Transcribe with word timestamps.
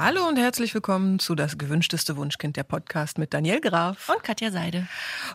Hallo 0.00 0.28
und 0.28 0.36
herzlich 0.36 0.74
willkommen 0.74 1.18
zu 1.18 1.34
Das 1.34 1.58
gewünschteste 1.58 2.16
Wunschkind, 2.16 2.56
der 2.56 2.62
Podcast 2.62 3.18
mit 3.18 3.34
Daniel 3.34 3.60
Graf. 3.60 4.08
Und 4.08 4.22
Katja 4.22 4.52
Seide. 4.52 4.86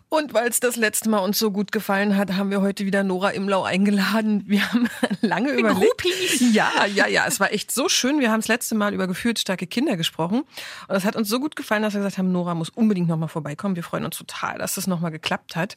Und 0.07 0.34
weil 0.34 0.47
es 0.47 0.61
das 0.61 0.78
letzte 0.78 1.09
Mal 1.09 1.18
uns 1.18 1.38
so 1.38 1.52
gut 1.52 1.73
gefallen 1.73 2.16
hat, 2.16 2.32
haben 2.38 2.50
wir 2.50 2.61
heute 2.61 2.86
wieder 2.86 3.04
Nora 3.04 3.32
Imlau 3.32 3.64
eingeladen. 3.64 4.43
Wir 4.47 4.71
haben 4.71 4.88
lange 5.21 5.52
Die 5.52 5.60
überlegt. 5.60 5.82
Groupies. 5.82 6.54
Ja, 6.54 6.71
ja, 6.86 7.07
ja. 7.07 7.25
Es 7.28 7.41
war 7.41 7.52
echt 7.52 7.73
so 7.73 7.89
schön. 7.89 8.21
Wir 8.21 8.32
haben 8.32 8.39
das 8.39 8.47
letzte 8.47 8.73
Mal 8.75 8.93
über 8.93 9.05
gefühlsstarke 9.05 9.68
Kinder 9.68 9.97
gesprochen. 9.97 10.43
Und 10.88 10.95
es 10.95 11.04
hat 11.04 11.18
uns 11.18 11.27
so 11.27 11.41
gut 11.41 11.57
gefallen, 11.57 11.84
dass 11.84 11.93
wir 11.93 12.00
gesagt 12.00 12.18
haben, 12.18 12.32
Nora 12.32 12.55
muss 12.55 12.70
unbedingt 12.70 13.10
nochmal 13.10 13.27
vorbeikommen. 13.27 13.75
Wir 13.75 13.83
freuen 13.83 14.05
uns 14.05 14.18
total, 14.18 14.60
dass 14.60 14.75
das 14.75 14.88
nochmal 14.88 15.11
geklappt 15.11 15.57
hat. 15.57 15.75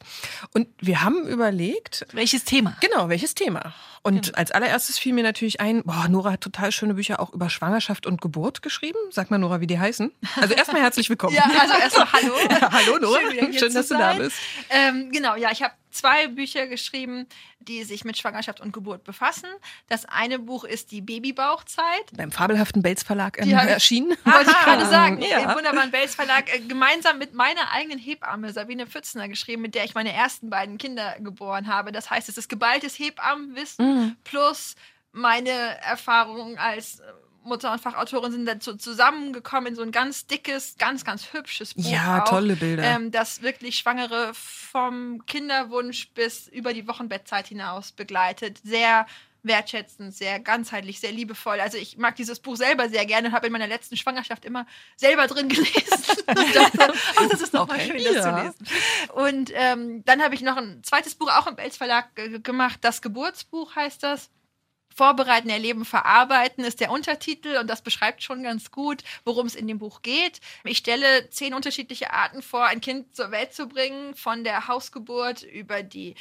Und 0.53 0.69
wir 0.79 1.03
haben 1.03 1.27
überlegt, 1.27 2.07
Welches 2.13 2.45
Thema? 2.45 2.77
Genau, 2.79 3.09
welches 3.09 3.35
Thema? 3.35 3.73
Und 4.01 4.37
als 4.37 4.51
allererstes 4.51 4.97
fiel 4.97 5.11
mir 5.11 5.25
natürlich 5.25 5.59
ein, 5.59 5.83
boah, 5.83 6.07
Nora 6.07 6.31
hat 6.31 6.41
total 6.41 6.71
schöne 6.71 6.93
Bücher 6.93 7.19
auch 7.19 7.33
über 7.33 7.49
Schwangerschaft 7.49 8.05
und 8.05 8.21
Geburt 8.21 8.61
geschrieben. 8.61 8.76
Sag 9.11 9.31
mal, 9.31 9.37
Nora, 9.37 9.59
wie 9.61 9.67
die 9.67 9.79
heißen. 9.79 10.11
Also 10.35 10.53
erstmal 10.55 10.81
herzlich 10.81 11.09
willkommen. 11.09 11.33
Ja, 11.35 11.43
also 11.59 11.73
erstmal 11.73 12.11
hallo. 12.13 12.33
Ja, 12.49 12.71
hallo, 12.71 12.97
Nora. 12.99 13.19
Schön, 13.31 13.53
Schön, 13.53 13.73
dass 13.73 13.87
du 13.87 13.97
da 13.97 14.13
bist. 14.13 14.37
Ähm, 14.69 15.11
genau, 15.11 15.35
ja, 15.35 15.51
ich 15.51 15.63
habe 15.63 15.73
zwei 15.91 16.27
Bücher 16.27 16.67
geschrieben, 16.67 17.25
die 17.59 17.83
sich 17.83 18.05
mit 18.05 18.17
Schwangerschaft 18.17 18.61
und 18.61 18.71
Geburt 18.73 19.03
befassen. 19.03 19.49
Das 19.89 20.05
eine 20.05 20.37
Buch 20.39 20.63
ist 20.63 20.91
die 20.91 21.01
Babybauchzeit. 21.01 21.85
Beim 22.15 22.31
fabelhaften 22.31 22.81
Belz 22.83 23.03
Verlag 23.03 23.39
ähm, 23.41 23.49
erschienen. 23.51 24.09
Wollte 24.23 24.51
ich 24.51 24.59
gerade 24.59 24.85
sagen, 24.85 25.21
Ja. 25.21 25.39
im 25.39 25.55
wunderbaren 25.55 25.89
Belz 25.91 26.13
Verlag, 26.15 26.53
äh, 26.53 26.59
gemeinsam 26.59 27.17
mit 27.17 27.33
meiner 27.33 27.71
eigenen 27.71 27.97
Hebamme 27.99 28.53
Sabine 28.53 28.85
Pfützner 28.85 29.27
geschrieben, 29.27 29.63
mit 29.63 29.73
der 29.75 29.85
ich 29.85 29.95
meine 29.95 30.13
ersten 30.13 30.49
beiden 30.49 30.77
Kinder 30.77 31.15
geboren 31.19 31.67
habe. 31.67 31.91
Das 31.91 32.09
heißt, 32.11 32.29
es 32.29 32.37
ist 32.37 32.47
geballtes 32.49 32.97
Hebammenwissen 32.99 33.87
Mhm. 33.87 34.15
plus 34.23 34.75
meine 35.11 35.49
Erfahrungen 35.81 36.57
als 36.59 37.01
Mutter 37.47 37.71
und 37.71 37.81
Fachautorin 37.81 38.31
sind 38.31 38.45
dazu 38.45 38.75
zusammengekommen 38.75 39.69
in 39.69 39.75
so 39.75 39.81
ein 39.81 39.91
ganz 39.91 40.27
dickes, 40.27 40.75
ganz, 40.77 41.03
ganz 41.03 41.33
hübsches 41.33 41.73
Buch. 41.73 41.89
Ja, 41.89 42.23
auch, 42.23 42.29
tolle 42.29 42.55
Bilder. 42.55 42.83
Ähm, 42.83 43.11
das 43.11 43.41
wirklich 43.41 43.77
Schwangere 43.77 44.31
vom 44.33 45.25
Kinderwunsch 45.25 46.09
bis 46.09 46.47
über 46.47 46.73
die 46.73 46.87
Wochenbettzeit 46.87 47.47
hinaus 47.47 47.91
begleitet. 47.91 48.59
Sehr 48.63 49.05
wertschätzend, 49.47 50.13
sehr 50.13 50.39
ganzheitlich, 50.39 50.99
sehr 50.99 51.11
liebevoll. 51.11 51.59
Also 51.59 51.77
ich 51.77 51.97
mag 51.97 52.15
dieses 52.15 52.39
Buch 52.39 52.55
selber 52.55 52.89
sehr 52.89 53.05
gerne 53.05 53.29
und 53.29 53.33
habe 53.33 53.47
in 53.47 53.53
meiner 53.53 53.67
letzten 53.67 53.97
Schwangerschaft 53.97 54.45
immer 54.45 54.65
selber 54.95 55.27
drin 55.27 55.49
gelesen. 55.49 55.73
und 56.27 56.55
dachte, 56.55 56.93
oh, 57.19 57.27
das 57.29 57.41
ist 57.41 57.53
doch 57.53 57.67
mal 57.67 57.75
Okay, 57.75 57.99
schön, 57.99 58.03
das 58.03 58.15
ja. 58.15 58.21
zu 58.23 58.43
lesen. 58.43 59.13
Und 59.13 59.51
ähm, 59.53 60.03
dann 60.05 60.21
habe 60.21 60.35
ich 60.35 60.41
noch 60.41 60.57
ein 60.57 60.83
zweites 60.83 61.15
Buch 61.15 61.29
auch 61.29 61.47
im 61.47 61.55
Belz 61.55 61.77
Verlag 61.77 62.09
gemacht. 62.43 62.79
Das 62.81 63.01
Geburtsbuch 63.01 63.75
heißt 63.75 64.03
das. 64.03 64.29
Vorbereiten, 64.97 65.49
Erleben, 65.49 65.85
Verarbeiten 65.85 66.65
ist 66.65 66.79
der 66.79 66.89
Untertitel 66.89 67.57
und 67.57 67.67
das 67.69 67.83
beschreibt 67.83 68.23
schon 68.23 68.41
ganz 68.41 68.71
gut, 68.71 69.03
worum 69.25 69.45
es 69.45 69.53
in 69.53 69.67
dem 69.67 69.77
Buch 69.77 70.01
geht. 70.01 70.41
Ich 70.63 70.79
stelle 70.79 71.29
zehn 71.29 71.53
unterschiedliche 71.53 72.11
Arten 72.13 72.41
vor, 72.41 72.65
ein 72.65 72.81
Kind 72.81 73.15
zur 73.15 73.29
Welt 73.29 73.53
zu 73.53 73.67
bringen, 73.67 74.15
von 74.15 74.43
der 74.43 74.67
Hausgeburt 74.67 75.43
über 75.43 75.83
die 75.83 76.15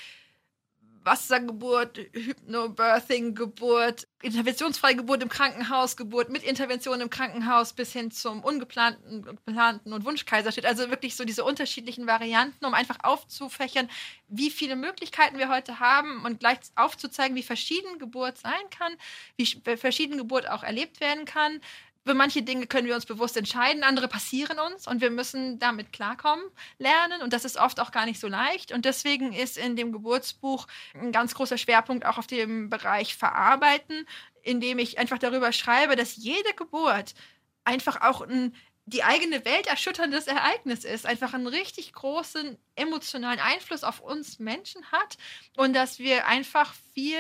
Wassergeburt, 1.07 1.99
Hypnobirthing-Geburt, 2.13 4.09
interventionsfreie 4.23 4.97
Geburt 4.97 5.23
im 5.23 5.29
Krankenhaus, 5.29 5.97
Geburt 5.97 6.31
mit 6.31 6.43
Intervention 6.43 7.01
im 7.01 7.09
Krankenhaus 7.11 7.73
bis 7.73 7.93
hin 7.93 8.11
zum 8.11 8.43
ungeplanten, 8.43 9.23
geplanten 9.23 9.93
und 9.93 10.05
Wunschkaiserschnitt. 10.05 10.67
Also 10.67 10.91
wirklich 10.91 11.15
so 11.17 11.25
diese 11.25 11.45
unterschiedlichen 11.45 12.07
Varianten, 12.07 12.65
um 12.67 12.75
einfach 12.75 12.99
aufzufächern, 13.05 13.89
wie 14.29 14.51
viele 14.51 14.75
Möglichkeiten 14.77 15.39
wir 15.39 15.49
heute 15.49 15.79
haben 15.81 16.25
und 16.25 16.41
gleich 16.41 16.59
aufzuzeigen, 16.75 17.37
wie 17.37 17.43
verschieden 17.45 17.99
Geburt 17.99 18.39
sein 18.39 18.53
kann, 18.77 18.93
wie 19.37 19.45
sch- 19.45 19.77
verschieden 19.77 20.19
Geburt 20.19 20.49
auch 20.51 20.65
erlebt 20.65 21.01
werden 21.01 21.25
kann. 21.25 21.61
Für 22.07 22.15
manche 22.15 22.43
Dinge 22.43 22.69
können 22.69 22.87
wir 22.87 22.95
uns 22.95 23.05
bewusst 23.05 23.37
entscheiden, 23.37 23.83
andere 23.83 24.07
passieren 24.07 24.61
uns 24.61 24.87
und 24.87 25.01
wir 25.01 25.11
müssen 25.11 25.59
damit 25.59 25.93
klarkommen, 25.93 26.45
lernen 26.79 27.21
und 27.21 27.33
das 27.33 27.45
ist 27.45 27.57
oft 27.57 27.81
auch 27.81 27.91
gar 27.91 28.07
nicht 28.07 28.21
so 28.21 28.29
leicht 28.29 28.71
und 28.71 28.85
deswegen 28.85 29.33
ist 29.33 29.59
in 29.59 29.75
dem 29.75 29.91
Geburtsbuch 29.91 30.69
ein 30.95 31.11
ganz 31.11 31.35
großer 31.35 31.59
Schwerpunkt 31.59 32.07
auch 32.07 32.17
auf 32.17 32.29
dem 32.29 32.71
Bereich 32.71 33.17
Verarbeiten, 33.17 34.07
indem 34.43 34.79
ich 34.79 35.01
einfach 35.01 35.19
darüber 35.19 35.51
schreibe, 35.51 35.97
dass 35.97 36.15
jede 36.15 36.55
Geburt 36.55 37.15
einfach 37.65 38.01
auch 38.03 38.21
ein 38.21 38.55
die 38.89 39.03
eigene 39.03 39.45
Welt 39.45 39.67
erschütterndes 39.67 40.29
Ereignis 40.29 40.85
ist, 40.85 41.07
einfach 41.07 41.35
einen 41.35 41.49
richtig 41.49 41.93
großen 41.93 42.57
emotionalen 42.77 43.41
Einfluss 43.41 43.83
auf 43.83 43.99
uns 43.99 44.39
Menschen 44.39 44.81
hat 44.93 45.17
und 45.57 45.75
dass 45.75 45.99
wir 45.99 46.29
einfach 46.29 46.73
viel 46.95 47.19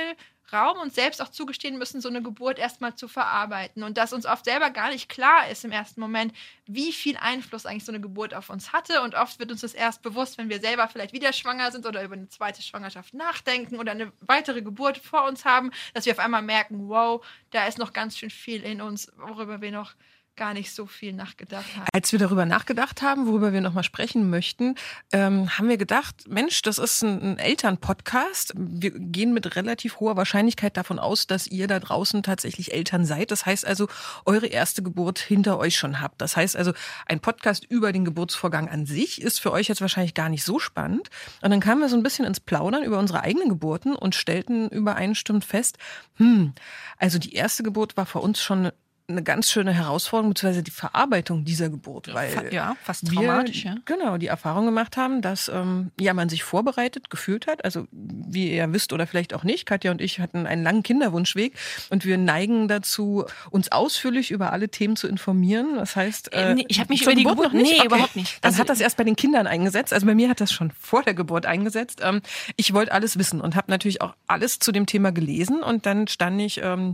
Raum 0.53 0.79
und 0.79 0.95
selbst 0.95 1.21
auch 1.21 1.29
zugestehen 1.29 1.79
müssen, 1.79 2.01
so 2.01 2.09
eine 2.09 2.23
Geburt 2.23 2.59
erstmal 2.59 2.95
zu 2.95 3.09
verarbeiten. 3.09 3.83
Und 3.83 3.99
dass 3.99 4.13
uns 4.13 4.27
oft 4.27 4.45
selber 4.45 4.71
gar 4.71 4.91
nicht 4.91 5.09
klar 5.09 5.49
ist 5.49 5.65
im 5.65 5.73
ersten 5.73 6.01
Moment, 6.01 6.33
wie 6.67 6.93
viel 6.93 7.17
Einfluss 7.17 7.67
eigentlich 7.67 7.85
so 7.85 7.93
eine 7.93 8.01
Geburt 8.01 8.35
auf 8.35 8.51
uns 8.51 8.73
hatte. 8.73 9.03
Und 9.03 9.15
oft 9.15 9.39
wird 9.39 9.51
uns 9.51 9.63
das 9.63 9.75
erst 9.75 10.03
bewusst, 10.03 10.39
wenn 10.39 10.49
wir 10.49 10.61
selber 10.61 10.89
vielleicht 10.89 11.13
wieder 11.13 11.33
schwanger 11.33 11.73
sind 11.73 11.87
oder 11.87 12.03
über 12.03 12.15
eine 12.15 12.29
zweite 12.29 12.63
Schwangerschaft 12.63 13.15
nachdenken 13.15 13.79
oder 13.79 13.93
eine 13.93 14.13
weitere 14.21 14.63
Geburt 14.63 14.99
vor 14.99 15.25
uns 15.27 15.45
haben, 15.45 15.71
dass 15.95 16.07
wir 16.07 16.13
auf 16.13 16.19
einmal 16.19 16.43
merken, 16.43 16.89
wow, 16.89 17.25
da 17.51 17.67
ist 17.67 17.79
noch 17.79 17.93
ganz 17.93 18.17
schön 18.19 18.31
viel 18.31 18.63
in 18.63 18.81
uns, 18.81 19.13
worüber 19.17 19.61
wir 19.61 19.73
noch 19.73 19.95
gar 20.37 20.55
nicht 20.55 20.73
so 20.73 20.87
viel 20.87 21.13
nachgedacht 21.13 21.65
haben. 21.77 21.87
Als 21.93 22.13
wir 22.13 22.19
darüber 22.19 22.45
nachgedacht 22.45 23.03
haben, 23.03 23.27
worüber 23.27 23.53
wir 23.53 23.61
nochmal 23.61 23.85
sprechen 23.85 24.31
möchten, 24.31 24.75
ähm, 25.13 25.57
haben 25.57 25.69
wir 25.69 25.79
gedacht, 25.79 26.29
Mensch, 26.29 26.63
das 26.63 26.79
ist 26.79 27.03
ein, 27.03 27.23
ein 27.23 27.39
Elternpodcast. 27.39 28.53
Wir 28.57 28.91
gehen 28.91 29.33
mit 29.33 29.57
relativ 29.57 30.01
hoher 30.01 30.17
Wahrscheinlichkeit 30.17 30.77
davon 30.77 30.99
aus, 30.99 31.27
dass 31.27 31.47
ihr 31.47 31.67
da 31.69 31.81
draußen 31.81 32.23
tatsächlich 32.23 32.73
Eltern 32.73 33.05
seid. 33.05 33.31
Das 33.31 33.47
heißt 33.47 33.67
also, 33.67 33.89
eure 34.25 34.47
erste 34.47 34.83
Geburt 34.83 35.19
hinter 35.19 35.59
euch 35.59 35.77
schon 35.77 36.01
habt. 36.01 36.21
Das 36.21 36.37
heißt 36.37 36.57
also, 36.57 36.73
ein 37.07 37.21
Podcast 37.21 37.65
über 37.65 37.93
den 37.93 38.05
Geburtsvorgang 38.05 38.69
an 38.69 38.87
sich 38.87 39.23
ist 39.23 39.41
für 39.41 39.53
euch 39.53 39.69
jetzt 39.69 39.81
wahrscheinlich 39.81 40.15
gar 40.15 40.29
nicht 40.29 40.45
so 40.45 40.59
spannend. 40.59 41.09
Und 41.41 41.51
dann 41.51 41.61
kamen 41.61 41.81
wir 41.81 41.89
so 41.89 41.97
ein 41.97 42.03
bisschen 42.03 42.27
ins 42.27 42.41
Plaudern 42.41 42.83
über 42.83 42.99
unsere 42.99 43.21
eigenen 43.21 43.49
Geburten 43.49 43.97
und 43.97 44.15
stellten 44.15 44.69
übereinstimmend 44.69 45.45
fest, 45.45 45.79
hm, 46.17 46.53
also 46.99 47.19
die 47.19 47.35
erste 47.35 47.63
Geburt 47.63 47.97
war 47.97 48.07
für 48.07 48.21
uns 48.21 48.41
schon 48.41 48.71
eine 49.09 49.23
ganz 49.23 49.51
schöne 49.51 49.73
Herausforderung, 49.73 50.31
beziehungsweise 50.31 50.65
die 50.65 50.71
Verarbeitung 50.73 51.45
dieser 51.45 51.69
Geburt, 51.71 52.13
weil 52.13 52.53
ja, 52.53 52.77
fast 52.83 53.09
wir, 53.11 53.15
traumatisch, 53.21 53.65
ja. 53.65 53.77
Genau, 53.85 54.17
die 54.19 54.27
Erfahrung 54.27 54.65
gemacht 54.67 54.97
haben, 54.97 55.23
dass 55.23 55.49
ähm, 55.49 55.93
ja 56.01 56.13
man 56.13 56.29
sich 56.29 56.43
vorbereitet, 56.43 57.09
gefühlt 57.09 57.47
hat. 57.47 57.65
Also 57.65 57.87
wie 57.93 58.53
ihr 58.53 58.73
wisst 58.73 58.93
oder 58.93 59.07
vielleicht 59.07 59.33
auch 59.33 59.45
nicht, 59.45 59.65
Katja 59.65 59.93
und 59.93 60.01
ich 60.01 60.19
hatten 60.19 60.47
einen 60.47 60.65
langen 60.65 60.83
Kinderwunschweg 60.83 61.53
und 61.91 62.05
wir 62.05 62.19
neigen 62.19 62.67
dazu, 62.67 63.25
uns 63.51 63.71
ausführlich 63.71 64.33
über 64.33 64.53
alle 64.53 64.69
Themen 64.71 64.97
zu 64.97 65.07
informieren. 65.07 65.77
Das 65.77 65.95
heißt, 65.95 66.33
Äh, 66.33 66.55
nee, 66.55 66.65
ich 66.67 66.81
hab 66.81 66.89
mich 66.89 67.03
über 67.03 67.15
die 67.15 67.23
Geburt 67.23 67.53
Geburt- 67.53 67.63
nee, 67.63 67.85
überhaupt 67.85 68.17
nicht. 68.17 68.43
Dann 68.45 68.51
Also- 68.51 68.61
hat 68.61 68.69
das 68.69 68.81
erst 68.81 68.97
bei 68.97 69.05
den 69.05 69.15
Kindern 69.15 69.47
eingesetzt. 69.47 69.93
Also 69.93 70.05
bei 70.07 70.17
mir 70.17 70.29
hat 70.29 70.41
das 70.41 70.53
schon 70.53 70.73
vor 70.73 71.05
der 71.05 71.15
Geburt 71.15 71.47
eingesetzt. 71.47 72.01
Ähm, 72.03 72.23
ich 72.57 72.73
wollte 72.75 72.91
alles 72.91 73.19
wissen 73.19 73.41
und 73.41 73.55
habe 73.55 73.71
natürlich 73.71 74.01
auch 74.03 74.15
alles 74.27 74.59
zu 74.59 74.73
dem 74.73 74.87
Thema 74.87 75.13
gelesen. 75.13 75.63
Und 75.63 75.87
dann 75.87 76.09
stand 76.09 76.41
ich 76.41 76.61
ähm, 76.61 76.93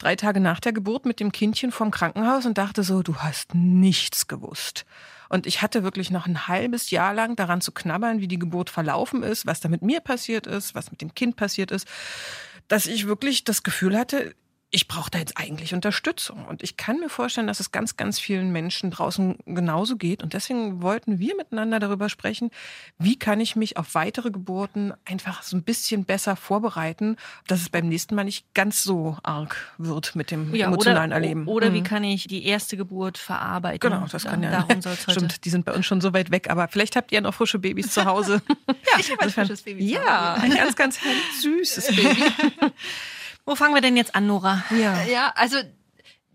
drei 0.00 0.16
Tage 0.16 0.40
nach 0.40 0.58
der 0.58 0.72
Geburt 0.72 1.06
mit 1.06 1.20
dem 1.20 1.30
Kindchen 1.52 1.70
vorm 1.70 1.90
Krankenhaus 1.90 2.46
und 2.46 2.56
dachte 2.56 2.82
so, 2.82 3.02
du 3.02 3.16
hast 3.16 3.54
nichts 3.54 4.26
gewusst. 4.26 4.86
Und 5.28 5.46
ich 5.46 5.60
hatte 5.60 5.82
wirklich 5.82 6.10
noch 6.10 6.26
ein 6.26 6.48
halbes 6.48 6.90
Jahr 6.90 7.12
lang 7.12 7.36
daran 7.36 7.60
zu 7.60 7.72
knabbern, 7.72 8.20
wie 8.20 8.28
die 8.28 8.38
Geburt 8.38 8.70
verlaufen 8.70 9.22
ist, 9.22 9.44
was 9.44 9.60
da 9.60 9.68
mit 9.68 9.82
mir 9.82 10.00
passiert 10.00 10.46
ist, 10.46 10.74
was 10.74 10.90
mit 10.90 11.02
dem 11.02 11.14
Kind 11.14 11.36
passiert 11.36 11.70
ist, 11.70 11.86
dass 12.68 12.86
ich 12.86 13.06
wirklich 13.06 13.44
das 13.44 13.62
Gefühl 13.62 13.98
hatte, 13.98 14.34
ich 14.74 14.88
brauche 14.88 15.10
da 15.10 15.18
jetzt 15.18 15.36
eigentlich 15.36 15.74
Unterstützung. 15.74 16.46
Und 16.46 16.62
ich 16.62 16.78
kann 16.78 16.98
mir 16.98 17.10
vorstellen, 17.10 17.46
dass 17.46 17.60
es 17.60 17.72
ganz, 17.72 17.98
ganz 17.98 18.18
vielen 18.18 18.52
Menschen 18.52 18.90
draußen 18.90 19.36
genauso 19.44 19.96
geht. 19.96 20.22
Und 20.22 20.32
deswegen 20.32 20.80
wollten 20.80 21.18
wir 21.18 21.36
miteinander 21.36 21.78
darüber 21.78 22.08
sprechen, 22.08 22.50
wie 22.98 23.18
kann 23.18 23.38
ich 23.38 23.54
mich 23.54 23.76
auf 23.76 23.94
weitere 23.94 24.30
Geburten 24.30 24.94
einfach 25.04 25.42
so 25.42 25.58
ein 25.58 25.62
bisschen 25.62 26.06
besser 26.06 26.36
vorbereiten, 26.36 27.16
dass 27.48 27.60
es 27.60 27.68
beim 27.68 27.86
nächsten 27.86 28.14
Mal 28.14 28.24
nicht 28.24 28.54
ganz 28.54 28.82
so 28.82 29.18
arg 29.22 29.74
wird 29.76 30.16
mit 30.16 30.30
dem 30.30 30.54
emotionalen 30.54 31.10
oder, 31.12 31.20
Erleben. 31.20 31.46
Oder 31.48 31.74
wie 31.74 31.80
Mhm. 31.80 31.84
kann 31.84 32.04
ich 32.04 32.26
die 32.26 32.46
erste 32.46 32.78
Geburt 32.78 33.18
verarbeiten? 33.18 33.90
Genau, 33.90 34.06
das 34.10 34.24
kann 34.24 34.42
ja. 34.42 34.50
Darum 34.52 34.80
soll 34.80 34.94
es 34.94 35.06
heute. 35.06 35.20
Stimmt, 35.20 35.44
die 35.44 35.50
sind 35.50 35.66
bei 35.66 35.72
uns 35.74 35.84
schon 35.84 36.00
so 36.00 36.14
weit 36.14 36.30
weg, 36.30 36.48
aber 36.48 36.66
vielleicht 36.68 36.96
habt 36.96 37.12
ihr 37.12 37.20
noch 37.20 37.34
frische 37.34 37.58
Babys 37.58 37.92
zu 37.92 38.06
Hause. 38.06 38.40
ja, 38.68 38.98
Ich 38.98 39.10
habe 39.12 39.20
ein 39.20 39.30
frisches 39.30 39.60
Baby. 39.60 39.86
zu 39.86 39.92
Ja, 39.92 40.32
ein 40.40 40.50
ganz, 40.54 40.74
ganz 40.76 40.98
süßes 41.42 41.88
Baby. 41.88 42.24
Wo 43.44 43.54
fangen 43.54 43.74
wir 43.74 43.80
denn 43.80 43.96
jetzt 43.96 44.14
an, 44.14 44.26
Nora? 44.26 44.64
Ja. 44.70 45.02
Ja, 45.04 45.32
also 45.36 45.58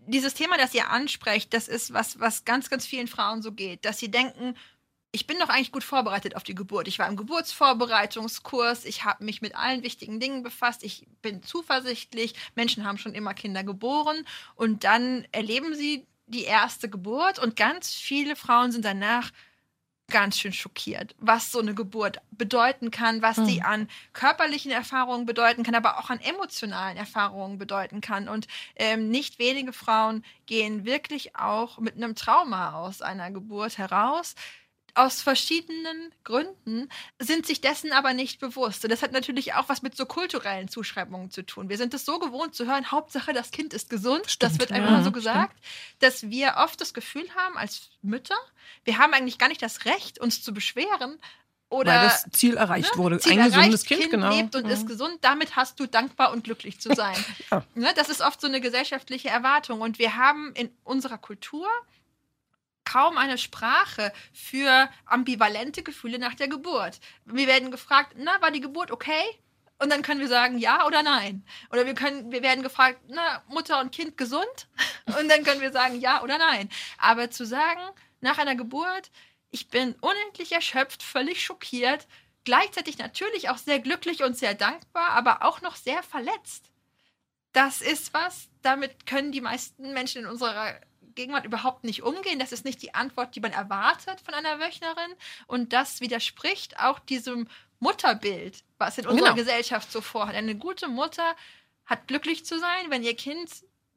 dieses 0.06 0.34
Thema, 0.34 0.56
das 0.56 0.74
ihr 0.74 0.90
ansprecht, 0.90 1.52
das 1.52 1.68
ist 1.68 1.92
was, 1.92 2.18
was 2.20 2.44
ganz, 2.44 2.70
ganz 2.70 2.86
vielen 2.86 3.08
Frauen 3.08 3.42
so 3.42 3.52
geht, 3.52 3.84
dass 3.84 3.98
sie 3.98 4.10
denken, 4.10 4.54
ich 5.10 5.26
bin 5.26 5.38
doch 5.38 5.48
eigentlich 5.48 5.72
gut 5.72 5.84
vorbereitet 5.84 6.36
auf 6.36 6.42
die 6.42 6.54
Geburt. 6.54 6.86
Ich 6.86 6.98
war 6.98 7.08
im 7.08 7.16
Geburtsvorbereitungskurs, 7.16 8.84
ich 8.84 9.04
habe 9.04 9.24
mich 9.24 9.40
mit 9.40 9.56
allen 9.56 9.82
wichtigen 9.82 10.20
Dingen 10.20 10.42
befasst, 10.42 10.82
ich 10.84 11.06
bin 11.22 11.42
zuversichtlich, 11.42 12.34
Menschen 12.54 12.84
haben 12.84 12.98
schon 12.98 13.14
immer 13.14 13.34
Kinder 13.34 13.64
geboren 13.64 14.24
und 14.54 14.84
dann 14.84 15.26
erleben 15.32 15.74
sie 15.74 16.06
die 16.26 16.44
erste 16.44 16.90
Geburt 16.90 17.38
und 17.38 17.56
ganz 17.56 17.94
viele 17.94 18.36
Frauen 18.36 18.70
sind 18.70 18.84
danach 18.84 19.30
ganz 20.10 20.38
schön 20.38 20.52
schockiert, 20.52 21.14
was 21.18 21.52
so 21.52 21.60
eine 21.60 21.74
Geburt 21.74 22.18
bedeuten 22.30 22.90
kann, 22.90 23.20
was 23.20 23.36
die 23.44 23.62
an 23.62 23.88
körperlichen 24.14 24.70
Erfahrungen 24.70 25.26
bedeuten 25.26 25.62
kann, 25.62 25.74
aber 25.74 25.98
auch 25.98 26.08
an 26.08 26.20
emotionalen 26.20 26.96
Erfahrungen 26.96 27.58
bedeuten 27.58 28.00
kann. 28.00 28.28
Und 28.28 28.46
ähm, 28.76 29.10
nicht 29.10 29.38
wenige 29.38 29.72
Frauen 29.72 30.24
gehen 30.46 30.84
wirklich 30.86 31.36
auch 31.36 31.78
mit 31.78 31.96
einem 31.96 32.14
Trauma 32.14 32.80
aus 32.80 33.02
einer 33.02 33.30
Geburt 33.30 33.76
heraus. 33.76 34.34
Aus 34.98 35.22
verschiedenen 35.22 36.12
Gründen 36.24 36.88
sind 37.20 37.46
sich 37.46 37.60
dessen 37.60 37.92
aber 37.92 38.14
nicht 38.14 38.40
bewusst. 38.40 38.82
Und 38.84 38.90
das 38.90 39.00
hat 39.02 39.12
natürlich 39.12 39.54
auch 39.54 39.68
was 39.68 39.80
mit 39.80 39.96
so 39.96 40.06
kulturellen 40.06 40.66
Zuschreibungen 40.68 41.30
zu 41.30 41.46
tun. 41.46 41.68
Wir 41.68 41.76
sind 41.76 41.94
es 41.94 42.04
so 42.04 42.18
gewohnt 42.18 42.56
zu 42.56 42.66
hören, 42.66 42.90
Hauptsache 42.90 43.32
das 43.32 43.52
Kind 43.52 43.72
ist 43.74 43.90
gesund. 43.90 44.22
das 44.24 44.32
Stimmt, 44.32 44.58
wird 44.58 44.72
einfach 44.72 44.90
ja, 44.90 45.02
so 45.04 45.12
gesagt, 45.12 45.56
dass 46.00 46.28
wir 46.30 46.54
oft 46.58 46.80
das 46.80 46.94
Gefühl 46.94 47.26
haben 47.36 47.56
als 47.56 47.90
Mütter, 48.02 48.34
wir 48.84 48.98
haben 48.98 49.14
eigentlich 49.14 49.38
gar 49.38 49.48
nicht 49.48 49.62
das 49.62 49.84
Recht, 49.84 50.18
uns 50.18 50.42
zu 50.42 50.52
beschweren 50.52 51.18
oder 51.70 51.92
Weil 51.92 52.02
das 52.08 52.26
Ziel 52.32 52.56
erreicht 52.56 52.92
ne, 52.96 52.98
wurde. 52.98 53.18
Ziel 53.20 53.32
Ein 53.38 53.44
gesundes 53.44 53.84
erreicht, 53.84 53.86
Kind, 53.86 54.10
genau. 54.10 54.34
lebt 54.34 54.56
und 54.56 54.64
Mhm. 54.64 54.70
ist 54.70 54.86
gesund. 54.88 55.18
Damit 55.20 55.54
hast 55.54 55.78
du 55.78 55.86
dankbar 55.86 56.32
und 56.32 56.42
glücklich 56.42 56.80
zu 56.80 56.88
sein. 56.94 57.14
Ja. 57.50 57.62
ne, 57.74 57.92
das 57.94 58.08
ist 58.08 58.20
oft 58.20 58.40
so 58.40 58.46
eine 58.46 58.60
gesellschaftliche 58.60 59.28
Erwartung. 59.28 59.80
Und 59.80 59.98
wir 59.98 60.16
haben 60.16 60.52
in 60.54 60.70
unserer 60.82 61.18
Kultur 61.18 61.68
kaum 62.90 63.18
eine 63.18 63.38
Sprache 63.38 64.12
für 64.32 64.88
ambivalente 65.04 65.82
Gefühle 65.82 66.18
nach 66.18 66.34
der 66.34 66.48
Geburt. 66.48 67.00
Wir 67.24 67.46
werden 67.46 67.70
gefragt, 67.70 68.14
na, 68.16 68.40
war 68.40 68.50
die 68.50 68.60
Geburt 68.60 68.90
okay? 68.90 69.22
Und 69.78 69.90
dann 69.90 70.02
können 70.02 70.20
wir 70.20 70.28
sagen 70.28 70.58
ja 70.58 70.86
oder 70.86 71.02
nein. 71.02 71.44
Oder 71.70 71.86
wir 71.86 71.94
können, 71.94 72.32
wir 72.32 72.42
werden 72.42 72.62
gefragt, 72.62 73.00
na, 73.08 73.42
Mutter 73.48 73.80
und 73.80 73.92
Kind 73.92 74.16
gesund? 74.16 74.68
Und 75.18 75.28
dann 75.28 75.44
können 75.44 75.60
wir 75.60 75.72
sagen 75.72 76.00
ja 76.00 76.22
oder 76.22 76.36
nein. 76.36 76.68
Aber 76.98 77.30
zu 77.30 77.46
sagen, 77.46 77.80
nach 78.20 78.38
einer 78.38 78.56
Geburt, 78.56 79.10
ich 79.50 79.68
bin 79.68 79.94
unendlich 80.00 80.52
erschöpft, 80.52 81.02
völlig 81.02 81.42
schockiert, 81.42 82.06
gleichzeitig 82.44 82.98
natürlich 82.98 83.48
auch 83.48 83.56
sehr 83.56 83.78
glücklich 83.78 84.22
und 84.22 84.36
sehr 84.36 84.54
dankbar, 84.54 85.10
aber 85.10 85.42
auch 85.42 85.62
noch 85.62 85.76
sehr 85.76 86.02
verletzt. 86.02 86.70
Das 87.52 87.80
ist 87.80 88.12
was, 88.12 88.48
damit 88.62 89.06
können 89.06 89.32
die 89.32 89.40
meisten 89.40 89.94
Menschen 89.94 90.24
in 90.24 90.28
unserer 90.28 90.78
Gegenwart 91.18 91.44
überhaupt 91.44 91.84
nicht 91.84 92.02
umgehen. 92.02 92.38
Das 92.38 92.52
ist 92.52 92.64
nicht 92.64 92.80
die 92.80 92.94
Antwort, 92.94 93.34
die 93.34 93.40
man 93.40 93.52
erwartet 93.52 94.20
von 94.24 94.32
einer 94.34 94.58
Wöchnerin. 94.60 95.12
Und 95.46 95.72
das 95.72 96.00
widerspricht 96.00 96.78
auch 96.80 96.98
diesem 97.00 97.48
Mutterbild, 97.80 98.64
was 98.78 98.98
in 98.98 99.06
unserer 99.06 99.34
Genau. 99.34 99.36
Gesellschaft 99.36 99.90
so 99.92 100.00
vorhat. 100.00 100.34
Eine 100.34 100.54
gute 100.54 100.88
Mutter 100.88 101.34
hat 101.86 102.06
glücklich 102.08 102.44
zu 102.44 102.58
sein, 102.58 102.90
wenn 102.90 103.02
ihr 103.02 103.16
Kind 103.16 103.50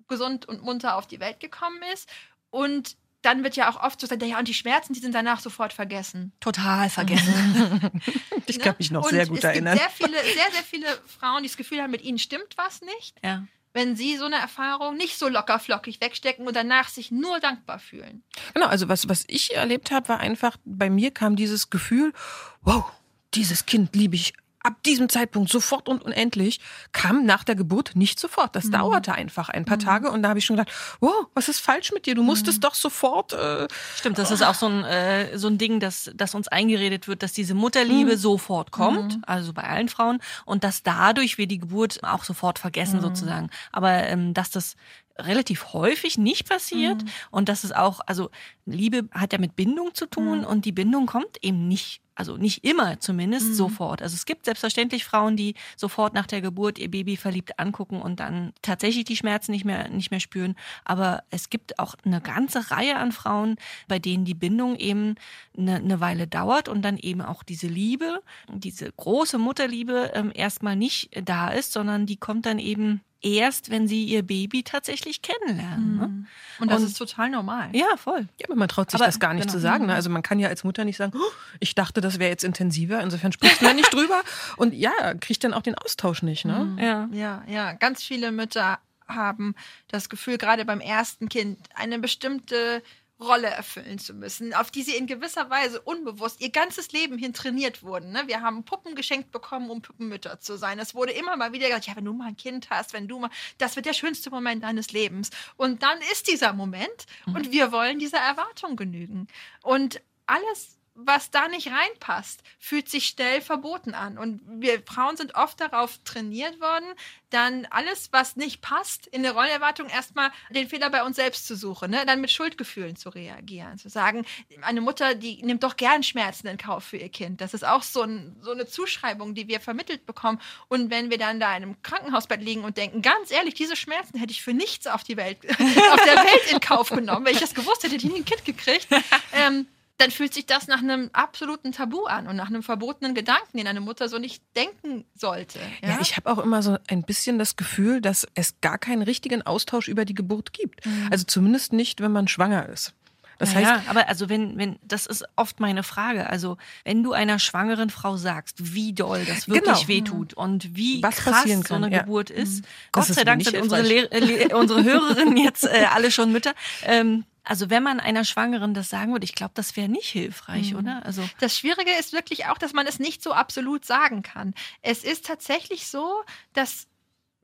gesund 0.07 0.47
und 0.47 0.63
munter 0.63 0.95
auf 0.97 1.07
die 1.07 1.19
Welt 1.19 1.39
gekommen 1.39 1.81
ist. 1.94 2.09
Und 2.50 2.97
dann 3.21 3.44
wird 3.44 3.56
ja 3.56 3.69
auch 3.69 3.81
oft 3.83 4.01
so 4.01 4.07
gesagt, 4.07 4.24
ja, 4.24 4.39
und 4.39 4.47
die 4.47 4.53
Schmerzen, 4.53 4.94
die 4.94 5.00
sind 5.00 5.13
danach 5.13 5.39
sofort 5.39 5.74
vergessen. 5.74 6.31
Total 6.39 6.89
vergessen. 6.89 7.91
Ich 8.47 8.57
Ne? 8.57 8.63
kann 8.63 8.75
mich 8.79 8.91
noch 8.91 9.03
und 9.06 9.12
sehr 9.12 9.27
gut 9.27 9.38
es 9.38 9.44
erinnern. 9.45 9.77
gibt 9.77 9.95
sehr 9.97 10.07
viele, 10.07 10.21
sehr, 10.24 10.51
sehr 10.51 10.63
viele 10.63 10.88
Frauen, 11.06 11.44
die 11.44 11.47
das 11.47 11.56
Gefühl 11.56 11.81
haben, 11.81 11.91
mit 11.91 12.01
ihnen 12.01 12.17
stimmt 12.19 12.57
was 12.57 12.81
nicht, 12.81 13.15
ja. 13.24 13.44
Wenn 13.73 13.95
sie 13.95 14.18
so 14.18 14.25
eine 14.25 14.35
Erfahrung 14.35 14.97
nicht 14.97 15.18
so 15.18 15.27
locker 15.27 15.59
flockig 15.59 16.01
wegstecken 16.01 16.47
und 16.47 16.56
danach 16.56 16.89
sich 16.89 17.12
nur 17.12 17.39
dankbar 17.39 17.79
fühlen. 17.79 18.23
Genau, 18.53 18.68
also 18.68 18.89
was, 18.89 19.07
was 19.07 19.23
ich 19.27 19.56
erlebt 19.56 19.91
habe, 19.91 20.09
war 20.09 20.19
einfach, 20.19 20.57
bei 20.65 20.89
mir 20.89 21.12
kam 21.12 21.35
dieses 21.35 21.69
Gefühl, 21.69 22.13
wow, 22.62 22.85
dieses 23.33 23.65
Kind 23.65 23.95
liebe 23.95 24.15
ich 24.15 24.33
ab 24.63 24.84
diesem 24.84 25.10
Zeitpunkt 25.10 25.50
sofort 25.50 25.90
und 25.90 26.04
unendlich, 26.04 26.60
kam 26.92 27.25
nach 27.25 27.44
der 27.44 27.56
Geburt 27.56 27.92
nicht 27.96 28.19
sofort. 28.19 28.56
Das 28.56 28.69
dauerte 28.69 29.13
einfach 29.13 29.50
ein 29.50 29.66
paar 29.66 29.80
Tage 29.80 30.12
und 30.12 30.24
da 30.24 30.30
habe 30.30 30.40
ich 30.40 30.46
schon 30.46 30.58
gedacht, 30.58 30.74
wow, 31.00 31.28
was 31.34 31.50
ist 31.50 31.60
falsch 31.60 31.92
mit 31.92 32.06
dir? 32.06 32.16
Du 32.16 32.24
musstest 32.24 32.63
doch 32.63 32.75
sofort. 32.75 33.34
Äh, 33.34 33.68
Stimmt, 33.96 34.18
das 34.18 34.31
ist 34.31 34.44
auch 34.44 34.56
so 34.56 34.68
ein, 34.68 34.84
äh, 34.84 35.38
so 35.38 35.48
ein 35.48 35.58
Ding, 35.58 35.80
dass, 35.80 36.12
dass 36.13 36.36
uns 36.36 36.48
eingeredet 36.48 37.08
wird, 37.08 37.24
dass 37.24 37.34
diese 37.34 37.54
Mutterliebe 37.54 38.18
sofort 38.18 38.72
kommt, 38.72 39.19
also 39.28 39.54
bei 39.54 39.63
allen 39.63 39.90
Frauen, 39.90 40.19
und 40.46 40.63
dass 40.63 40.84
dadurch 40.84 41.38
wir 41.38 41.48
die 41.48 41.60
Geburt 41.60 42.04
auch 42.04 42.24
sofort 42.24 42.60
vergessen 42.60 43.02
sozusagen. 43.02 43.50
Aber 43.72 43.92
ähm, 43.92 44.34
dass 44.34 44.52
das 44.52 44.75
relativ 45.18 45.74
häufig 45.74 46.18
nicht 46.18 46.48
passiert 46.48 47.04
und 47.31 47.50
dass 47.50 47.63
es 47.63 47.72
auch, 47.72 48.00
also 48.06 48.30
Liebe 48.66 49.08
hat 49.12 49.34
ja 49.34 49.40
mit 49.40 49.56
Bindung 49.56 49.94
zu 49.94 50.06
tun 50.06 50.46
und 50.46 50.66
die 50.66 50.72
Bindung 50.72 51.06
kommt 51.06 51.38
eben 51.42 51.68
nicht, 51.68 52.02
also 52.16 52.38
nicht 52.38 52.63
immer 52.63 53.00
zumindest 53.00 53.56
sofort. 53.56 54.02
Also 54.02 54.16
es 54.16 54.25
gibt 54.25 54.46
selbstverständlich 54.46 55.04
Frauen, 55.06 55.36
die 55.36 55.56
sofort 55.75 56.13
nach 56.13 56.28
der 56.28 56.42
Geburt 56.42 56.78
ihr 56.78 56.92
Baby 56.92 57.18
verliebt 57.18 57.60
angucken 57.60 58.02
und 58.02 58.19
dann 58.19 58.54
tatsächlich 58.62 59.06
die 59.06 59.16
Schmerzen 59.16 59.52
nicht 59.52 59.66
mehr, 59.66 59.90
nicht 59.90 60.12
mehr 60.12 60.19
spüren. 60.19 60.56
Aber 60.86 61.24
es 61.30 61.50
gibt 61.50 61.80
auch 61.80 61.96
eine 62.06 62.22
ganze 62.22 62.72
Reihe 62.72 62.98
an 62.98 63.12
Frauen, 63.12 63.56
bei 63.88 64.00
denen 64.00 64.25
die 64.25 64.36
Bindung 64.36 64.75
eben 64.75 65.16
eine, 65.58 65.75
eine 65.75 66.00
Weile 66.00 66.28
dauert 66.28 66.69
und 66.69 66.84
dann 66.84 66.98
eben 66.98 67.22
auch 67.22 67.44
diese 67.44 67.68
Liebe, 67.68 68.22
diese 68.48 68.92
große 68.92 69.38
Mutterliebe 69.38 70.12
ähm, 70.13 70.31
erstmal 70.34 70.75
nicht 70.75 71.10
da 71.25 71.50
ist, 71.50 71.74
sondern 71.74 72.06
die 72.06 72.18
kommt 72.18 72.46
dann 72.46 72.60
eben 72.60 73.02
erst, 73.21 73.69
wenn 73.69 73.88
sie 73.88 74.03
ihr 74.06 74.23
Baby 74.23 74.63
tatsächlich 74.63 75.21
kennenlernen. 75.21 75.97
Ne? 75.97 76.25
Und 76.59 76.71
das 76.71 76.81
Und- 76.81 76.88
ist 76.88 76.97
total 76.97 77.29
normal. 77.29 77.69
Ja, 77.73 77.97
voll. 77.97 78.27
ja, 78.39 78.45
aber 78.47 78.56
man 78.56 78.68
traut 78.68 78.91
sich 78.91 79.00
Aber- 79.00 79.06
das 79.06 79.19
gar 79.19 79.33
nicht 79.33 79.44
genau. 79.44 79.53
zu 79.53 79.59
sagen. 79.59 79.85
Ne? 79.88 79.94
Also 79.94 80.09
man 80.09 80.23
kann 80.23 80.39
ja 80.39 80.47
als 80.50 80.63
Mutter 80.63 80.85
nicht 80.85 80.97
sagen, 80.97 81.13
oh, 81.15 81.31
ich 81.59 81.75
dachte, 81.75 82.01
das 82.01 82.19
wäre 82.19 82.29
jetzt 82.31 82.44
intensiver. 82.44 83.01
Insofern 83.01 83.31
spricht 83.31 83.62
man 83.62 83.75
nicht 83.75 83.91
drüber 83.94 84.21
und 84.57 84.73
ja, 84.73 84.91
kriegt 85.19 85.44
dann 85.44 85.53
auch 85.53 85.62
den 85.62 85.75
Austausch 85.75 86.23
nicht. 86.23 86.45
Ne? 86.45 86.75
Ja. 86.79 87.09
Ja, 87.12 87.44
ja, 87.47 87.73
ganz 87.73 88.03
viele 88.03 88.31
Mütter 88.31 88.79
haben 89.07 89.56
das 89.89 90.07
Gefühl, 90.09 90.38
gerade 90.38 90.63
beim 90.65 90.79
ersten 90.79 91.27
Kind 91.29 91.57
eine 91.75 92.00
bestimmte 92.00 92.81
Rolle 93.21 93.47
erfüllen 93.47 94.00
zu 94.00 94.13
müssen, 94.13 94.53
auf 94.53 94.71
die 94.71 94.83
sie 94.83 94.95
in 94.95 95.07
gewisser 95.07 95.50
Weise 95.50 95.81
unbewusst 95.81 96.41
ihr 96.41 96.50
ganzes 96.50 96.91
Leben 96.91 97.18
hin 97.18 97.33
trainiert 97.33 97.83
wurden. 97.83 98.12
Ne? 98.12 98.23
Wir 98.25 98.41
haben 98.41 98.63
Puppen 98.65 98.95
geschenkt 98.95 99.31
bekommen, 99.31 99.69
um 99.69 99.81
Puppenmütter 99.81 100.39
zu 100.39 100.57
sein. 100.57 100.79
Es 100.79 100.95
wurde 100.95 101.12
immer 101.12 101.38
mal 101.38 101.53
wieder 101.53 101.68
gesagt, 101.68 101.88
ja, 101.88 101.95
wenn 101.95 102.06
du 102.06 102.13
mal 102.13 102.29
ein 102.29 102.38
Kind 102.38 102.69
hast, 102.69 102.94
wenn 102.94 103.07
du 103.07 103.19
mal, 103.19 103.29
das 103.57 103.75
wird 103.75 103.85
der 103.85 103.94
schönste 103.94 104.29
Moment 104.31 104.63
deines 104.63 104.91
Lebens. 104.91 105.29
Und 105.56 105.83
dann 105.83 106.00
ist 106.12 106.27
dieser 106.27 106.53
Moment 106.53 107.06
und 107.27 107.51
wir 107.51 107.71
wollen 107.71 108.00
dieser 108.00 108.19
Erwartung 108.19 108.75
genügen. 108.75 109.27
Und 109.62 110.01
alles 110.25 110.77
was 110.93 111.31
da 111.31 111.47
nicht 111.47 111.67
reinpasst, 111.67 112.43
fühlt 112.59 112.89
sich 112.89 113.05
schnell 113.05 113.41
verboten 113.41 113.93
an. 113.93 114.17
Und 114.17 114.41
wir 114.45 114.81
Frauen 114.83 115.17
sind 115.17 115.35
oft 115.35 115.59
darauf 115.59 115.99
trainiert 116.03 116.59
worden, 116.59 116.85
dann 117.29 117.65
alles, 117.69 118.09
was 118.11 118.35
nicht 118.35 118.61
passt, 118.61 119.07
in 119.07 119.23
der 119.23 119.31
Rollenerwartung 119.31 119.88
erstmal 119.88 120.31
den 120.49 120.67
Fehler 120.67 120.89
bei 120.89 121.03
uns 121.03 121.15
selbst 121.15 121.47
zu 121.47 121.55
suchen, 121.55 121.91
ne? 121.91 122.05
dann 122.05 122.19
mit 122.19 122.29
Schuldgefühlen 122.29 122.97
zu 122.97 123.09
reagieren, 123.09 123.77
zu 123.77 123.89
sagen, 123.89 124.25
eine 124.61 124.81
Mutter, 124.81 125.15
die 125.15 125.41
nimmt 125.43 125.63
doch 125.63 125.77
gern 125.77 126.03
Schmerzen 126.03 126.48
in 126.48 126.57
Kauf 126.57 126.83
für 126.83 126.98
ihr 126.98 127.10
Kind. 127.10 127.39
Das 127.39 127.53
ist 127.53 127.65
auch 127.65 127.83
so, 127.83 128.01
ein, 128.01 128.36
so 128.41 128.51
eine 128.51 128.67
Zuschreibung, 128.67 129.33
die 129.33 129.48
wir 129.48 129.62
vermittelt 129.62 130.05
bekommen. 130.05 130.41
Und 130.67 130.89
wenn 130.91 131.10
wir 131.10 131.17
dann 131.17 131.39
da 131.39 131.55
in 131.55 131.63
einem 131.63 131.81
Krankenhausbett 131.83 132.41
liegen 132.41 132.63
und 132.63 132.77
denken, 132.77 133.01
ganz 133.01 133.31
ehrlich, 133.31 133.53
diese 133.53 133.75
Schmerzen 133.75 134.17
hätte 134.17 134.31
ich 134.31 134.41
für 134.41 134.53
nichts 134.53 134.88
auf 134.88 135.03
die 135.03 135.15
Welt, 135.15 135.38
auf 135.50 136.03
der 136.03 136.17
Welt 136.17 136.51
in 136.51 136.60
Kauf 136.60 136.89
genommen, 136.89 137.25
wenn 137.25 137.33
ich 137.33 137.41
das 137.41 137.55
gewusst 137.55 137.83
hätte, 137.83 137.95
hätte 137.95 138.07
ich 138.07 138.12
nie 138.12 138.19
ein 138.19 138.25
Kind 138.25 138.45
gekriegt. 138.45 138.88
Ähm, 139.33 139.67
dann 140.01 140.12
fühlt 140.12 140.34
sich 140.34 140.46
das 140.48 140.67
nach 140.67 140.79
einem 140.79 141.10
absoluten 141.13 141.72
Tabu 141.72 142.05
an 142.05 142.27
und 142.27 142.36
nach 142.36 142.48
einem 142.48 142.63
verbotenen 142.63 143.13
Gedanken, 143.13 143.58
den 143.58 143.67
eine 143.67 143.81
Mutter 143.81 144.10
so 144.10 144.17
nicht 144.17 144.43
denken 144.55 145.05
sollte. 145.15 145.60
Ja, 145.81 145.89
Ja, 145.89 145.98
ich 146.01 146.17
habe 146.17 146.31
auch 146.31 146.39
immer 146.39 146.63
so 146.63 146.77
ein 146.88 147.03
bisschen 147.03 147.38
das 147.38 147.55
Gefühl, 147.55 148.01
dass 148.01 148.27
es 148.34 148.55
gar 148.62 148.77
keinen 148.77 149.03
richtigen 149.03 149.43
Austausch 149.43 149.88
über 149.88 150.03
die 150.05 150.15
Geburt 150.15 150.53
gibt. 150.53 150.81
Also 151.12 151.25
zumindest 151.25 151.72
nicht, 151.74 152.01
wenn 152.01 152.12
man 152.12 152.27
schwanger 152.27 152.67
ist. 152.70 152.93
Das 153.38 153.55
heißt, 153.55 153.65
ja, 153.67 153.84
aber 153.88 154.08
also 154.08 154.29
wenn, 154.29 154.55
wenn, 154.60 154.77
das 154.84 155.08
ist 155.08 155.25
oft 155.36 155.60
meine 155.60 155.81
Frage. 155.81 156.29
Also 156.29 156.58
wenn 156.84 157.01
du 157.01 157.13
einer 157.13 157.39
schwangeren 157.39 157.89
Frau 157.89 158.15
sagst, 158.15 158.75
wie 158.75 158.93
doll 158.93 159.25
das 159.25 159.48
wirklich 159.48 159.63
Genau. 159.63 159.88
wehtut 159.88 160.34
und 160.36 160.75
wie 160.75 161.01
Was 161.01 161.15
krass 161.15 161.38
passieren 161.38 161.63
so 161.63 161.74
eine 161.74 161.88
kann, 161.88 161.93
ja. 161.93 162.00
Geburt 162.03 162.29
ist, 162.29 162.63
Das 162.63 162.70
Gott 162.91 163.10
ist 163.10 163.15
sei 163.15 163.24
Dank 163.24 163.43
sind 163.43 163.60
unsere, 163.60 163.81
äh, 163.81 164.53
unsere 164.53 164.84
Hörerinnen 164.84 165.38
jetzt 165.38 165.63
äh, 165.63 165.86
alle 165.91 166.12
schon 166.12 166.31
Mütter. 166.31 166.53
Ähm, 166.84 167.24
also 167.43 167.69
wenn 167.69 167.83
man 167.83 168.00
einer 168.00 168.24
Schwangeren 168.24 168.74
das 168.74 168.89
sagen 168.89 169.12
würde, 169.12 169.25
ich 169.25 169.36
glaube, 169.36 169.53
das 169.55 169.75
wäre 169.75 169.89
nicht 169.89 170.10
hilfreich, 170.10 170.75
oder? 170.75 171.05
Also 171.05 171.27
Das 171.39 171.57
Schwierige 171.57 171.91
ist 172.00 172.13
wirklich 172.13 172.45
auch, 172.48 172.57
dass 172.57 172.74
man 172.74 172.86
es 172.88 173.00
nicht 173.00 173.24
so 173.24 173.33
absolut 173.33 173.86
sagen 173.86 174.21
kann. 174.21 174.53
Es 174.81 175.03
ist 175.03 175.25
tatsächlich 175.25 175.88
so, 175.88 176.24
dass 176.53 176.88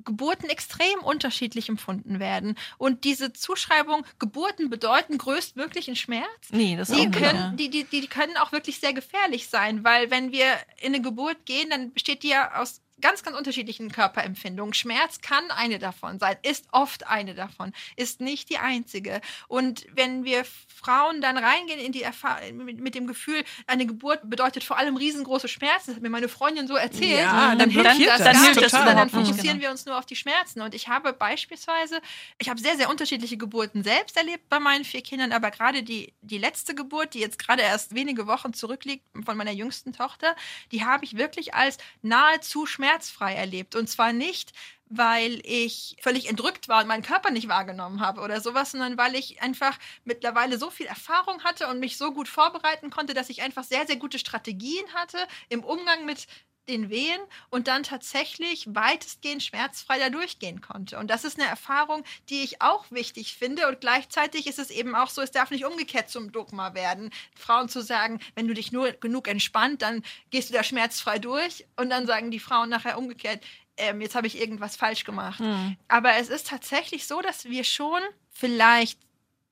Geburten 0.03 0.49
extrem 0.49 0.99
unterschiedlich 0.99 1.69
empfunden 1.69 2.19
werden. 2.19 2.55
Und 2.77 3.03
diese 3.03 3.33
Zuschreibung, 3.33 4.05
Geburten 4.19 4.69
bedeuten 4.69 5.17
größtmöglichen 5.17 5.95
Schmerz, 5.95 6.27
nee, 6.51 6.77
das 6.77 6.89
die 6.89 7.07
auch 7.07 7.11
können, 7.11 7.57
die, 7.57 7.69
die, 7.69 7.83
die 7.83 8.07
können 8.07 8.37
auch 8.37 8.51
wirklich 8.51 8.79
sehr 8.79 8.93
gefährlich 8.93 9.49
sein, 9.49 9.83
weil 9.83 10.11
wenn 10.11 10.31
wir 10.31 10.45
in 10.79 10.93
eine 10.93 11.01
Geburt 11.01 11.45
gehen, 11.45 11.69
dann 11.69 11.91
besteht 11.91 12.23
die 12.23 12.29
ja 12.29 12.61
aus 12.61 12.81
ganz, 13.01 13.23
ganz 13.23 13.37
unterschiedlichen 13.37 13.91
Körperempfindungen. 13.91 14.73
Schmerz 14.73 15.21
kann 15.21 15.51
eine 15.51 15.79
davon 15.79 16.19
sein, 16.19 16.35
ist 16.41 16.65
oft 16.71 17.07
eine 17.07 17.35
davon, 17.35 17.73
ist 17.95 18.21
nicht 18.21 18.49
die 18.49 18.57
einzige. 18.57 19.21
Und 19.47 19.85
wenn 19.93 20.23
wir 20.23 20.45
Frauen 20.67 21.21
dann 21.21 21.37
reingehen 21.37 21.79
in 21.79 21.91
die 21.91 22.03
Erfahrung 22.03 22.57
mit, 22.57 22.79
mit, 22.79 22.95
dem 22.95 23.07
Gefühl, 23.07 23.43
eine 23.67 23.85
Geburt 23.85 24.29
bedeutet 24.29 24.63
vor 24.63 24.77
allem 24.77 24.95
riesengroße 24.97 25.47
Schmerzen, 25.47 25.87
das 25.87 25.95
hat 25.95 26.03
mir 26.03 26.09
meine 26.09 26.29
Freundin 26.29 26.67
so 26.67 26.75
erzählt, 26.75 27.19
ja, 27.19 27.55
dann, 27.55 27.59
dann 27.59 27.69
hilft 27.69 28.07
das, 28.07 28.17
dann 28.17 28.33
gar 28.33 28.43
hilft 28.43 28.61
das 28.61 28.71
sondern 28.71 28.97
dann 28.97 29.09
fokussieren 29.09 29.57
genau. 29.57 29.61
wir 29.61 29.71
uns 29.71 29.85
nur 29.85 29.97
auf 29.97 30.05
die 30.05 30.15
Schmerzen. 30.15 30.61
Und 30.61 30.73
ich 30.73 30.87
habe 30.87 31.13
beispielsweise, 31.13 32.01
ich 32.39 32.49
habe 32.49 32.59
sehr, 32.59 32.77
sehr 32.77 32.89
unterschiedliche 32.89 33.37
Geburten 33.37 33.83
selbst 33.83 34.17
erlebt 34.17 34.49
bei 34.49 34.59
meinen 34.59 34.85
vier 34.85 35.01
Kindern, 35.01 35.31
aber 35.31 35.51
gerade 35.51 35.83
die, 35.83 36.13
die 36.21 36.37
letzte 36.37 36.75
Geburt, 36.75 37.13
die 37.13 37.19
jetzt 37.19 37.39
gerade 37.39 37.61
erst 37.61 37.93
wenige 37.93 38.27
Wochen 38.27 38.53
zurückliegt 38.53 39.05
von 39.25 39.37
meiner 39.37 39.51
jüngsten 39.51 39.93
Tochter, 39.93 40.35
die 40.71 40.83
habe 40.83 41.05
ich 41.05 41.17
wirklich 41.17 41.53
als 41.53 41.77
nahezu 42.01 42.65
schmerzfrei 42.87 43.33
erlebt. 43.35 43.75
Und 43.75 43.87
zwar 43.87 44.13
nicht, 44.13 44.53
weil 44.89 45.41
ich 45.43 45.97
völlig 46.01 46.29
entrückt 46.29 46.69
war 46.69 46.81
und 46.81 46.87
meinen 46.87 47.03
Körper 47.03 47.31
nicht 47.31 47.49
wahrgenommen 47.49 47.99
habe 47.99 48.21
oder 48.21 48.39
sowas, 48.39 48.71
sondern 48.71 48.97
weil 48.97 49.15
ich 49.15 49.41
einfach 49.41 49.77
mittlerweile 50.05 50.57
so 50.57 50.69
viel 50.69 50.85
Erfahrung 50.85 51.43
hatte 51.43 51.67
und 51.67 51.79
mich 51.79 51.97
so 51.97 52.13
gut 52.13 52.29
vorbereiten 52.29 52.89
konnte, 52.89 53.13
dass 53.13 53.29
ich 53.29 53.41
einfach 53.41 53.65
sehr, 53.65 53.85
sehr 53.85 53.97
gute 53.97 54.19
Strategien 54.19 54.85
hatte 54.93 55.17
im 55.49 55.63
Umgang 55.63 56.05
mit 56.05 56.27
den 56.67 56.89
Wehen 56.89 57.19
und 57.49 57.67
dann 57.67 57.83
tatsächlich 57.83 58.67
weitestgehend 58.73 59.43
schmerzfrei 59.43 59.99
da 59.99 60.09
durchgehen 60.09 60.61
konnte. 60.61 60.97
Und 60.97 61.07
das 61.07 61.23
ist 61.23 61.39
eine 61.39 61.49
Erfahrung, 61.49 62.03
die 62.29 62.43
ich 62.43 62.61
auch 62.61 62.85
wichtig 62.91 63.35
finde. 63.35 63.67
Und 63.67 63.81
gleichzeitig 63.81 64.47
ist 64.47 64.59
es 64.59 64.69
eben 64.69 64.95
auch 64.95 65.09
so, 65.09 65.21
es 65.21 65.31
darf 65.31 65.51
nicht 65.51 65.65
umgekehrt 65.65 66.09
zum 66.09 66.31
Dogma 66.31 66.73
werden. 66.73 67.11
Frauen 67.35 67.69
zu 67.69 67.81
sagen, 67.81 68.19
wenn 68.35 68.47
du 68.47 68.53
dich 68.53 68.71
nur 68.71 68.91
genug 68.91 69.27
entspannt, 69.27 69.81
dann 69.81 70.03
gehst 70.29 70.49
du 70.49 70.53
da 70.53 70.63
schmerzfrei 70.63 71.19
durch. 71.19 71.65
Und 71.75 71.89
dann 71.89 72.05
sagen 72.05 72.31
die 72.31 72.39
Frauen 72.39 72.69
nachher 72.69 72.97
umgekehrt, 72.97 73.43
ähm, 73.77 74.01
jetzt 74.01 74.15
habe 74.15 74.27
ich 74.27 74.39
irgendwas 74.39 74.75
falsch 74.75 75.03
gemacht. 75.03 75.39
Hm. 75.39 75.77
Aber 75.87 76.15
es 76.15 76.29
ist 76.29 76.47
tatsächlich 76.47 77.07
so, 77.07 77.21
dass 77.21 77.45
wir 77.45 77.63
schon 77.63 78.01
vielleicht 78.29 78.99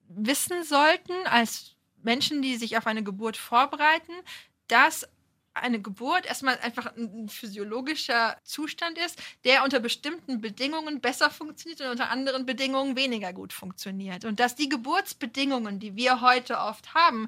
wissen 0.08 0.64
sollten, 0.64 1.14
als 1.26 1.76
Menschen, 2.04 2.42
die 2.42 2.56
sich 2.58 2.78
auf 2.78 2.88
eine 2.88 3.04
Geburt 3.04 3.38
vorbereiten, 3.38 4.14
dass 4.68 5.08
eine 5.56 5.82
Geburt 5.82 6.26
erstmal 6.26 6.60
einfach 6.60 6.96
ein 6.96 7.30
physiologischer 7.30 8.38
Zustand 8.44 8.98
ist, 8.98 9.22
der 9.44 9.64
unter 9.64 9.80
bestimmten 9.80 10.42
Bedingungen 10.42 11.02
besser 11.02 11.30
funktioniert 11.32 11.82
und 11.82 11.88
unter 11.88 12.10
anderen 12.10 12.46
Bedingungen 12.46 12.96
weniger 12.96 13.34
gut 13.34 13.54
funktioniert. 13.54 14.26
Und 14.26 14.40
dass 14.40 14.56
die 14.56 14.70
Geburtsbedingungen, 14.70 15.80
die 15.80 15.96
wir 15.96 16.22
heute 16.22 16.60
oft 16.60 16.94
haben, 16.94 17.28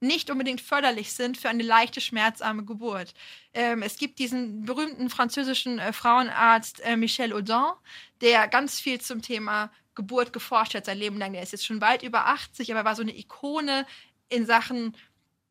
nicht 0.00 0.30
unbedingt 0.30 0.60
förderlich 0.60 1.12
sind 1.12 1.38
für 1.38 1.48
eine 1.48 1.62
leichte, 1.62 2.00
schmerzarme 2.00 2.64
Geburt. 2.64 3.14
Ähm, 3.54 3.82
es 3.82 3.96
gibt 3.96 4.18
diesen 4.18 4.64
berühmten 4.64 5.08
französischen 5.08 5.78
äh, 5.78 5.92
Frauenarzt 5.92 6.80
äh, 6.80 6.96
Michel 6.96 7.32
Audin, 7.32 7.72
der 8.20 8.48
ganz 8.48 8.78
viel 8.78 9.00
zum 9.00 9.22
Thema 9.22 9.70
Geburt 9.94 10.32
geforscht 10.32 10.74
hat 10.74 10.84
sein 10.84 10.98
Leben 10.98 11.18
lang. 11.18 11.32
Der 11.32 11.42
ist 11.42 11.52
jetzt 11.52 11.66
schon 11.66 11.80
weit 11.80 12.02
über 12.02 12.26
80, 12.26 12.70
aber 12.72 12.84
war 12.84 12.94
so 12.94 13.02
eine 13.02 13.16
Ikone 13.16 13.86
in 14.28 14.44
Sachen 14.44 14.94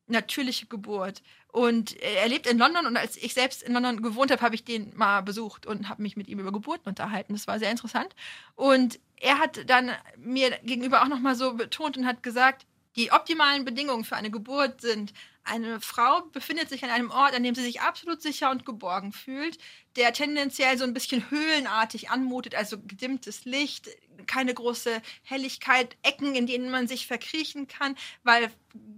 natürliche 0.08 0.68
Geburt. 0.68 1.24
Und 1.56 1.98
er 2.02 2.28
lebt 2.28 2.48
in 2.48 2.58
London 2.58 2.86
und 2.86 2.98
als 2.98 3.16
ich 3.16 3.34
selbst 3.34 3.64
in 3.64 3.72
London 3.72 4.02
gewohnt 4.02 4.30
habe, 4.30 4.42
habe 4.42 4.56
ich 4.56 4.66
den 4.66 4.92
mal 4.94 5.22
besucht 5.22 5.66
und 5.66 5.88
habe 5.88 6.02
mich 6.02 6.18
mit 6.18 6.28
ihm 6.28 6.40
über 6.40 6.52
Geburten 6.52 6.90
unterhalten. 6.90 7.32
Das 7.32 7.48
war 7.48 7.60
sehr 7.60 7.72
interessant. 7.72 8.14
Und 8.56 9.00
er 9.16 9.40
hat 9.40 9.70
dann 9.70 9.92
mir 10.18 10.50
gegenüber 10.64 11.02
auch 11.02 11.08
nochmal 11.08 11.34
so 11.36 11.54
betont 11.54 11.96
und 11.96 12.06
hat 12.06 12.24
gesagt, 12.24 12.66
die 12.96 13.12
optimalen 13.12 13.66
Bedingungen 13.66 14.06
für 14.06 14.16
eine 14.16 14.32
Geburt 14.32 14.82
sind, 14.82 15.14
eine 15.48 15.80
Frau 15.80 16.22
befindet 16.32 16.70
sich 16.70 16.84
an 16.84 16.90
einem 16.90 17.12
Ort, 17.12 17.36
an 17.36 17.44
dem 17.44 17.54
sie 17.54 17.62
sich 17.62 17.82
absolut 17.82 18.22
sicher 18.22 18.50
und 18.50 18.66
geborgen 18.66 19.12
fühlt, 19.12 19.60
der 19.96 20.12
tendenziell 20.12 20.76
so 20.78 20.84
ein 20.84 20.94
bisschen 20.94 21.30
höhlenartig 21.30 22.10
anmutet, 22.10 22.56
also 22.56 22.80
gedimmtes 22.80 23.46
Licht, 23.46 23.88
keine 24.26 24.56
große 24.56 25.02
Helligkeit, 25.22 25.98
Ecken, 26.02 26.34
in 26.34 26.48
denen 26.48 26.72
man 26.72 26.88
sich 26.88 27.06
verkriechen 27.06 27.68
kann, 27.68 27.96
weil 28.24 28.52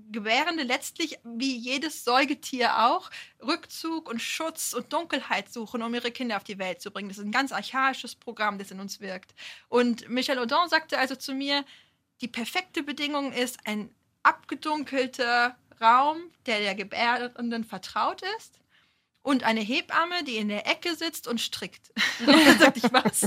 Gebärende 0.10 0.64
letztlich, 0.64 1.20
wie 1.26 1.56
jedes 1.58 2.06
Säugetier 2.06 2.88
auch, 2.88 3.12
Rückzug 3.46 4.10
und 4.10 4.22
Schutz 4.22 4.74
und 4.74 4.94
Dunkelheit 4.94 5.52
suchen, 5.52 5.84
um 5.84 5.94
ihre 5.94 6.12
Kinder 6.12 6.38
auf 6.38 6.46
die 6.46 6.60
Welt 6.60 6.82
zu 6.82 6.92
bringen. 6.92 7.10
Das 7.10 7.18
ist 7.18 7.26
ein 7.26 7.32
ganz 7.32 7.52
archaisches 7.52 8.16
Programm, 8.16 8.58
das 8.58 8.72
in 8.72 8.80
uns 8.80 9.02
wirkt. 9.02 9.36
Und 9.68 10.08
Michel 10.10 10.40
Audin 10.40 10.70
sagte 10.70 10.98
also 10.98 11.16
zu 11.16 11.34
mir, 11.34 11.66
die 12.22 12.28
perfekte 12.28 12.84
Bedingung 12.84 13.32
ist 13.32 13.60
ein 13.66 13.94
abgedunkelter 14.24 15.56
Raum, 15.80 16.18
der 16.46 16.60
der 16.60 16.76
Gebärenden 16.76 17.64
vertraut 17.64 18.22
ist 18.38 18.60
und 19.28 19.44
eine 19.44 19.60
Hebamme, 19.60 20.24
die 20.24 20.38
in 20.38 20.48
der 20.48 20.66
Ecke 20.68 20.96
sitzt 20.96 21.28
und 21.28 21.42
strickt. 21.42 21.92
Und 22.26 22.46
dann 22.46 22.60
sagte 22.60 22.80
ich, 22.80 22.94
was? 22.94 23.24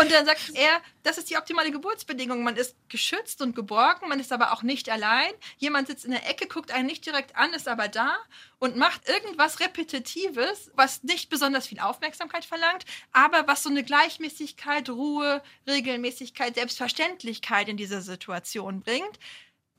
Und 0.00 0.10
dann 0.10 0.24
sagt 0.24 0.50
er, 0.54 0.80
das 1.02 1.18
ist 1.18 1.28
die 1.28 1.36
optimale 1.36 1.70
Geburtsbedingung. 1.70 2.42
Man 2.42 2.56
ist 2.56 2.74
geschützt 2.88 3.42
und 3.42 3.54
geborgen, 3.54 4.08
man 4.08 4.18
ist 4.18 4.32
aber 4.32 4.52
auch 4.52 4.62
nicht 4.62 4.88
allein. 4.88 5.30
Jemand 5.58 5.88
sitzt 5.88 6.04
in 6.04 6.10
der 6.12 6.28
Ecke, 6.28 6.46
guckt 6.46 6.70
einen 6.70 6.86
nicht 6.86 7.04
direkt 7.04 7.36
an, 7.36 7.52
ist 7.52 7.68
aber 7.68 7.88
da 7.88 8.16
und 8.58 8.76
macht 8.76 9.08
irgendwas 9.08 9.60
Repetitives, 9.60 10.70
was 10.74 11.02
nicht 11.02 11.28
besonders 11.28 11.66
viel 11.66 11.80
Aufmerksamkeit 11.80 12.44
verlangt, 12.44 12.84
aber 13.12 13.46
was 13.46 13.62
so 13.62 13.68
eine 13.68 13.84
Gleichmäßigkeit, 13.84 14.88
Ruhe, 14.88 15.42
Regelmäßigkeit, 15.66 16.54
Selbstverständlichkeit 16.54 17.68
in 17.68 17.76
diese 17.76 18.00
Situation 18.00 18.80
bringt. 18.80 19.18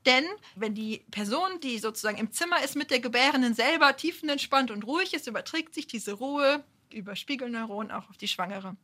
Denn 0.06 0.26
wenn 0.56 0.76
die 0.76 1.06
Person, 1.12 1.60
die 1.62 1.78
sozusagen 1.78 2.18
im 2.18 2.32
Zimmer 2.32 2.64
ist, 2.64 2.76
mit 2.76 2.92
der 2.92 3.00
Gebärenden 3.00 3.54
selber 3.54 3.96
tiefenentspannt 3.96 4.72
und 4.72 4.86
ruhig 4.86 5.14
ist, 5.14 5.28
überträgt 5.28 5.74
sich 5.74 5.88
diese 5.88 6.14
Ruhe 6.14 6.64
über 6.92 7.16
Spiegelneuronen 7.16 7.92
auch 7.92 8.10
auf 8.10 8.18
die 8.18 8.28
Schwangere. 8.28 8.76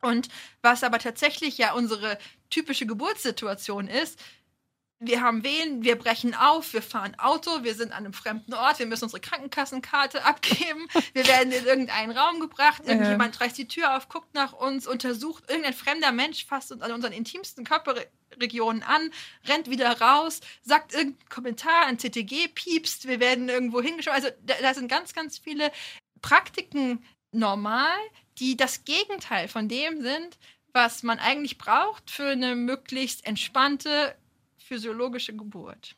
Und 0.00 0.28
was 0.62 0.82
aber 0.82 0.98
tatsächlich 0.98 1.58
ja 1.58 1.72
unsere 1.72 2.18
typische 2.50 2.86
Geburtssituation 2.86 3.88
ist, 3.88 4.20
wir 5.00 5.20
haben 5.20 5.42
Wehen, 5.44 5.82
wir 5.82 5.96
brechen 5.96 6.34
auf, 6.34 6.72
wir 6.72 6.82
fahren 6.82 7.14
Auto, 7.18 7.62
wir 7.62 7.74
sind 7.74 7.92
an 7.92 8.04
einem 8.04 8.12
fremden 8.12 8.54
Ort, 8.54 8.78
wir 8.78 8.86
müssen 8.86 9.04
unsere 9.04 9.20
Krankenkassenkarte 9.20 10.24
abgeben, 10.24 10.88
wir 11.12 11.26
werden 11.26 11.52
in 11.52 11.64
irgendeinen 11.64 12.16
Raum 12.16 12.40
gebracht, 12.40 12.82
irgendjemand 12.86 13.40
reißt 13.40 13.58
die 13.58 13.68
Tür 13.68 13.96
auf, 13.96 14.08
guckt 14.08 14.34
nach 14.34 14.52
uns, 14.52 14.86
untersucht, 14.86 15.44
irgendein 15.48 15.74
fremder 15.74 16.12
Mensch 16.12 16.46
fasst 16.46 16.72
uns 16.72 16.82
an 16.82 16.92
unseren 16.92 17.12
intimsten 17.12 17.64
Körperregionen 17.64 18.82
an, 18.82 19.10
rennt 19.46 19.68
wieder 19.68 20.00
raus, 20.00 20.40
sagt 20.62 20.94
irgendeinen 20.94 21.28
Kommentar 21.28 21.86
an 21.86 21.98
CTG, 21.98 22.48
piepst, 22.48 23.06
wir 23.06 23.20
werden 23.20 23.48
irgendwo 23.48 23.82
hingeschaut. 23.82 24.14
Also 24.14 24.28
da, 24.42 24.54
da 24.60 24.74
sind 24.74 24.88
ganz, 24.88 25.12
ganz 25.12 25.38
viele 25.38 25.70
Praktiken 26.22 27.04
normal, 27.32 27.98
die 28.38 28.56
das 28.56 28.84
Gegenteil 28.84 29.48
von 29.48 29.68
dem 29.68 30.02
sind, 30.02 30.38
was 30.72 31.02
man 31.02 31.18
eigentlich 31.18 31.58
braucht 31.58 32.10
für 32.10 32.30
eine 32.30 32.56
möglichst 32.56 33.24
entspannte 33.26 34.16
physiologische 34.64 35.34
Geburt. 35.34 35.96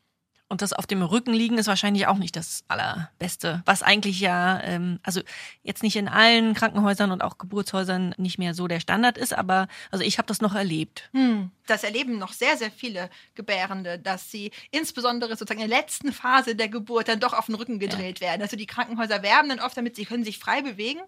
Und 0.49 0.61
das 0.61 0.71
auf 0.71 0.87
dem 0.87 1.01
Rücken 1.01 1.33
liegen 1.33 1.57
ist 1.57 1.67
wahrscheinlich 1.67 2.07
auch 2.07 2.17
nicht 2.17 2.37
das 2.37 2.63
Allerbeste. 2.69 3.63
Was 3.65 3.83
eigentlich 3.83 4.21
ja, 4.21 4.61
ähm, 4.63 4.99
also 5.03 5.19
jetzt 5.63 5.83
nicht 5.83 5.97
in 5.97 6.07
allen 6.07 6.53
Krankenhäusern 6.53 7.11
und 7.11 7.21
auch 7.21 7.37
Geburtshäusern 7.37 8.15
nicht 8.17 8.37
mehr 8.37 8.53
so 8.53 8.69
der 8.69 8.79
Standard 8.79 9.17
ist, 9.17 9.33
aber 9.33 9.67
also 9.91 10.05
ich 10.05 10.17
habe 10.17 10.27
das 10.27 10.39
noch 10.39 10.55
erlebt. 10.55 11.09
Hm. 11.11 11.51
Das 11.65 11.83
erleben 11.83 12.17
noch 12.17 12.31
sehr, 12.31 12.55
sehr 12.55 12.71
viele 12.71 13.09
Gebärende, 13.35 13.99
dass 13.99 14.31
sie 14.31 14.51
insbesondere 14.71 15.35
sozusagen 15.35 15.59
in 15.59 15.69
der 15.69 15.79
letzten 15.79 16.13
Phase 16.13 16.55
der 16.55 16.69
Geburt 16.69 17.09
dann 17.09 17.19
doch 17.19 17.33
auf 17.33 17.47
den 17.47 17.55
Rücken 17.55 17.77
gedreht 17.77 18.21
ja. 18.21 18.27
werden. 18.27 18.41
Also 18.41 18.55
die 18.55 18.67
Krankenhäuser 18.67 19.21
werben 19.23 19.49
dann 19.49 19.59
oft 19.59 19.75
damit, 19.75 19.97
sie 19.97 20.05
können 20.05 20.23
sich 20.23 20.39
frei 20.39 20.61
bewegen. 20.61 21.01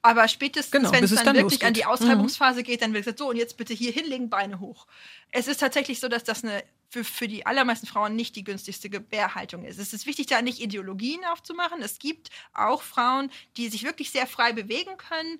Aber 0.00 0.26
spätestens, 0.28 0.70
genau, 0.70 0.92
wenn 0.92 1.04
es 1.04 1.14
dann, 1.14 1.24
dann, 1.24 1.36
wirklich 1.36 1.66
an 1.66 1.74
die 1.74 1.84
Austreibungsphase 1.84 2.60
mhm. 2.60 2.64
geht, 2.64 2.80
dann 2.80 2.94
wird 2.94 3.04
gesagt, 3.04 3.18
so 3.18 3.28
und 3.28 3.36
jetzt 3.36 3.58
bitte 3.58 3.74
hier 3.74 3.92
hinlegen, 3.92 4.30
Beine 4.30 4.60
hoch. 4.60 4.86
Es 5.32 5.48
ist 5.48 5.58
tatsächlich 5.58 6.00
so, 6.00 6.08
dass 6.08 6.24
das 6.24 6.44
eine 6.44 6.62
für, 6.88 7.04
für 7.04 7.28
die 7.28 7.46
allermeisten 7.46 7.86
Frauen 7.86 8.16
nicht 8.16 8.36
die 8.36 8.44
günstigste 8.44 8.88
Gebärhaltung 8.88 9.64
ist. 9.64 9.78
Es 9.78 9.92
ist 9.92 10.06
wichtig, 10.06 10.26
da 10.26 10.42
nicht 10.42 10.60
Ideologien 10.60 11.24
aufzumachen. 11.24 11.82
Es 11.82 11.98
gibt 11.98 12.30
auch 12.54 12.82
Frauen, 12.82 13.30
die 13.56 13.68
sich 13.68 13.84
wirklich 13.84 14.10
sehr 14.10 14.26
frei 14.26 14.52
bewegen 14.52 14.96
können 14.96 15.38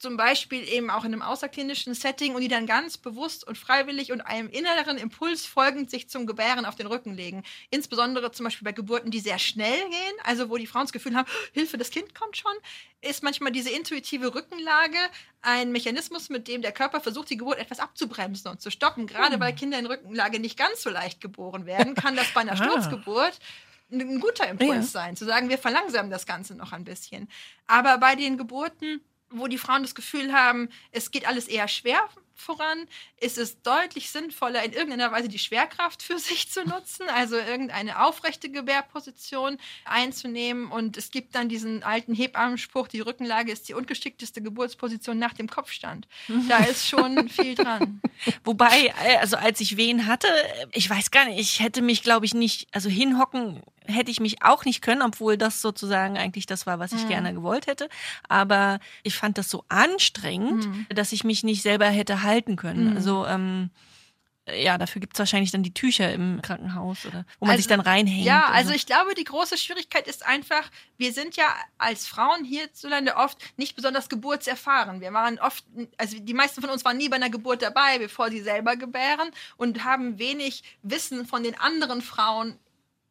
zum 0.00 0.16
Beispiel 0.16 0.66
eben 0.66 0.90
auch 0.90 1.04
in 1.04 1.12
einem 1.12 1.20
außerklinischen 1.20 1.92
Setting 1.92 2.34
und 2.34 2.40
die 2.40 2.48
dann 2.48 2.66
ganz 2.66 2.96
bewusst 2.96 3.46
und 3.46 3.58
freiwillig 3.58 4.12
und 4.12 4.22
einem 4.22 4.48
inneren 4.48 4.96
Impuls 4.96 5.44
folgend 5.44 5.90
sich 5.90 6.08
zum 6.08 6.26
Gebären 6.26 6.64
auf 6.64 6.74
den 6.74 6.86
Rücken 6.86 7.14
legen. 7.14 7.44
Insbesondere 7.70 8.32
zum 8.32 8.44
Beispiel 8.44 8.64
bei 8.64 8.72
Geburten, 8.72 9.10
die 9.10 9.20
sehr 9.20 9.38
schnell 9.38 9.78
gehen, 9.78 10.14
also 10.24 10.48
wo 10.48 10.56
die 10.56 10.66
Frauen 10.66 10.84
das 10.84 10.92
Gefühl 10.92 11.14
haben, 11.14 11.28
Hilfe, 11.52 11.76
das 11.76 11.90
Kind 11.90 12.14
kommt 12.14 12.38
schon, 12.38 12.52
ist 13.02 13.22
manchmal 13.22 13.52
diese 13.52 13.68
intuitive 13.68 14.34
Rückenlage 14.34 14.96
ein 15.42 15.70
Mechanismus, 15.70 16.30
mit 16.30 16.48
dem 16.48 16.62
der 16.62 16.72
Körper 16.72 17.02
versucht, 17.02 17.28
die 17.28 17.36
Geburt 17.36 17.58
etwas 17.58 17.78
abzubremsen 17.78 18.50
und 18.50 18.62
zu 18.62 18.70
stoppen. 18.70 19.06
Gerade 19.06 19.34
hm. 19.34 19.40
weil 19.40 19.54
Kinder 19.54 19.78
in 19.78 19.86
Rückenlage 19.86 20.40
nicht 20.40 20.58
ganz 20.58 20.82
so 20.82 20.88
leicht 20.88 21.20
geboren 21.20 21.66
werden, 21.66 21.94
kann 21.94 22.16
das 22.16 22.32
bei 22.32 22.40
einer 22.40 22.56
Sturzgeburt 22.56 23.38
ein 23.92 24.20
guter 24.20 24.48
Impuls 24.48 24.92
ja. 24.92 25.00
sein, 25.00 25.16
zu 25.16 25.24
sagen, 25.24 25.48
wir 25.48 25.58
verlangsamen 25.58 26.10
das 26.10 26.26
Ganze 26.26 26.54
noch 26.54 26.72
ein 26.72 26.84
bisschen. 26.84 27.28
Aber 27.66 27.98
bei 27.98 28.14
den 28.14 28.38
Geburten, 28.38 29.02
wo 29.30 29.46
die 29.46 29.58
Frauen 29.58 29.82
das 29.82 29.94
Gefühl 29.94 30.32
haben, 30.32 30.68
es 30.92 31.10
geht 31.10 31.26
alles 31.26 31.48
eher 31.48 31.68
schwer 31.68 32.08
voran 32.40 32.86
ist 33.20 33.38
es 33.38 33.62
deutlich 33.62 34.10
sinnvoller, 34.10 34.64
in 34.64 34.72
irgendeiner 34.72 35.12
Weise 35.12 35.28
die 35.28 35.38
Schwerkraft 35.38 36.02
für 36.02 36.18
sich 36.18 36.50
zu 36.50 36.64
nutzen, 36.64 37.08
also 37.14 37.36
irgendeine 37.36 38.04
aufrechte 38.04 38.50
Gebärposition 38.50 39.58
einzunehmen. 39.84 40.70
Und 40.70 40.96
es 40.96 41.10
gibt 41.10 41.34
dann 41.34 41.48
diesen 41.48 41.82
alten 41.82 42.14
Hebammenspruch, 42.14 42.88
die 42.88 43.00
Rückenlage 43.00 43.52
ist 43.52 43.68
die 43.68 43.74
ungeschickteste 43.74 44.42
Geburtsposition 44.42 45.18
nach 45.18 45.34
dem 45.34 45.48
Kopfstand. 45.48 46.08
Da 46.48 46.58
ist 46.64 46.88
schon 46.88 47.28
viel 47.28 47.54
dran. 47.54 48.00
Wobei, 48.44 48.92
äh, 49.04 49.16
also 49.18 49.36
als 49.36 49.60
ich 49.60 49.76
Wehen 49.76 50.06
hatte, 50.06 50.28
ich 50.72 50.88
weiß 50.88 51.10
gar 51.10 51.26
nicht, 51.26 51.38
ich 51.38 51.60
hätte 51.60 51.82
mich, 51.82 52.02
glaube 52.02 52.26
ich, 52.26 52.34
nicht, 52.34 52.68
also 52.72 52.88
hinhocken 52.88 53.62
hätte 53.86 54.10
ich 54.10 54.20
mich 54.20 54.42
auch 54.42 54.64
nicht 54.64 54.82
können, 54.82 55.02
obwohl 55.02 55.36
das 55.36 55.62
sozusagen 55.62 56.18
eigentlich 56.18 56.46
das 56.46 56.66
war, 56.66 56.78
was 56.78 56.92
ich 56.92 57.04
mhm. 57.04 57.08
gerne 57.08 57.34
gewollt 57.34 57.66
hätte. 57.66 57.88
Aber 58.28 58.78
ich 59.02 59.16
fand 59.16 59.38
das 59.38 59.50
so 59.50 59.64
anstrengend, 59.68 60.66
mhm. 60.66 60.86
dass 60.90 61.12
ich 61.12 61.24
mich 61.24 61.42
nicht 61.42 61.62
selber 61.62 61.86
hätte 61.86 62.22
halten 62.22 62.56
können. 62.56 62.90
Mhm. 62.90 62.96
Also 62.96 63.26
ähm, 63.26 63.70
ja, 64.54 64.78
dafür 64.78 65.00
gibt 65.00 65.14
es 65.14 65.18
wahrscheinlich 65.18 65.50
dann 65.50 65.62
die 65.62 65.74
Tücher 65.74 66.12
im 66.12 66.40
Krankenhaus 66.42 67.06
oder 67.06 67.24
wo 67.38 67.46
man 67.46 67.52
also, 67.52 67.60
sich 67.60 67.68
dann 67.68 67.80
reinhängt. 67.80 68.26
Ja, 68.26 68.46
also 68.46 68.72
ich 68.72 68.86
glaube, 68.86 69.14
die 69.14 69.24
große 69.24 69.56
Schwierigkeit 69.56 70.08
ist 70.08 70.26
einfach, 70.26 70.68
wir 70.96 71.12
sind 71.12 71.36
ja 71.36 71.46
als 71.78 72.06
Frauen 72.06 72.44
hierzulande 72.44 73.16
oft 73.16 73.38
nicht 73.56 73.76
besonders 73.76 74.08
geburtserfahren. 74.08 75.00
Wir 75.00 75.12
waren 75.12 75.38
oft, 75.38 75.64
also 75.98 76.18
die 76.18 76.34
meisten 76.34 76.60
von 76.60 76.70
uns 76.70 76.84
waren 76.84 76.96
nie 76.96 77.08
bei 77.08 77.16
einer 77.16 77.30
Geburt 77.30 77.62
dabei, 77.62 77.98
bevor 77.98 78.30
sie 78.30 78.40
selber 78.40 78.76
gebären 78.76 79.30
und 79.56 79.84
haben 79.84 80.18
wenig 80.18 80.62
Wissen 80.82 81.26
von 81.26 81.42
den 81.42 81.58
anderen 81.58 82.02
Frauen 82.02 82.58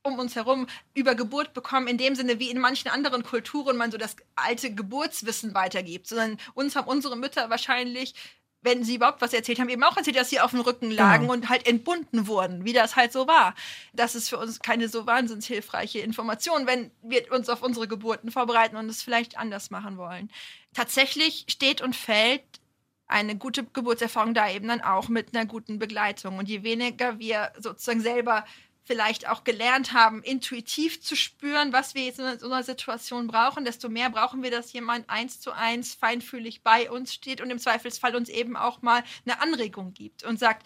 um 0.04 0.18
uns 0.18 0.36
herum 0.36 0.68
über 0.94 1.16
Geburt 1.16 1.54
bekommen, 1.54 1.88
in 1.88 1.98
dem 1.98 2.16
Sinne, 2.16 2.40
wie 2.40 2.50
in 2.50 2.60
manchen 2.60 2.90
anderen 2.90 3.24
Kulturen 3.24 3.78
man 3.78 3.92
so 3.92 3.98
das 3.98 4.16
alte 4.36 4.74
Geburtswissen 4.74 5.54
weitergibt, 5.54 6.08
sondern 6.08 6.38
uns 6.54 6.76
haben 6.76 6.88
unsere 6.88 7.18
Mütter 7.18 7.50
wahrscheinlich 7.50 8.14
wenn 8.62 8.84
sie 8.84 8.96
überhaupt 8.96 9.22
was 9.22 9.34
erzählt 9.34 9.60
haben, 9.60 9.70
eben 9.70 9.84
auch 9.84 9.96
erzählt, 9.96 10.18
dass 10.18 10.30
sie 10.30 10.40
auf 10.40 10.52
dem 10.52 10.62
Rücken 10.62 10.92
lagen 10.92 11.24
genau. 11.24 11.34
und 11.34 11.50
halt 11.50 11.66
entbunden 11.68 12.28
wurden, 12.28 12.66
wie 12.66 12.74
das 12.74 12.96
halt 12.96 13.12
so 13.14 13.28
war. 13.28 13.56
Das 13.94 14.16
ist 14.16 14.30
für 14.30 14.38
uns 14.38 14.60
keine 14.60 14.90
so 14.90 15.06
wahnsinns 15.06 15.48
hilfreiche 15.48 16.00
Information, 16.00 16.68
wenn 16.68 16.92
wir 17.02 17.32
uns 17.32 17.50
auf 17.50 17.62
unsere 17.62 17.88
Geburten 17.88 18.32
vorbereiten 18.32 18.76
und 18.76 18.90
es 18.90 19.02
vielleicht 19.02 19.38
anders 19.38 19.70
machen 19.70 19.98
wollen. 19.98 20.30
Tatsächlich 20.74 21.46
steht 21.48 21.82
und 21.82 21.96
fällt 21.96 22.44
eine 23.08 23.36
gute 23.36 23.64
Geburtserfahrung 23.64 24.34
da 24.34 24.50
eben 24.50 24.68
dann 24.68 24.82
auch 24.82 25.10
mit 25.10 25.36
einer 25.36 25.46
guten 25.46 25.80
Begleitung. 25.80 26.38
Und 26.38 26.48
je 26.48 26.64
weniger 26.64 27.18
wir 27.18 27.52
sozusagen 27.58 28.02
selber 28.02 28.46
vielleicht 28.90 29.28
auch 29.28 29.44
gelernt 29.44 29.94
haben, 29.94 30.24
intuitiv 30.24 31.00
zu 31.00 31.16
spüren, 31.16 31.72
was 31.72 31.94
wir 31.94 32.06
jetzt 32.06 32.18
in 32.18 32.26
einer 32.26 32.64
Situation 32.64 33.28
brauchen, 33.28 33.64
desto 33.64 33.88
mehr 33.88 34.10
brauchen 34.10 34.42
wir, 34.42 34.50
dass 34.50 34.74
jemand 34.74 35.08
eins 35.12 35.40
zu 35.40 35.52
eins 35.52 35.94
feinfühlig 35.94 36.64
bei 36.64 36.90
uns 36.90 37.14
steht 37.14 37.40
und 37.40 37.52
im 37.52 37.60
Zweifelsfall 37.60 38.16
uns 38.16 38.30
eben 38.30 38.58
auch 38.58 38.82
mal 38.82 39.04
eine 39.28 39.40
Anregung 39.42 39.94
gibt 39.94 40.24
und 40.24 40.40
sagt, 40.40 40.66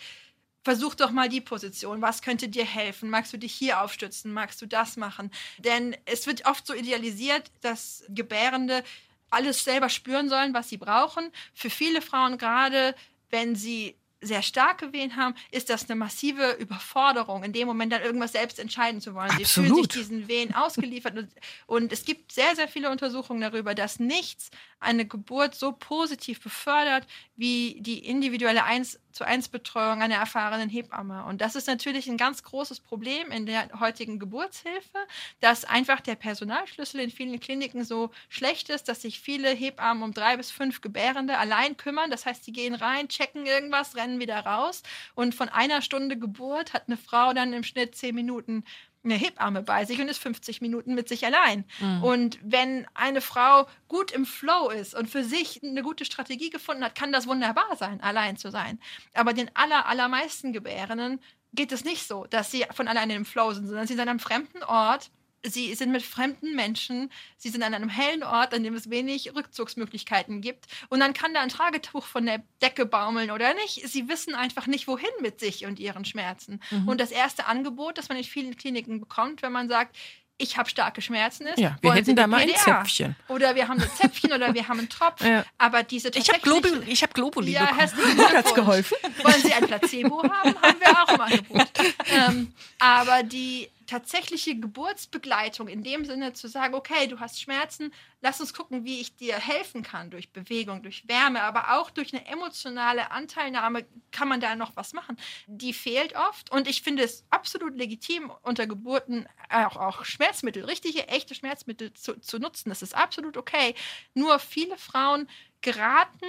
versuch 0.64 0.96
doch 0.96 1.12
mal 1.12 1.28
die 1.28 1.42
Position. 1.42 2.02
Was 2.02 2.22
könnte 2.22 2.48
dir 2.48 2.64
helfen? 2.64 3.10
Magst 3.10 3.34
du 3.34 3.38
dich 3.38 3.54
hier 3.54 3.82
aufstützen? 3.82 4.32
Magst 4.32 4.62
du 4.62 4.68
das 4.68 4.96
machen? 4.96 5.30
Denn 5.58 5.94
es 6.06 6.26
wird 6.26 6.46
oft 6.46 6.66
so 6.66 6.74
idealisiert, 6.74 7.52
dass 7.60 8.06
Gebärende 8.08 8.86
alles 9.32 9.66
selber 9.66 9.90
spüren 9.90 10.30
sollen, 10.30 10.54
was 10.54 10.70
sie 10.70 10.78
brauchen. 10.78 11.30
Für 11.54 11.70
viele 11.70 12.02
Frauen 12.02 12.38
gerade, 12.38 12.96
wenn 13.32 13.58
sie 13.58 13.98
sehr 14.26 14.42
starke 14.42 14.94
Wehen 14.94 15.16
haben, 15.16 15.36
ist 15.52 15.70
das 15.70 15.90
eine 15.90 15.96
massive 15.96 16.52
Überforderung, 16.54 17.44
in 17.44 17.54
dem 17.54 17.68
Moment 17.68 17.94
dann 17.94 18.02
irgendwas 18.02 18.32
selbst 18.32 18.60
entscheiden 18.60 19.02
zu 19.02 19.14
wollen. 19.14 19.30
Absolut. 19.30 19.48
Sie 19.48 19.54
fühlen 19.54 19.76
sich 19.76 19.88
diesen 19.88 20.28
Wehen 20.28 20.56
ausgeliefert. 20.56 21.18
Und, 21.18 21.30
und, 21.68 21.94
es 21.94 22.06
gibt 22.06 22.32
sehr, 22.32 22.56
sehr 22.56 22.68
viele 22.68 22.90
Untersuchungen 22.90 23.42
darüber, 23.42 23.76
dass 23.76 24.00
nichts 24.00 24.50
eine 24.84 25.06
Geburt 25.06 25.56
so 25.56 25.72
positiv 25.72 26.42
befördert 26.42 27.08
wie 27.36 27.78
die 27.82 28.06
individuelle 28.06 28.64
1 28.64 29.00
zu 29.12 29.26
1 29.26 29.50
Betreuung 29.50 30.02
einer 30.02 30.16
erfahrenen 30.16 30.70
Hebamme. 30.70 31.24
Und 31.26 31.42
das 31.42 31.56
ist 31.56 31.68
natürlich 31.68 32.08
ein 32.08 32.18
ganz 32.18 32.44
großes 32.44 32.80
Problem 32.80 33.32
in 33.32 33.46
der 33.46 33.80
heutigen 33.80 34.20
Geburtshilfe, 34.20 34.98
dass 35.40 35.66
einfach 35.66 36.02
der 36.02 36.16
Personalschlüssel 36.16 37.00
in 37.00 37.12
vielen 37.12 37.40
Kliniken 37.40 37.84
so 37.84 38.12
schlecht 38.30 38.70
ist, 38.70 38.90
dass 38.90 39.02
sich 39.02 39.20
viele 39.20 39.50
Hebammen 39.50 40.04
um 40.04 40.14
drei 40.14 40.38
bis 40.38 40.52
fünf 40.52 40.82
Gebärende 40.82 41.38
allein 41.38 41.78
kümmern. 41.78 42.12
Das 42.12 42.26
heißt, 42.26 42.44
sie 42.44 42.52
gehen 42.54 42.76
rein, 42.76 43.08
checken 43.08 43.46
irgendwas, 43.46 43.96
rennen 43.96 44.20
wieder 44.20 44.40
raus. 44.40 44.84
Und 45.16 45.36
von 45.36 45.50
einer 45.50 45.82
Stunde 45.82 46.18
Geburt 46.18 46.74
hat 46.74 46.88
eine 46.88 46.98
Frau 46.98 47.34
dann 47.34 47.54
im 47.54 47.64
Schnitt 47.64 47.96
zehn 47.96 48.16
Minuten 48.16 48.64
eine 49.04 49.16
Hebamme 49.16 49.64
bei 49.64 49.86
sich 49.86 50.00
und 50.00 50.08
ist 50.08 50.22
50 50.22 50.62
Minuten 50.62 50.96
mit 50.96 51.08
sich 51.10 51.26
allein. 51.26 51.66
Mhm. 51.80 52.04
Und 52.04 52.40
wenn 52.42 52.88
eine 52.94 53.22
Frau 53.22 53.68
gut 53.88 54.12
im 54.12 54.26
Flow 54.26 54.70
ist 54.70 54.96
und 54.96 55.10
für 55.10 55.24
sich 55.24 55.62
eine 55.64 55.84
gute 55.84 56.06
Strategie 56.06 56.50
gefunden 56.50 56.84
hat, 56.84 56.96
kann 56.96 57.12
das 57.12 57.28
wunderbar 57.28 57.76
sein, 57.78 58.02
allein 58.02 58.38
zu 58.38 58.52
sein. 58.52 58.80
Aber 59.14 59.34
den 59.34 59.50
aller, 59.56 59.88
allermeisten 59.88 60.54
Gebärenden 60.54 61.20
geht 61.54 61.72
es 61.72 61.84
nicht 61.84 62.08
so, 62.08 62.26
dass 62.30 62.52
sie 62.52 62.66
von 62.72 62.88
alleine 62.88 63.16
im 63.16 63.26
Flow 63.26 63.54
sind, 63.54 63.68
sondern 63.68 63.88
sie 63.88 63.94
sind 63.94 64.02
an 64.02 64.10
einem 64.10 64.20
fremden 64.20 64.64
Ort 64.64 65.12
sie 65.46 65.74
sind 65.76 65.92
mit 65.92 66.04
fremden 66.04 66.56
Menschen, 66.56 67.12
sie 67.38 67.50
sind 67.50 67.64
an 67.64 67.74
einem 67.74 67.90
hellen 67.90 68.24
Ort, 68.24 68.54
an 68.54 68.64
dem 68.64 68.76
es 68.76 68.90
wenig 68.90 69.36
Rückzugsmöglichkeiten 69.36 70.42
gibt. 70.42 70.66
Und 70.90 71.00
dann 71.00 71.14
kann 71.14 71.34
da 71.34 71.42
ein 71.42 71.50
Tragetuch 71.50 72.06
von 72.06 72.26
der 72.26 72.44
Decke 72.62 72.86
baumeln 72.86 73.32
oder 73.32 73.54
nicht. 73.56 73.88
Sie 73.88 74.08
wissen 74.08 74.36
einfach 74.36 74.68
nicht, 74.68 74.88
wohin 74.88 75.10
mit 75.22 75.40
sich 75.40 75.66
und 75.66 75.80
ihren 75.80 76.06
Schmerzen. 76.06 76.62
Mhm. 76.72 76.88
Und 76.88 77.02
das 77.02 77.12
erste 77.12 77.46
Angebot, 77.48 77.98
das 77.98 78.10
man 78.10 78.18
in 78.18 78.24
vielen 78.24 78.56
Kliniken 78.56 79.00
bekommt, 79.00 79.42
wenn 79.42 79.52
man 79.52 79.68
sagt, 79.68 79.98
ich 80.38 80.58
habe 80.58 80.68
starke 80.68 81.02
Schmerzen 81.02 81.46
ist. 81.48 81.60
Ja, 81.60 81.78
wir 81.82 81.94
hätten 81.94 82.16
da 82.16 82.26
mal 82.26 82.42
ein 82.42 82.50
Zäpfchen. 82.50 83.16
Oder 83.28 83.56
wir 83.56 83.68
haben 83.68 83.80
ein 83.80 83.90
Zäpfchen 83.96 84.34
oder 84.34 84.54
wir 84.54 84.68
haben 84.68 84.80
einen 84.80 84.90
Tropf. 84.90 85.24
Ja. 85.24 85.46
Aber 85.58 85.84
diese 85.84 86.10
Ich 86.10 86.28
habe 86.30 86.40
Globuli, 86.40 86.92
ich 86.92 87.04
hab 87.04 87.14
Globuli 87.14 87.52
ja, 87.52 87.68
Hat 87.68 88.56
geholfen? 88.56 88.98
Wollen 89.24 89.42
Sie 89.42 89.54
ein 89.54 89.68
Placebo 89.68 90.24
haben? 90.24 90.56
Haben 90.62 90.80
wir 90.80 91.04
auch 91.04 91.14
im 91.14 91.22
Angebot. 91.22 91.68
ähm, 92.08 92.54
aber 92.80 93.24
die 93.24 93.70
tatsächliche 93.94 94.60
Geburtsbegleitung 94.60 95.68
in 95.68 95.84
dem 95.84 96.04
Sinne 96.04 96.34
zu 96.34 96.48
sagen, 96.48 96.74
okay, 96.74 97.06
du 97.06 97.20
hast 97.20 97.40
Schmerzen, 97.40 97.94
lass 98.22 98.42
uns 98.42 98.52
gucken, 98.52 98.86
wie 98.86 99.00
ich 99.00 99.16
dir 99.16 99.36
helfen 99.36 99.84
kann 99.84 100.10
durch 100.10 100.34
Bewegung, 100.34 100.82
durch 100.82 101.08
Wärme, 101.08 101.44
aber 101.44 101.78
auch 101.78 101.92
durch 101.92 102.12
eine 102.12 102.26
emotionale 102.26 103.12
Anteilnahme 103.12 103.86
kann 104.10 104.28
man 104.28 104.42
da 104.42 104.56
noch 104.56 104.76
was 104.76 104.94
machen. 104.94 105.16
Die 105.46 105.74
fehlt 105.74 106.16
oft 106.16 106.52
und 106.52 106.68
ich 106.68 106.82
finde 106.82 107.04
es 107.04 107.24
absolut 107.30 107.78
legitim, 107.78 108.32
unter 108.42 108.66
Geburten 108.66 109.28
auch, 109.50 109.78
auch 109.78 110.06
Schmerzmittel, 110.06 110.66
richtige, 110.66 111.08
echte 111.10 111.36
Schmerzmittel 111.36 111.94
zu, 111.94 112.20
zu 112.20 112.40
nutzen. 112.40 112.70
Das 112.70 112.82
ist 112.82 112.96
absolut 112.96 113.38
okay. 113.38 113.76
Nur 114.16 114.40
viele 114.40 114.78
Frauen 114.80 115.30
geraten 115.62 116.26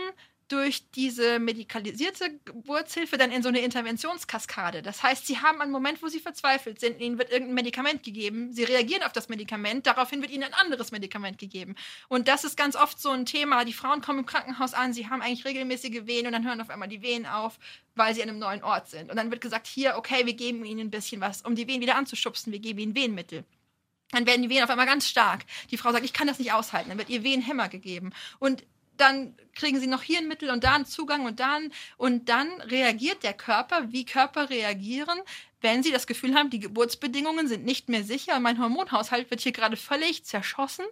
durch 0.48 0.90
diese 0.90 1.38
medikalisierte 1.38 2.38
Geburtshilfe 2.44 3.16
dann 3.16 3.32
in 3.32 3.42
so 3.42 3.48
eine 3.48 3.60
Interventionskaskade. 3.60 4.82
Das 4.82 5.02
heißt, 5.02 5.26
sie 5.26 5.38
haben 5.38 5.60
einen 5.60 5.72
Moment, 5.72 6.02
wo 6.02 6.08
sie 6.08 6.20
verzweifelt 6.20 6.80
sind, 6.80 7.00
ihnen 7.00 7.18
wird 7.18 7.30
irgendein 7.30 7.54
Medikament 7.54 8.02
gegeben, 8.02 8.52
sie 8.52 8.64
reagieren 8.64 9.02
auf 9.04 9.12
das 9.12 9.28
Medikament, 9.28 9.86
daraufhin 9.86 10.20
wird 10.20 10.30
ihnen 10.30 10.44
ein 10.44 10.54
anderes 10.54 10.92
Medikament 10.92 11.38
gegeben. 11.38 11.74
Und 12.08 12.28
das 12.28 12.44
ist 12.44 12.56
ganz 12.56 12.76
oft 12.76 13.00
so 13.00 13.10
ein 13.10 13.24
Thema. 13.24 13.64
Die 13.64 13.72
Frauen 13.72 14.02
kommen 14.02 14.20
im 14.20 14.26
Krankenhaus 14.26 14.74
an, 14.74 14.92
sie 14.92 15.08
haben 15.08 15.22
eigentlich 15.22 15.44
regelmäßige 15.44 16.06
Wehen 16.06 16.26
und 16.26 16.32
dann 16.32 16.46
hören 16.46 16.60
auf 16.60 16.70
einmal 16.70 16.88
die 16.88 17.02
Wehen 17.02 17.26
auf, 17.26 17.58
weil 17.94 18.14
sie 18.14 18.22
an 18.22 18.28
einem 18.28 18.38
neuen 18.38 18.62
Ort 18.62 18.88
sind. 18.88 19.10
Und 19.10 19.16
dann 19.16 19.30
wird 19.30 19.40
gesagt, 19.40 19.66
hier, 19.66 19.96
okay, 19.96 20.26
wir 20.26 20.34
geben 20.34 20.64
ihnen 20.64 20.80
ein 20.80 20.90
bisschen 20.90 21.20
was, 21.20 21.42
um 21.42 21.54
die 21.54 21.66
Wehen 21.66 21.80
wieder 21.80 21.96
anzuschubsen, 21.96 22.52
wir 22.52 22.60
geben 22.60 22.80
ihnen 22.80 22.94
Wehenmittel. 22.94 23.44
Dann 24.10 24.26
werden 24.26 24.42
die 24.42 24.50
Wehen 24.50 24.62
auf 24.62 24.70
einmal 24.70 24.86
ganz 24.86 25.08
stark. 25.08 25.44
Die 25.70 25.76
Frau 25.76 25.90
sagt, 25.90 26.04
ich 26.04 26.12
kann 26.12 26.28
das 26.28 26.38
nicht 26.38 26.52
aushalten. 26.52 26.90
Dann 26.90 26.98
wird 26.98 27.08
ihr 27.08 27.24
Wehenhämmer 27.24 27.68
gegeben. 27.68 28.12
Und 28.38 28.64
dann 28.96 29.34
kriegen 29.54 29.80
sie 29.80 29.86
noch 29.86 30.02
hier 30.02 30.18
ein 30.18 30.28
Mittel 30.28 30.50
und 30.50 30.64
da 30.64 30.74
einen 30.74 30.86
Zugang 30.86 31.26
und 31.26 31.40
dann 31.40 31.72
und 31.96 32.28
dann 32.28 32.48
reagiert 32.62 33.22
der 33.22 33.34
Körper, 33.34 33.92
wie 33.92 34.04
Körper 34.04 34.50
reagieren, 34.50 35.18
wenn 35.60 35.82
sie 35.82 35.92
das 35.92 36.06
Gefühl 36.06 36.34
haben, 36.34 36.50
die 36.50 36.60
Geburtsbedingungen 36.60 37.48
sind 37.48 37.64
nicht 37.64 37.88
mehr 37.88 38.04
sicher, 38.04 38.38
mein 38.40 38.60
Hormonhaushalt 38.60 39.30
wird 39.30 39.40
hier 39.40 39.52
gerade 39.52 39.76
völlig 39.76 40.24
zerschossen. 40.24 40.84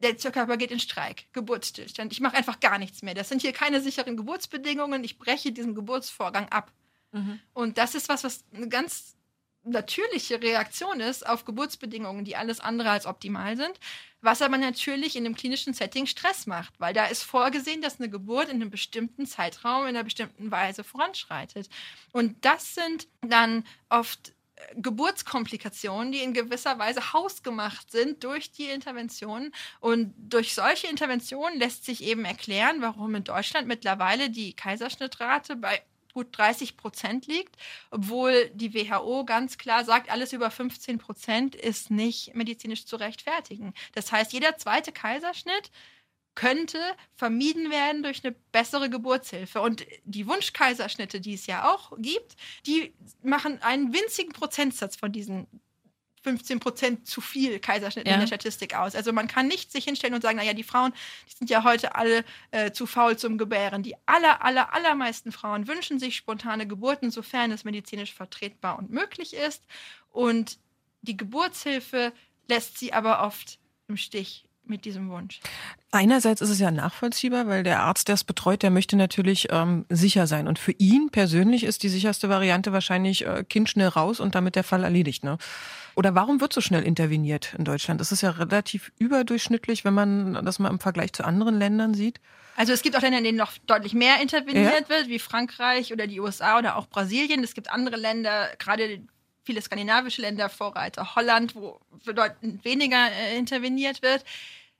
Der 0.00 0.16
Körper 0.16 0.56
geht 0.56 0.72
in 0.72 0.80
Streik, 0.80 1.26
Geburtsstillstand. 1.32 2.12
Ich 2.12 2.20
mache 2.20 2.36
einfach 2.36 2.60
gar 2.60 2.78
nichts 2.78 3.02
mehr. 3.02 3.14
Das 3.14 3.28
sind 3.28 3.40
hier 3.40 3.52
keine 3.52 3.80
sicheren 3.80 4.16
Geburtsbedingungen. 4.16 5.04
Ich 5.04 5.16
breche 5.16 5.52
diesen 5.52 5.74
Geburtsvorgang 5.74 6.48
ab. 6.48 6.72
Mhm. 7.12 7.38
Und 7.54 7.78
das 7.78 7.94
ist 7.94 8.08
was, 8.08 8.24
was 8.24 8.44
eine 8.52 8.68
ganz 8.68 9.16
natürliche 9.64 10.42
Reaktion 10.42 11.00
ist 11.00 11.26
auf 11.26 11.44
Geburtsbedingungen, 11.44 12.24
die 12.24 12.36
alles 12.36 12.60
andere 12.60 12.90
als 12.90 13.06
optimal 13.06 13.56
sind, 13.56 13.78
was 14.22 14.40
aber 14.40 14.56
natürlich 14.56 15.16
in 15.16 15.26
einem 15.26 15.34
klinischen 15.34 15.74
Setting 15.74 16.06
Stress 16.06 16.46
macht, 16.46 16.72
weil 16.78 16.94
da 16.94 17.06
ist 17.06 17.24
vorgesehen, 17.24 17.82
dass 17.82 18.00
eine 18.00 18.08
Geburt 18.08 18.48
in 18.48 18.56
einem 18.56 18.70
bestimmten 18.70 19.26
Zeitraum 19.26 19.82
in 19.82 19.88
einer 19.88 20.04
bestimmten 20.04 20.50
Weise 20.50 20.84
voranschreitet. 20.84 21.68
Und 22.12 22.44
das 22.44 22.74
sind 22.74 23.08
dann 23.20 23.64
oft 23.88 24.32
äh, 24.56 24.62
Geburtskomplikationen, 24.76 26.12
die 26.12 26.20
in 26.20 26.34
gewisser 26.34 26.78
Weise 26.78 27.12
hausgemacht 27.12 27.90
sind 27.90 28.22
durch 28.22 28.52
die 28.52 28.66
Interventionen. 28.66 29.52
Und 29.80 30.14
durch 30.16 30.54
solche 30.54 30.86
Interventionen 30.86 31.58
lässt 31.58 31.84
sich 31.84 32.02
eben 32.02 32.24
erklären, 32.24 32.80
warum 32.80 33.16
in 33.16 33.24
Deutschland 33.24 33.66
mittlerweile 33.66 34.30
die 34.30 34.54
Kaiserschnittrate 34.54 35.56
bei 35.56 35.82
gut 36.12 36.28
30 36.36 36.76
Prozent 36.76 37.26
liegt, 37.26 37.56
obwohl 37.90 38.50
die 38.54 38.74
WHO 38.74 39.24
ganz 39.24 39.58
klar 39.58 39.84
sagt, 39.84 40.10
alles 40.10 40.32
über 40.32 40.50
15 40.50 40.98
Prozent 40.98 41.54
ist 41.54 41.90
nicht 41.90 42.34
medizinisch 42.34 42.86
zu 42.86 42.96
rechtfertigen. 42.96 43.72
Das 43.94 44.12
heißt, 44.12 44.32
jeder 44.32 44.56
zweite 44.56 44.92
Kaiserschnitt 44.92 45.70
könnte 46.34 46.78
vermieden 47.14 47.70
werden 47.70 48.02
durch 48.02 48.24
eine 48.24 48.34
bessere 48.52 48.88
Geburtshilfe. 48.88 49.60
Und 49.60 49.86
die 50.04 50.26
Wunschkaiserschnitte, 50.26 51.20
die 51.20 51.34
es 51.34 51.46
ja 51.46 51.70
auch 51.70 51.92
gibt, 51.98 52.36
die 52.66 52.94
machen 53.22 53.60
einen 53.62 53.92
winzigen 53.92 54.32
Prozentsatz 54.32 54.96
von 54.96 55.12
diesen 55.12 55.46
15 56.22 56.60
Prozent 56.60 57.06
zu 57.06 57.20
viel 57.20 57.58
Kaiserschnitt 57.58 58.06
ja. 58.06 58.14
in 58.14 58.20
der 58.20 58.26
Statistik 58.26 58.74
aus. 58.74 58.94
Also 58.94 59.12
man 59.12 59.28
kann 59.28 59.48
nicht 59.48 59.72
sich 59.72 59.84
hinstellen 59.84 60.14
und 60.14 60.22
sagen, 60.22 60.38
naja, 60.38 60.54
die 60.54 60.62
Frauen, 60.62 60.92
die 61.28 61.36
sind 61.36 61.50
ja 61.50 61.64
heute 61.64 61.94
alle 61.94 62.24
äh, 62.50 62.72
zu 62.72 62.86
faul 62.86 63.16
zum 63.16 63.38
Gebären. 63.38 63.82
Die 63.82 63.94
aller, 64.06 64.44
aller, 64.44 64.74
allermeisten 64.74 65.32
Frauen 65.32 65.66
wünschen 65.68 65.98
sich 65.98 66.16
spontane 66.16 66.66
Geburten, 66.66 67.10
sofern 67.10 67.50
es 67.50 67.64
medizinisch 67.64 68.14
vertretbar 68.14 68.78
und 68.78 68.90
möglich 68.90 69.34
ist. 69.34 69.64
Und 70.10 70.58
die 71.02 71.16
Geburtshilfe 71.16 72.12
lässt 72.48 72.78
sie 72.78 72.92
aber 72.92 73.24
oft 73.24 73.58
im 73.88 73.96
Stich 73.96 74.44
mit 74.64 74.84
diesem 74.84 75.10
Wunsch. 75.10 75.40
Einerseits 75.94 76.40
ist 76.40 76.48
es 76.48 76.58
ja 76.58 76.70
nachvollziehbar, 76.70 77.48
weil 77.48 77.64
der 77.64 77.82
Arzt, 77.82 78.08
der 78.08 78.14
es 78.14 78.24
betreut, 78.24 78.62
der 78.62 78.70
möchte 78.70 78.96
natürlich 78.96 79.48
ähm, 79.50 79.84
sicher 79.90 80.26
sein. 80.26 80.48
Und 80.48 80.58
für 80.58 80.72
ihn 80.72 81.10
persönlich 81.10 81.64
ist 81.64 81.82
die 81.82 81.90
sicherste 81.90 82.30
Variante 82.30 82.72
wahrscheinlich 82.72 83.26
äh, 83.26 83.44
Kind 83.44 83.68
schnell 83.68 83.88
raus 83.88 84.18
und 84.18 84.34
damit 84.34 84.56
der 84.56 84.64
Fall 84.64 84.84
erledigt. 84.84 85.22
Ne? 85.22 85.36
Oder 85.94 86.14
warum 86.14 86.40
wird 86.40 86.54
so 86.54 86.62
schnell 86.62 86.82
interveniert 86.82 87.54
in 87.58 87.66
Deutschland? 87.66 88.00
Das 88.00 88.10
ist 88.10 88.22
ja 88.22 88.30
relativ 88.30 88.90
überdurchschnittlich, 88.98 89.84
wenn 89.84 89.92
man 89.92 90.42
das 90.46 90.58
mal 90.58 90.70
im 90.70 90.80
Vergleich 90.80 91.12
zu 91.12 91.24
anderen 91.24 91.58
Ländern 91.58 91.92
sieht. 91.92 92.20
Also 92.56 92.72
es 92.72 92.80
gibt 92.80 92.96
auch 92.96 93.02
Länder, 93.02 93.18
in 93.18 93.24
denen 93.24 93.38
noch 93.38 93.52
deutlich 93.66 93.92
mehr 93.92 94.22
interveniert 94.22 94.88
ja. 94.88 94.88
wird, 94.88 95.08
wie 95.08 95.18
Frankreich 95.18 95.92
oder 95.92 96.06
die 96.06 96.20
USA 96.20 96.58
oder 96.58 96.76
auch 96.76 96.86
Brasilien. 96.86 97.44
Es 97.44 97.52
gibt 97.52 97.70
andere 97.70 97.96
Länder, 97.96 98.48
gerade 98.58 99.02
viele 99.44 99.60
skandinavische 99.60 100.22
Länder, 100.22 100.48
Vorreiter, 100.48 101.14
Holland, 101.16 101.54
wo 101.54 101.80
bedeutend 102.06 102.64
weniger 102.64 103.10
äh, 103.10 103.36
interveniert 103.36 104.00
wird. 104.00 104.24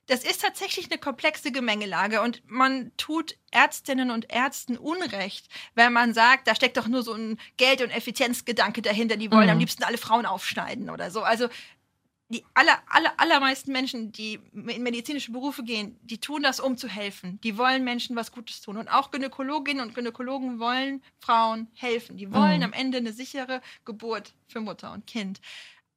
Das 0.07 0.23
ist 0.23 0.41
tatsächlich 0.41 0.91
eine 0.91 0.99
komplexe 0.99 1.51
Gemengelage 1.51 2.21
und 2.21 2.41
man 2.45 2.91
tut 2.97 3.37
Ärztinnen 3.51 4.11
und 4.11 4.31
Ärzten 4.31 4.77
Unrecht, 4.77 5.47
wenn 5.75 5.93
man 5.93 6.13
sagt, 6.13 6.47
da 6.47 6.55
steckt 6.55 6.75
doch 6.75 6.87
nur 6.87 7.03
so 7.03 7.13
ein 7.13 7.39
Geld- 7.55 7.81
und 7.81 7.89
Effizienzgedanke 7.89 8.81
dahinter, 8.81 9.15
die 9.15 9.31
wollen 9.31 9.45
mhm. 9.45 9.51
am 9.51 9.59
liebsten 9.59 9.83
alle 9.83 9.97
Frauen 9.97 10.25
aufschneiden 10.25 10.89
oder 10.89 11.09
so. 11.09 11.23
Also 11.23 11.47
die 12.33 12.43
aller, 12.53 12.81
aller, 12.87 13.13
allermeisten 13.17 13.71
Menschen, 13.71 14.11
die 14.11 14.39
in 14.53 14.83
medizinische 14.83 15.31
Berufe 15.31 15.63
gehen, 15.63 15.99
die 16.01 16.19
tun 16.19 16.41
das, 16.41 16.59
um 16.59 16.77
zu 16.77 16.87
helfen. 16.87 17.39
Die 17.43 17.57
wollen 17.57 17.83
Menschen 17.83 18.15
was 18.15 18.31
Gutes 18.31 18.61
tun. 18.61 18.77
Und 18.77 18.87
auch 18.87 19.11
Gynäkologinnen 19.11 19.85
und 19.85 19.93
Gynäkologen 19.93 20.59
wollen 20.59 21.03
Frauen 21.19 21.67
helfen. 21.75 22.17
Die 22.17 22.31
wollen 22.33 22.57
mhm. 22.57 22.63
am 22.63 22.73
Ende 22.73 22.97
eine 22.97 23.13
sichere 23.13 23.61
Geburt 23.85 24.33
für 24.47 24.61
Mutter 24.61 24.91
und 24.93 25.05
Kind. 25.05 25.41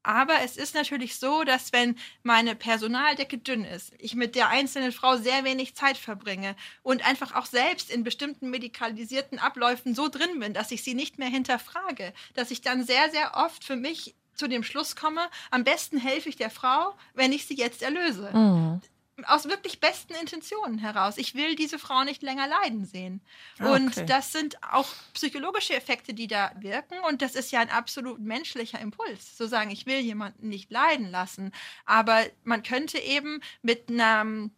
Aber 0.07 0.41
es 0.45 0.57
ist 0.57 0.77
natürlich 0.77 1.17
so, 1.17 1.43
dass 1.43 1.73
wenn 1.73 1.97
meine 2.23 2.55
Personaldecke 2.55 3.39
dünn 3.39 3.65
ist, 3.65 3.93
ich 3.99 4.15
mit 4.15 4.37
der 4.37 4.51
einzelnen 4.51 4.93
Frau 4.93 5.17
sehr 5.17 5.43
wenig 5.43 5.75
Zeit 5.75 5.99
verbringe 5.99 6.55
und 6.85 7.05
einfach 7.05 7.35
auch 7.35 7.47
selbst 7.47 7.91
in 7.91 8.05
bestimmten 8.05 8.49
medikalisierten 8.49 9.41
Abläufen 9.41 9.97
so 9.97 10.09
drin 10.09 10.39
bin, 10.39 10.55
dass 10.55 10.71
ich 10.71 10.85
sie 10.85 10.95
nicht 10.95 11.19
mehr 11.19 11.27
hinterfrage, 11.27 12.13
dass 12.35 12.53
ich 12.53 12.61
dann 12.61 12.85
sehr, 12.85 13.11
sehr 13.11 13.33
oft 13.35 13.65
für 13.65 13.75
mich 13.75 14.15
zu 14.37 14.47
dem 14.47 14.63
Schluss 14.63 14.95
komme, 14.95 15.23
am 15.51 15.65
besten 15.65 15.99
helfe 15.99 16.29
ich 16.29 16.37
der 16.37 16.51
Frau, 16.51 16.95
wenn 17.15 17.33
ich 17.33 17.47
sie 17.47 17.57
jetzt 17.57 17.83
erlöse. 17.83 18.31
Mhm. 18.33 18.81
Aus 19.25 19.47
wirklich 19.49 19.81
besten 19.81 20.15
Intentionen 20.15 20.79
heraus. 20.79 21.17
Ich 21.17 21.35
will 21.35 21.57
diese 21.57 21.79
Frau 21.79 22.05
nicht 22.05 22.23
länger 22.23 22.47
leiden 22.47 22.85
sehen. 22.85 23.23
Ah, 23.59 23.71
okay. 23.71 23.75
Und 23.75 24.11
das 24.11 24.33
sind 24.33 24.63
auch 24.63 24.87
psychologische 25.15 25.75
Effekte, 25.75 26.13
die 26.13 26.27
da 26.27 26.53
wirken. 26.59 26.99
Und 27.09 27.23
das 27.23 27.35
ist 27.35 27.51
ja 27.51 27.61
ein 27.61 27.71
absolut 27.71 28.21
menschlicher 28.21 28.79
Impuls, 28.79 29.37
zu 29.37 29.49
sagen, 29.49 29.71
ich 29.71 29.87
will 29.87 30.01
jemanden 30.01 30.49
nicht 30.49 30.71
leiden 30.71 31.11
lassen. 31.11 31.53
Aber 31.87 32.25
man 32.45 32.63
könnte 32.63 32.99
eben 32.99 33.41
mit 33.63 33.89
einer 33.89 34.51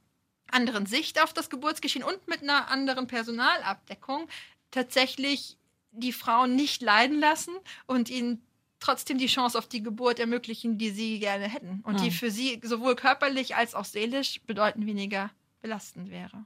anderen 0.51 0.87
Sicht 0.87 1.23
auf 1.23 1.33
das 1.33 1.51
Geburtsgeschehen 1.51 2.05
und 2.05 2.27
mit 2.27 2.43
einer 2.43 2.69
anderen 2.69 3.07
Personalabdeckung 3.07 4.29
tatsächlich 4.71 5.57
die 5.93 6.13
Frauen 6.13 6.57
nicht 6.57 6.83
leiden 6.83 7.21
lassen 7.21 7.55
und 7.87 8.11
ihnen 8.11 8.43
trotzdem 8.81 9.19
die 9.19 9.27
Chance 9.27 9.59
auf 9.59 9.67
die 9.67 9.83
Geburt 9.83 10.19
ermöglichen, 10.19 10.79
die 10.79 10.91
sie 10.91 11.19
gerne 11.19 11.49
hätten 11.49 11.81
und 11.85 11.99
mhm. 11.99 12.05
die 12.05 12.11
für 12.11 12.31
sie 12.31 12.61
sowohl 12.63 12.97
körperlich 12.97 13.57
als 13.57 13.75
auch 13.75 13.85
seelisch 13.85 14.41
bedeutend 14.47 14.87
weniger 14.87 15.31
belastend 15.61 16.11
wäre. 16.11 16.45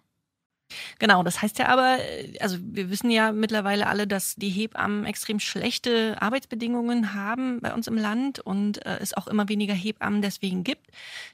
Genau, 0.99 1.23
das 1.23 1.43
heißt 1.43 1.59
ja 1.59 1.67
aber, 1.69 1.99
also 2.41 2.57
wir 2.61 2.91
wissen 2.91 3.11
ja 3.11 3.33
mittlerweile 3.33 3.87
alle, 3.87 4.07
dass 4.07 4.37
die 4.37 4.49
Hebammen 4.49 5.05
extrem 5.05 5.39
schlechte 5.39 6.17
Arbeitsbedingungen 6.21 7.15
haben 7.15 7.61
bei 7.61 7.75
uns 7.75 7.87
im 7.87 7.97
Land 7.97 8.41
und 8.41 8.85
äh, 8.87 8.99
es 9.01 9.15
auch 9.15 9.27
immer 9.27 9.49
weniger 9.49 9.75
Hebammen 9.75 10.23
deswegen 10.23 10.65
gibt, 10.65 10.91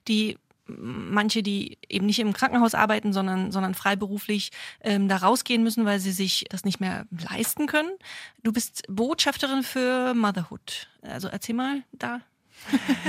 die 0.08 0.38
manche, 0.68 1.42
die 1.42 1.78
eben 1.88 2.06
nicht 2.06 2.18
im 2.18 2.32
Krankenhaus 2.32 2.74
arbeiten, 2.74 3.12
sondern, 3.12 3.50
sondern 3.52 3.74
freiberuflich 3.74 4.50
ähm, 4.82 5.08
da 5.08 5.16
rausgehen 5.16 5.62
müssen, 5.62 5.84
weil 5.84 6.00
sie 6.00 6.12
sich 6.12 6.44
das 6.50 6.64
nicht 6.64 6.80
mehr 6.80 7.06
leisten 7.10 7.66
können. 7.66 7.90
Du 8.42 8.52
bist 8.52 8.82
Botschafterin 8.88 9.62
für 9.62 10.14
Motherhood. 10.14 10.88
Also 11.02 11.28
erzähl 11.28 11.54
mal 11.54 11.82
da. 11.92 12.20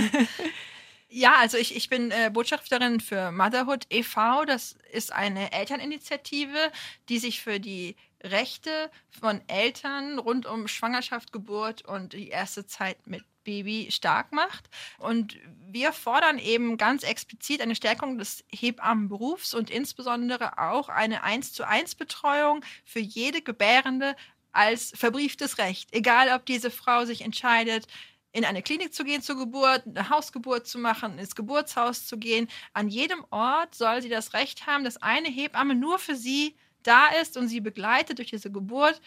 Ja, 1.12 1.38
also 1.40 1.58
ich, 1.58 1.76
ich 1.76 1.90
bin 1.90 2.12
äh, 2.12 2.30
Botschafterin 2.32 3.00
für 3.00 3.32
Motherhood 3.32 3.88
e.V. 3.90 4.46
Das 4.46 4.76
ist 4.92 5.12
eine 5.12 5.52
Elterninitiative, 5.52 6.72
die 7.10 7.18
sich 7.18 7.42
für 7.42 7.60
die 7.60 7.96
Rechte 8.22 8.92
von 9.10 9.42
Eltern 9.48 10.20
rund 10.20 10.46
um 10.46 10.68
Schwangerschaft, 10.68 11.32
Geburt 11.32 11.84
und 11.84 12.14
die 12.14 12.30
erste 12.30 12.68
Zeit 12.68 13.08
mit 13.08 13.24
Baby 13.44 13.88
stark 13.92 14.32
macht. 14.32 14.70
Und 14.98 15.38
wir 15.72 15.94
fordern 15.94 16.40
eben 16.40 16.78
ganz 16.78 17.04
explizit 17.04 17.62
eine 17.62 17.76
Stärkung 17.76 18.18
des 18.18 18.44
Hebammenberufs 18.52 19.54
und 19.54 19.70
insbesondere 19.70 20.58
auch 20.58 20.90
eine 20.90 21.24
1 21.24 21.54
zu 21.54 21.68
1 21.68 21.96
Betreuung 21.96 22.64
für 22.86 23.00
jede 23.00 23.42
Gebärende 23.42 24.16
als 24.52 24.92
verbrieftes 24.96 25.58
Recht. 25.58 25.94
Egal, 25.94 26.30
ob 26.36 26.46
diese 26.46 26.72
Frau 26.72 27.06
sich 27.06 27.22
entscheidet, 27.22 27.88
in 28.32 28.46
eine 28.46 28.62
Klinik 28.62 28.94
zu 28.94 29.04
gehen 29.04 29.22
zur 29.22 29.38
Geburt, 29.38 29.84
eine 29.88 30.10
Hausgeburt 30.10 30.68
zu 30.68 30.78
machen, 30.78 31.18
ins 31.18 31.36
Geburtshaus 31.36 32.06
zu 32.06 32.18
gehen. 32.18 32.48
An 32.74 32.88
jedem 32.88 33.26
Ort 33.32 33.74
soll 33.74 34.02
sie 34.02 34.10
das 34.10 34.34
Recht 34.34 34.68
haben, 34.68 34.84
dass 34.84 34.98
eine 34.98 35.30
Hebamme 35.30 35.76
nur 35.76 35.98
für 35.98 36.16
sie 36.16 36.56
da 36.84 37.08
ist 37.22 37.38
und 37.38 37.48
sie 37.48 37.60
begleitet 37.60 38.20
durch 38.20 38.30
diese 38.30 38.52
Geburt 38.52 39.02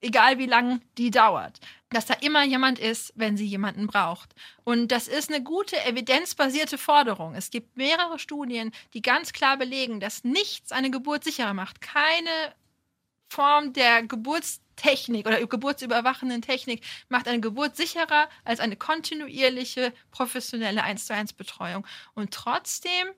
egal 0.00 0.38
wie 0.38 0.46
lang 0.46 0.80
die 0.98 1.10
dauert. 1.10 1.60
Dass 1.90 2.06
da 2.06 2.14
immer 2.14 2.44
jemand 2.44 2.78
ist, 2.78 3.12
wenn 3.16 3.36
sie 3.36 3.46
jemanden 3.46 3.86
braucht. 3.88 4.34
Und 4.62 4.92
das 4.92 5.08
ist 5.08 5.28
eine 5.28 5.42
gute, 5.42 5.76
evidenzbasierte 5.84 6.78
Forderung. 6.78 7.34
Es 7.34 7.50
gibt 7.50 7.76
mehrere 7.76 8.18
Studien, 8.18 8.70
die 8.94 9.02
ganz 9.02 9.32
klar 9.32 9.56
belegen, 9.56 9.98
dass 9.98 10.22
nichts 10.22 10.70
eine 10.70 10.90
Geburt 10.90 11.24
sicherer 11.24 11.54
macht. 11.54 11.80
Keine 11.80 12.54
Form 13.28 13.72
der 13.72 14.02
Geburtstechnik 14.02 15.26
oder 15.26 15.44
geburtsüberwachenden 15.46 16.42
Technik 16.42 16.84
macht 17.08 17.28
eine 17.28 17.40
Geburt 17.40 17.76
sicherer 17.76 18.28
als 18.44 18.60
eine 18.60 18.76
kontinuierliche, 18.76 19.92
professionelle 20.10 20.82
1 20.82 21.06
zu 21.06 21.14
1 21.14 21.32
Betreuung. 21.34 21.86
Und 22.14 22.32
trotzdem 22.34 23.08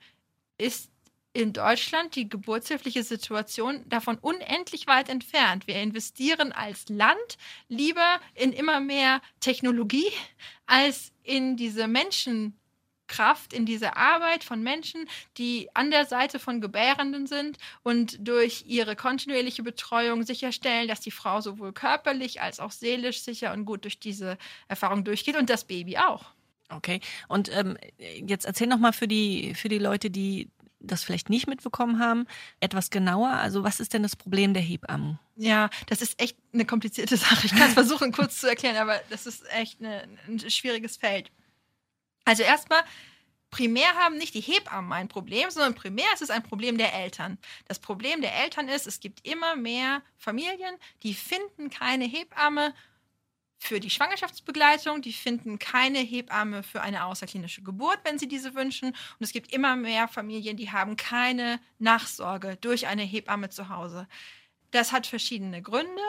ist 0.59 0.92
in 1.33 1.53
Deutschland 1.53 2.15
die 2.15 2.29
geburtshilfliche 2.29 3.03
Situation 3.03 3.83
davon 3.89 4.19
unendlich 4.19 4.87
weit 4.87 5.09
entfernt. 5.09 5.67
Wir 5.67 5.77
investieren 5.77 6.53
als 6.53 6.89
Land 6.89 7.39
lieber 7.69 8.21
in 8.35 8.53
immer 8.53 8.81
mehr 8.81 9.23
Technologie 9.41 10.11
als 10.67 11.13
in 11.23 11.57
diese 11.57 11.89
Menschenkraft, 11.89 13.53
in 13.53 13.67
diese 13.67 13.97
Arbeit 13.97 14.45
von 14.45 14.63
Menschen, 14.63 15.09
die 15.39 15.69
an 15.75 15.91
der 15.91 16.05
Seite 16.05 16.39
von 16.39 16.61
Gebärenden 16.61 17.27
sind 17.27 17.59
und 17.83 18.17
durch 18.21 18.65
ihre 18.67 18.97
kontinuierliche 18.97 19.63
Betreuung 19.63 20.25
sicherstellen, 20.25 20.89
dass 20.89 21.01
die 21.01 21.11
Frau 21.11 21.41
sowohl 21.41 21.73
körperlich 21.73 22.41
als 22.43 22.61
auch 22.61 22.73
seelisch 22.73 23.23
sicher 23.23 23.53
und 23.53 23.65
gut 23.65 23.85
durch 23.85 23.99
diese 23.99 24.37
Erfahrung 24.69 25.05
durchgeht 25.05 25.37
und 25.37 25.49
das 25.49 25.65
Baby 25.65 25.97
auch. 25.97 26.27
Okay. 26.69 27.01
Und 27.29 27.55
ähm, 27.55 27.77
jetzt 27.99 28.47
erzähl 28.47 28.67
noch 28.67 28.79
mal 28.79 28.93
für 28.93 29.09
die 29.09 29.55
für 29.55 29.69
die 29.69 29.79
Leute, 29.79 30.11
die 30.11 30.49
das 30.83 31.05
vielleicht 31.05 31.31
nicht 31.31 31.47
mitbekommen 31.47 31.99
haben, 31.99 32.27
etwas 32.61 32.91
genauer. 32.91 33.31
Also 33.31 33.65
was 33.65 33.81
ist 33.81 33.93
denn 33.95 34.03
das 34.03 34.17
Problem 34.17 34.55
der 34.55 34.63
Hebammen? 34.63 35.19
Ja, 35.37 35.71
das 35.87 36.03
ist 36.03 36.21
echt 36.21 36.37
eine 36.53 36.65
komplizierte 36.65 37.17
Sache. 37.19 37.47
Ich 37.47 37.53
kann 37.53 37.69
es 37.69 37.75
versuchen 37.75 38.13
kurz 38.13 38.41
zu 38.41 38.49
erklären, 38.49 38.77
aber 38.77 39.01
das 39.11 39.27
ist 39.27 39.45
echt 39.53 39.81
eine, 39.81 40.09
ein 40.27 40.39
schwieriges 40.51 40.97
Feld. 40.97 41.31
Also 42.25 42.43
erstmal, 42.43 42.83
primär 43.51 43.95
haben 43.95 44.17
nicht 44.17 44.35
die 44.35 44.41
Hebammen 44.41 44.93
ein 44.93 45.09
Problem, 45.09 45.51
sondern 45.51 45.75
primär 45.75 46.07
ist 46.15 46.23
es 46.23 46.31
ein 46.31 46.43
Problem 46.43 46.79
der 46.79 46.95
Eltern. 46.95 47.39
Das 47.67 47.79
Problem 47.79 48.21
der 48.21 48.35
Eltern 48.43 48.69
ist, 48.69 48.87
es 48.87 49.01
gibt 49.01 49.27
immer 49.27 49.57
mehr 49.57 50.03
Familien, 50.17 50.77
die 51.03 51.15
finden 51.15 51.71
keine 51.71 52.05
Hebamme 52.05 52.75
für 53.63 53.79
die 53.79 53.91
Schwangerschaftsbegleitung. 53.91 55.03
Die 55.03 55.13
finden 55.13 55.59
keine 55.59 56.01
Hebamme 56.01 56.65
für 56.65 56.83
eine 56.83 57.05
außerklinische 57.05 57.63
Geburt, 57.63 58.01
wenn 58.03 58.19
sie 58.19 58.27
diese 58.27 58.55
wünschen. 58.55 58.89
Und 58.89 59.21
es 59.21 59.33
gibt 59.33 59.53
immer 59.53 59.77
mehr 59.77 60.09
Familien, 60.09 60.57
die 60.57 60.73
haben 60.73 60.97
keine 60.97 61.61
Nachsorge 61.79 62.57
durch 62.61 62.89
eine 62.89 63.03
Hebamme 63.03 63.51
zu 63.51 63.69
Hause. 63.69 64.09
Das 64.73 64.91
hat 64.91 65.07
verschiedene 65.07 65.63
Gründe. 65.63 66.03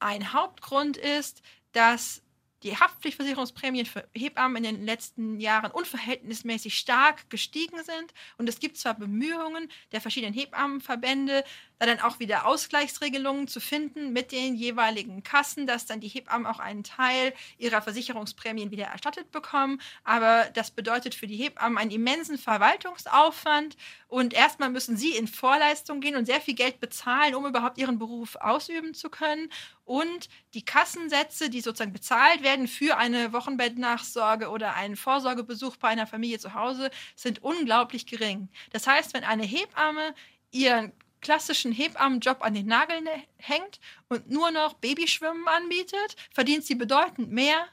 Ein 0.00 0.34
Hauptgrund 0.34 0.98
ist, 0.98 1.40
dass 1.72 2.22
die 2.62 2.76
Haftpflichtversicherungsprämien 2.76 3.86
für 3.86 4.08
Hebammen 4.14 4.64
in 4.64 4.76
den 4.76 4.84
letzten 4.84 5.38
Jahren 5.38 5.70
unverhältnismäßig 5.70 6.76
stark 6.76 7.30
gestiegen 7.30 7.82
sind. 7.84 8.12
Und 8.36 8.48
es 8.48 8.58
gibt 8.58 8.76
zwar 8.76 8.94
Bemühungen 8.94 9.70
der 9.92 10.00
verschiedenen 10.00 10.34
Hebammenverbände, 10.34 11.44
da 11.78 11.86
dann 11.86 12.00
auch 12.00 12.18
wieder 12.18 12.46
Ausgleichsregelungen 12.46 13.46
zu 13.46 13.60
finden 13.60 14.12
mit 14.12 14.32
den 14.32 14.56
jeweiligen 14.56 15.22
Kassen, 15.22 15.66
dass 15.66 15.86
dann 15.86 16.00
die 16.00 16.08
Hebammen 16.08 16.46
auch 16.46 16.58
einen 16.58 16.82
Teil 16.82 17.32
ihrer 17.58 17.82
Versicherungsprämien 17.82 18.72
wieder 18.72 18.86
erstattet 18.86 19.30
bekommen. 19.30 19.80
Aber 20.02 20.50
das 20.54 20.72
bedeutet 20.72 21.14
für 21.14 21.28
die 21.28 21.36
Hebammen 21.36 21.78
einen 21.78 21.92
immensen 21.92 22.38
Verwaltungsaufwand. 22.38 23.76
Und 24.08 24.34
erstmal 24.34 24.70
müssen 24.70 24.96
sie 24.96 25.14
in 25.14 25.28
Vorleistung 25.28 26.00
gehen 26.00 26.16
und 26.16 26.24
sehr 26.24 26.40
viel 26.40 26.54
Geld 26.54 26.80
bezahlen, 26.80 27.34
um 27.34 27.46
überhaupt 27.46 27.78
ihren 27.78 27.98
Beruf 27.98 28.36
ausüben 28.36 28.94
zu 28.94 29.10
können. 29.10 29.50
Und 29.84 30.28
die 30.54 30.64
Kassensätze, 30.64 31.48
die 31.50 31.60
sozusagen 31.60 31.92
bezahlt 31.92 32.42
werden 32.42 32.47
für 32.68 32.96
eine 32.96 33.32
Wochenbettnachsorge 33.32 34.48
oder 34.48 34.74
einen 34.74 34.96
Vorsorgebesuch 34.96 35.76
bei 35.76 35.88
einer 35.88 36.06
Familie 36.06 36.38
zu 36.38 36.54
Hause, 36.54 36.90
sind 37.14 37.42
unglaublich 37.42 38.06
gering. 38.06 38.48
Das 38.70 38.86
heißt, 38.86 39.14
wenn 39.14 39.24
eine 39.24 39.44
Hebamme 39.44 40.14
ihren 40.50 40.92
klassischen 41.20 41.72
Hebammenjob 41.72 42.42
an 42.42 42.54
den 42.54 42.66
Nagel 42.66 43.00
ne-, 43.02 43.24
hängt 43.36 43.80
und 44.08 44.30
nur 44.30 44.50
noch 44.50 44.74
Babyschwimmen 44.74 45.46
anbietet, 45.46 46.16
verdient 46.32 46.64
sie 46.64 46.74
bedeutend 46.74 47.30
mehr, 47.30 47.66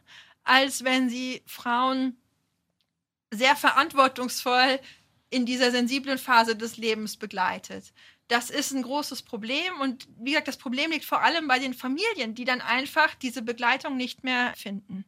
als 0.44 0.84
wenn 0.84 1.10
sie 1.10 1.42
Frauen 1.46 2.18
sehr 3.32 3.56
verantwortungsvoll 3.56 4.80
in 5.30 5.46
dieser 5.46 5.72
sensiblen 5.72 6.18
Phase 6.18 6.56
des 6.56 6.78
Lebens 6.78 7.18
begleitet 7.18 7.94
das 8.28 8.50
ist 8.50 8.74
ein 8.74 8.82
großes 8.82 9.24
Problem. 9.24 9.80
Und 9.82 10.08
wie 10.18 10.32
gesagt, 10.32 10.48
das 10.48 10.58
Problem 10.58 10.92
liegt 10.92 11.06
vor 11.06 11.22
allem 11.22 11.48
bei 11.48 11.60
den 11.60 11.74
Familien, 11.74 12.34
die 12.36 12.46
dann 12.46 12.62
einfach 12.62 13.16
diese 13.16 13.42
Begleitung 13.42 13.98
nicht 13.98 14.24
mehr 14.24 14.54
finden. 14.56 15.06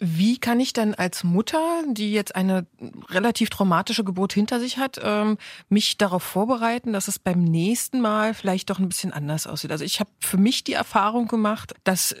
Wie 0.00 0.38
kann 0.38 0.58
ich 0.58 0.72
dann 0.72 0.94
als 0.94 1.22
Mutter, 1.22 1.82
die 1.86 2.12
jetzt 2.12 2.34
eine 2.34 2.66
relativ 3.08 3.48
traumatische 3.48 4.02
Geburt 4.02 4.32
hinter 4.32 4.58
sich 4.58 4.76
hat, 4.76 5.00
ähm, 5.02 5.38
mich 5.68 5.98
darauf 5.98 6.22
vorbereiten, 6.22 6.92
dass 6.92 7.06
es 7.06 7.18
beim 7.18 7.42
nächsten 7.42 8.00
Mal 8.00 8.34
vielleicht 8.34 8.70
doch 8.70 8.80
ein 8.80 8.88
bisschen 8.88 9.12
anders 9.12 9.46
aussieht? 9.46 9.70
Also 9.70 9.84
ich 9.84 10.00
habe 10.00 10.10
für 10.18 10.36
mich 10.36 10.64
die 10.64 10.72
Erfahrung 10.72 11.28
gemacht, 11.28 11.74
dass 11.84 12.16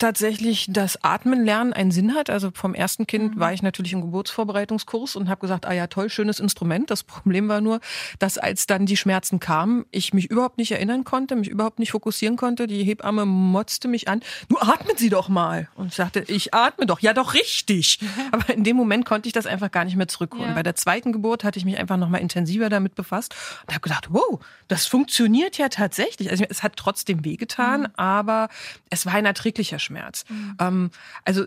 tatsächlich 0.00 0.66
das 0.68 1.04
Atmen 1.04 1.44
lernen 1.44 1.72
einen 1.72 1.90
Sinn 1.92 2.14
hat. 2.14 2.30
Also 2.30 2.50
vom 2.52 2.74
ersten 2.74 3.06
Kind 3.06 3.36
mhm. 3.36 3.40
war 3.40 3.52
ich 3.52 3.62
natürlich 3.62 3.92
im 3.92 4.00
Geburtsvorbereitungskurs 4.00 5.14
und 5.14 5.28
habe 5.28 5.40
gesagt, 5.40 5.66
ah 5.66 5.72
ja, 5.72 5.86
toll, 5.86 6.10
schönes 6.10 6.40
Instrument. 6.40 6.90
Das 6.90 7.02
Problem 7.10 7.48
war 7.48 7.60
nur, 7.60 7.80
dass 8.18 8.38
als 8.38 8.66
dann 8.66 8.86
die 8.86 8.96
Schmerzen 8.96 9.38
kamen, 9.38 9.84
ich 9.90 10.12
mich 10.12 10.30
überhaupt 10.30 10.58
nicht 10.58 10.72
erinnern 10.72 11.04
konnte, 11.04 11.36
mich 11.36 11.48
überhaupt 11.48 11.78
nicht 11.78 11.92
fokussieren 11.92 12.36
konnte. 12.36 12.66
Die 12.66 12.82
Hebamme 12.82 13.26
motzte 13.26 13.88
mich 13.88 14.08
an, 14.08 14.20
du 14.48 14.58
atmen 14.58 14.96
Sie 14.96 15.10
doch 15.10 15.28
mal. 15.28 15.68
Und 15.76 15.88
ich 15.88 15.94
sagte, 15.94 16.24
ich 16.26 16.54
atme 16.54 16.86
doch. 16.86 17.00
Ja, 17.00 17.12
doch 17.12 17.34
richtig. 17.34 18.00
Aber 18.32 18.52
in 18.52 18.64
dem 18.64 18.76
Moment 18.76 19.04
konnte 19.04 19.28
ich 19.28 19.32
das 19.32 19.46
einfach 19.46 19.70
gar 19.70 19.84
nicht 19.84 19.96
mehr 19.96 20.08
zurückholen. 20.08 20.48
Ja. 20.48 20.54
Bei 20.54 20.62
der 20.62 20.74
zweiten 20.74 21.12
Geburt 21.12 21.44
hatte 21.44 21.58
ich 21.58 21.64
mich 21.64 21.78
einfach 21.78 21.96
nochmal 21.96 22.22
intensiver 22.22 22.68
damit 22.68 22.94
befasst 22.94 23.34
und 23.66 23.74
habe 23.74 23.82
gedacht, 23.82 24.08
wow, 24.10 24.40
das 24.68 24.86
funktioniert 24.86 25.58
ja 25.58 25.68
tatsächlich. 25.68 26.30
Also 26.30 26.44
es 26.48 26.62
hat 26.62 26.76
trotzdem 26.76 27.24
wehgetan, 27.24 27.82
mhm. 27.82 27.88
aber 27.96 28.48
es 28.88 29.04
war 29.04 29.14
ein 29.14 29.26
erträglicher 29.26 29.78
Schmerz. 29.78 29.89
Schmerz. 29.90 30.24
Mhm. 30.28 30.56
Ähm, 30.60 30.90
also 31.24 31.44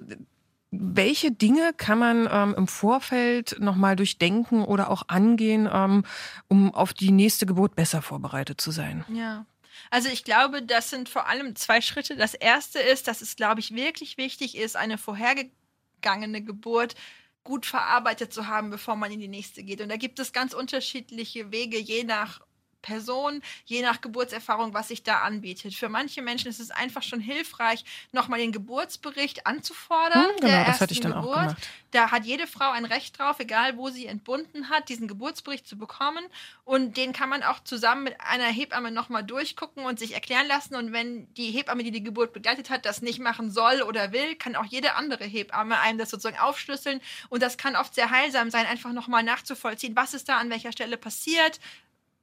welche 0.71 1.31
Dinge 1.31 1.71
kann 1.77 1.99
man 1.99 2.27
ähm, 2.31 2.55
im 2.57 2.67
Vorfeld 2.67 3.57
nochmal 3.59 3.95
durchdenken 3.95 4.63
oder 4.63 4.89
auch 4.89 5.03
angehen, 5.07 5.69
ähm, 5.71 6.03
um 6.47 6.73
auf 6.73 6.93
die 6.93 7.11
nächste 7.11 7.45
Geburt 7.45 7.75
besser 7.75 8.01
vorbereitet 8.01 8.59
zu 8.59 8.71
sein? 8.71 9.05
Ja. 9.07 9.45
Also 9.91 10.09
ich 10.09 10.23
glaube, 10.23 10.63
das 10.63 10.89
sind 10.89 11.09
vor 11.09 11.27
allem 11.27 11.55
zwei 11.55 11.81
Schritte. 11.81 12.15
Das 12.15 12.33
erste 12.33 12.79
ist, 12.79 13.07
dass 13.07 13.21
es, 13.21 13.35
glaube 13.35 13.59
ich, 13.59 13.75
wirklich 13.75 14.17
wichtig 14.17 14.57
ist, 14.57 14.75
eine 14.75 14.97
vorhergegangene 14.97 16.41
Geburt 16.43 16.95
gut 17.43 17.65
verarbeitet 17.65 18.33
zu 18.33 18.47
haben, 18.47 18.69
bevor 18.69 18.95
man 18.95 19.11
in 19.11 19.19
die 19.19 19.27
nächste 19.27 19.63
geht. 19.63 19.81
Und 19.81 19.89
da 19.89 19.97
gibt 19.97 20.19
es 20.19 20.33
ganz 20.33 20.53
unterschiedliche 20.53 21.51
Wege, 21.51 21.77
je 21.77 22.03
nach 22.03 22.41
Person, 22.83 23.41
je 23.65 23.81
nach 23.81 24.01
Geburtserfahrung, 24.01 24.75
was 24.75 24.89
sich 24.89 25.01
da 25.01 25.21
anbietet. 25.21 25.73
Für 25.73 25.89
manche 25.89 26.21
Menschen 26.21 26.49
ist 26.49 26.59
es 26.59 26.69
einfach 26.69 27.01
schon 27.01 27.19
hilfreich, 27.19 27.83
nochmal 28.11 28.37
den 28.37 28.51
Geburtsbericht 28.51 29.47
anzufordern. 29.47 30.25
Hm, 30.25 30.35
genau, 30.39 30.63
das 30.65 30.79
hatte 30.79 30.93
ich 30.93 30.99
dann 30.99 31.13
Geburt. 31.13 31.35
auch 31.35 31.41
gemacht. 31.41 31.57
Da 31.89 32.09
hat 32.09 32.25
jede 32.25 32.47
Frau 32.47 32.71
ein 32.71 32.85
Recht 32.85 33.19
drauf, 33.19 33.39
egal 33.39 33.77
wo 33.77 33.89
sie 33.89 34.07
entbunden 34.07 34.69
hat, 34.69 34.89
diesen 34.89 35.07
Geburtsbericht 35.07 35.67
zu 35.67 35.77
bekommen. 35.77 36.25
Und 36.65 36.97
den 36.97 37.13
kann 37.13 37.29
man 37.29 37.43
auch 37.43 37.63
zusammen 37.63 38.03
mit 38.03 38.19
einer 38.19 38.47
Hebamme 38.47 38.91
nochmal 38.91 39.23
durchgucken 39.23 39.85
und 39.85 39.99
sich 39.99 40.15
erklären 40.15 40.47
lassen. 40.47 40.75
Und 40.75 40.91
wenn 40.91 41.31
die 41.35 41.51
Hebamme, 41.51 41.83
die 41.83 41.91
die 41.91 42.03
Geburt 42.03 42.33
begleitet 42.33 42.69
hat, 42.69 42.85
das 42.85 43.01
nicht 43.01 43.19
machen 43.19 43.51
soll 43.51 43.83
oder 43.83 44.11
will, 44.11 44.35
kann 44.35 44.55
auch 44.55 44.65
jede 44.65 44.95
andere 44.95 45.23
Hebamme 45.23 45.79
einem 45.79 45.99
das 45.99 46.09
sozusagen 46.09 46.39
aufschlüsseln. 46.39 46.99
Und 47.29 47.43
das 47.43 47.57
kann 47.57 47.75
oft 47.75 47.93
sehr 47.93 48.09
heilsam 48.09 48.49
sein, 48.49 48.65
einfach 48.65 48.91
nochmal 48.91 49.23
nachzuvollziehen, 49.23 49.95
was 49.95 50.13
ist 50.13 50.27
da 50.27 50.37
an 50.37 50.49
welcher 50.49 50.71
Stelle 50.71 50.97
passiert, 50.97 51.59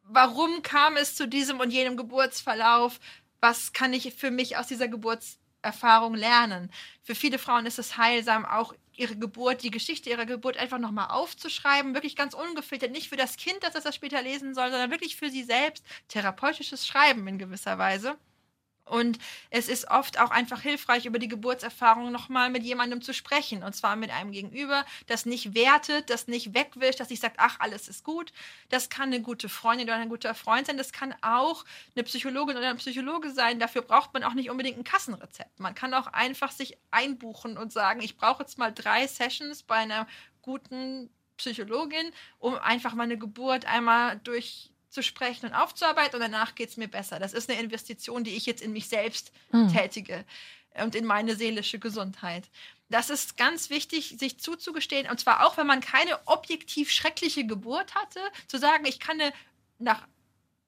warum 0.02 0.62
kam 0.62 0.96
es 0.96 1.14
zu 1.14 1.26
diesem 1.26 1.60
und 1.60 1.70
jenem 1.70 1.96
Geburtsverlauf? 1.96 3.00
Was 3.40 3.72
kann 3.72 3.92
ich 3.92 4.14
für 4.14 4.30
mich 4.30 4.56
aus 4.56 4.66
dieser 4.66 4.88
Geburtserfahrung 4.88 6.14
lernen? 6.14 6.70
Für 7.02 7.14
viele 7.14 7.38
Frauen 7.38 7.66
ist 7.66 7.78
es 7.78 7.96
heilsam, 7.96 8.44
auch 8.44 8.74
ihre 8.92 9.16
Geburt, 9.16 9.62
die 9.62 9.70
Geschichte 9.70 10.10
ihrer 10.10 10.26
Geburt 10.26 10.58
einfach 10.58 10.78
nochmal 10.78 11.08
aufzuschreiben, 11.08 11.94
wirklich 11.94 12.16
ganz 12.16 12.34
ungefiltert, 12.34 12.92
nicht 12.92 13.08
für 13.08 13.16
das 13.16 13.36
Kind, 13.36 13.62
dass 13.62 13.74
es 13.74 13.84
das 13.84 13.94
später 13.94 14.20
lesen 14.20 14.54
soll, 14.54 14.70
sondern 14.70 14.90
wirklich 14.90 15.16
für 15.16 15.30
sie 15.30 15.42
selbst, 15.42 15.84
therapeutisches 16.08 16.86
Schreiben 16.86 17.26
in 17.26 17.38
gewisser 17.38 17.78
Weise. 17.78 18.18
Und 18.90 19.18
es 19.50 19.68
ist 19.68 19.88
oft 19.88 20.18
auch 20.18 20.30
einfach 20.30 20.60
hilfreich, 20.60 21.06
über 21.06 21.20
die 21.20 21.28
Geburtserfahrung 21.28 22.10
nochmal 22.10 22.50
mit 22.50 22.64
jemandem 22.64 23.00
zu 23.02 23.14
sprechen. 23.14 23.62
Und 23.62 23.74
zwar 23.74 23.94
mit 23.94 24.10
einem 24.10 24.32
Gegenüber, 24.32 24.84
das 25.06 25.26
nicht 25.26 25.54
wertet, 25.54 26.10
das 26.10 26.26
nicht 26.26 26.54
wegwischt, 26.54 26.98
das 26.98 27.08
nicht 27.08 27.22
sagt, 27.22 27.36
ach, 27.38 27.60
alles 27.60 27.88
ist 27.88 28.02
gut. 28.02 28.32
Das 28.68 28.88
kann 28.88 29.12
eine 29.12 29.22
gute 29.22 29.48
Freundin 29.48 29.86
oder 29.86 29.96
ein 29.96 30.08
guter 30.08 30.34
Freund 30.34 30.66
sein. 30.66 30.76
Das 30.76 30.92
kann 30.92 31.14
auch 31.22 31.64
eine 31.94 32.02
Psychologin 32.02 32.56
oder 32.56 32.70
ein 32.70 32.78
Psychologe 32.78 33.30
sein. 33.30 33.60
Dafür 33.60 33.82
braucht 33.82 34.12
man 34.12 34.24
auch 34.24 34.34
nicht 34.34 34.50
unbedingt 34.50 34.78
ein 34.78 34.84
Kassenrezept. 34.84 35.60
Man 35.60 35.76
kann 35.76 35.94
auch 35.94 36.08
einfach 36.08 36.50
sich 36.50 36.76
einbuchen 36.90 37.56
und 37.56 37.72
sagen, 37.72 38.00
ich 38.02 38.16
brauche 38.16 38.42
jetzt 38.42 38.58
mal 38.58 38.72
drei 38.72 39.06
Sessions 39.06 39.62
bei 39.62 39.76
einer 39.76 40.08
guten 40.42 41.10
Psychologin, 41.36 42.10
um 42.40 42.56
einfach 42.56 42.94
meine 42.94 43.16
Geburt 43.16 43.66
einmal 43.66 44.18
durch 44.24 44.72
zu 44.90 45.02
sprechen 45.02 45.46
und 45.46 45.54
aufzuarbeiten 45.54 46.16
und 46.16 46.20
danach 46.20 46.54
geht 46.54 46.70
es 46.70 46.76
mir 46.76 46.88
besser. 46.88 47.18
Das 47.18 47.32
ist 47.32 47.48
eine 47.48 47.60
Investition, 47.60 48.24
die 48.24 48.36
ich 48.36 48.46
jetzt 48.46 48.62
in 48.62 48.72
mich 48.72 48.88
selbst 48.88 49.32
mhm. 49.52 49.72
tätige 49.72 50.24
und 50.82 50.94
in 50.94 51.04
meine 51.04 51.36
seelische 51.36 51.78
Gesundheit. 51.78 52.48
Das 52.88 53.08
ist 53.08 53.36
ganz 53.36 53.70
wichtig, 53.70 54.16
sich 54.18 54.38
zuzugestehen, 54.40 55.08
und 55.08 55.20
zwar 55.20 55.46
auch, 55.46 55.56
wenn 55.56 55.66
man 55.66 55.80
keine 55.80 56.18
objektiv 56.26 56.90
schreckliche 56.90 57.46
Geburt 57.46 57.94
hatte, 57.94 58.20
zu 58.48 58.58
sagen, 58.58 58.84
ich 58.84 58.98
kann 58.98 59.20
eine 59.20 59.32
nach 59.78 60.06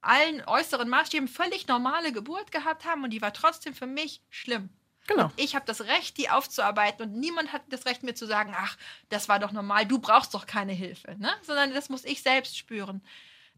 allen 0.01 0.43
äußeren 0.47 0.89
Maßstäben 0.89 1.29
völlig 1.29 1.67
normale 1.69 2.13
Geburt 2.13 2.51
gehabt 2.53 2.85
haben 2.85 3.05
und 3.05 3.11
die 3.11 3.23
war 3.23 3.33
trotzdem 3.33 3.75
für 3.75 3.87
mich 3.87 4.21
schlimm. 4.31 4.69
Genau. 5.07 5.25
Und 5.25 5.33
ich 5.37 5.55
habe 5.55 5.67
das 5.67 5.83
Recht, 5.83 6.17
die 6.17 6.31
aufzuarbeiten 6.31 7.07
und 7.07 7.19
niemand 7.19 7.53
hat 7.53 7.63
das 7.71 7.87
Recht, 7.87 8.03
mir 8.03 8.15
zu 8.15 8.27
sagen, 8.27 8.55
ach, 8.57 8.77
das 9.09 9.29
war 9.29 9.39
doch 9.39 9.53
normal, 9.53 9.87
du 9.87 9.99
brauchst 9.99 10.35
doch 10.35 10.47
keine 10.47 10.73
Hilfe, 10.73 11.17
ne? 11.19 11.33
sondern 11.43 11.75
das 11.75 11.89
muss 11.89 12.05
ich 12.05 12.23
selbst 12.23 12.57
spüren. 12.57 13.03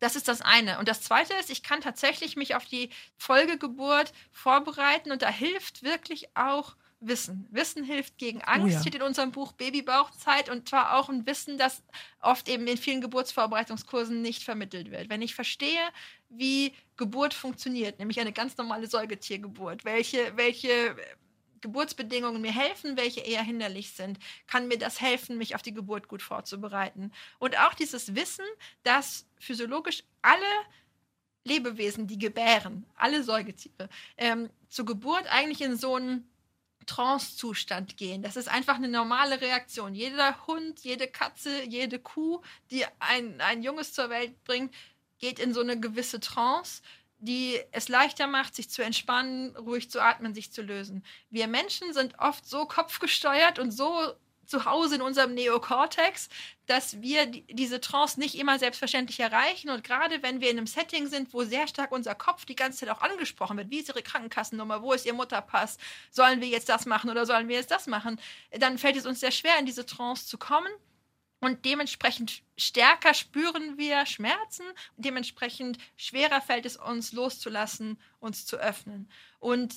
Das 0.04 0.16
ist 0.16 0.28
das 0.28 0.42
eine. 0.42 0.78
Und 0.78 0.86
das 0.86 1.00
zweite 1.00 1.32
ist, 1.32 1.48
ich 1.48 1.62
kann 1.62 1.80
tatsächlich 1.80 2.36
mich 2.36 2.54
auf 2.54 2.66
die 2.66 2.90
Folgegeburt 3.16 4.12
vorbereiten 4.32 5.10
und 5.12 5.22
da 5.22 5.30
hilft 5.30 5.82
wirklich 5.82 6.36
auch 6.36 6.76
Wissen. 7.00 7.48
Wissen 7.50 7.84
hilft 7.84 8.18
gegen 8.18 8.42
Angst, 8.42 8.66
oh 8.66 8.68
ja. 8.68 8.80
steht 8.80 8.96
in 8.96 9.00
unserem 9.00 9.32
Buch 9.32 9.52
Babybauchzeit 9.52 10.50
und 10.50 10.68
zwar 10.68 10.98
auch 10.98 11.08
ein 11.08 11.26
Wissen, 11.26 11.56
das 11.56 11.82
oft 12.20 12.50
eben 12.50 12.66
in 12.66 12.76
vielen 12.76 13.00
Geburtsvorbereitungskursen 13.00 14.20
nicht 14.20 14.42
vermittelt 14.42 14.90
wird. 14.90 15.08
Wenn 15.08 15.22
ich 15.22 15.34
verstehe, 15.34 15.80
wie 16.28 16.74
Geburt 16.98 17.32
funktioniert, 17.32 17.98
nämlich 17.98 18.20
eine 18.20 18.32
ganz 18.32 18.58
normale 18.58 18.86
Säugetiergeburt, 18.86 19.86
welche, 19.86 20.36
welche 20.36 20.96
Geburtsbedingungen 21.64 22.42
mir 22.42 22.52
helfen, 22.52 22.98
welche 22.98 23.20
eher 23.20 23.42
hinderlich 23.42 23.92
sind, 23.92 24.18
kann 24.46 24.68
mir 24.68 24.76
das 24.76 25.00
helfen, 25.00 25.38
mich 25.38 25.54
auf 25.54 25.62
die 25.62 25.72
Geburt 25.72 26.08
gut 26.08 26.20
vorzubereiten. 26.20 27.10
Und 27.38 27.58
auch 27.58 27.72
dieses 27.72 28.14
Wissen, 28.14 28.44
dass 28.82 29.26
physiologisch 29.44 30.02
alle 30.22 30.42
Lebewesen, 31.44 32.06
die 32.06 32.18
gebären, 32.18 32.86
alle 32.94 33.22
Säugetiere, 33.22 33.88
ähm, 34.16 34.50
zur 34.68 34.86
Geburt 34.86 35.26
eigentlich 35.28 35.60
in 35.60 35.76
so 35.76 35.94
einen 35.96 36.28
Trance-Zustand 36.86 37.96
gehen. 37.96 38.22
Das 38.22 38.36
ist 38.36 38.48
einfach 38.48 38.76
eine 38.76 38.88
normale 38.88 39.40
Reaktion. 39.40 39.94
Jeder 39.94 40.46
Hund, 40.46 40.80
jede 40.80 41.06
Katze, 41.06 41.64
jede 41.64 41.98
Kuh, 41.98 42.40
die 42.70 42.84
ein, 42.98 43.40
ein 43.40 43.62
Junges 43.62 43.92
zur 43.92 44.10
Welt 44.10 44.42
bringt, 44.44 44.74
geht 45.18 45.38
in 45.38 45.54
so 45.54 45.60
eine 45.60 45.78
gewisse 45.78 46.20
Trance 46.20 46.82
die 47.24 47.58
es 47.72 47.88
leichter 47.88 48.26
macht, 48.26 48.54
sich 48.54 48.68
zu 48.68 48.82
entspannen, 48.82 49.56
ruhig 49.56 49.90
zu 49.90 50.02
atmen, 50.02 50.34
sich 50.34 50.52
zu 50.52 50.60
lösen. 50.60 51.02
Wir 51.30 51.46
Menschen 51.46 51.94
sind 51.94 52.18
oft 52.18 52.46
so 52.46 52.66
kopfgesteuert 52.66 53.58
und 53.58 53.70
so 53.70 54.12
zu 54.46 54.64
Hause 54.64 54.96
in 54.96 55.02
unserem 55.02 55.34
Neokortex, 55.34 56.28
dass 56.66 57.00
wir 57.00 57.26
die, 57.26 57.42
diese 57.48 57.80
Trance 57.80 58.18
nicht 58.18 58.36
immer 58.36 58.58
selbstverständlich 58.58 59.20
erreichen. 59.20 59.70
Und 59.70 59.84
gerade 59.84 60.22
wenn 60.22 60.40
wir 60.40 60.50
in 60.50 60.58
einem 60.58 60.66
Setting 60.66 61.06
sind, 61.06 61.32
wo 61.34 61.44
sehr 61.44 61.66
stark 61.66 61.92
unser 61.92 62.14
Kopf 62.14 62.44
die 62.44 62.56
ganze 62.56 62.80
Zeit 62.80 62.90
auch 62.90 63.02
angesprochen 63.02 63.56
wird, 63.56 63.70
wie 63.70 63.80
ist 63.80 63.88
Ihre 63.88 64.02
Krankenkassennummer, 64.02 64.82
wo 64.82 64.92
ist 64.92 65.06
Ihr 65.06 65.14
Mutterpass, 65.14 65.78
sollen 66.10 66.40
wir 66.40 66.48
jetzt 66.48 66.68
das 66.68 66.86
machen 66.86 67.10
oder 67.10 67.26
sollen 67.26 67.48
wir 67.48 67.56
jetzt 67.56 67.70
das 67.70 67.86
machen, 67.86 68.20
dann 68.50 68.78
fällt 68.78 68.96
es 68.96 69.06
uns 69.06 69.20
sehr 69.20 69.32
schwer, 69.32 69.58
in 69.58 69.66
diese 69.66 69.86
Trance 69.86 70.26
zu 70.26 70.38
kommen. 70.38 70.72
Und 71.40 71.66
dementsprechend 71.66 72.42
stärker 72.56 73.12
spüren 73.12 73.76
wir 73.76 74.06
Schmerzen, 74.06 74.64
dementsprechend 74.96 75.76
schwerer 75.94 76.40
fällt 76.40 76.64
es 76.64 76.78
uns 76.78 77.12
loszulassen, 77.12 78.00
uns 78.18 78.46
zu 78.46 78.56
öffnen. 78.56 79.10
Und 79.40 79.74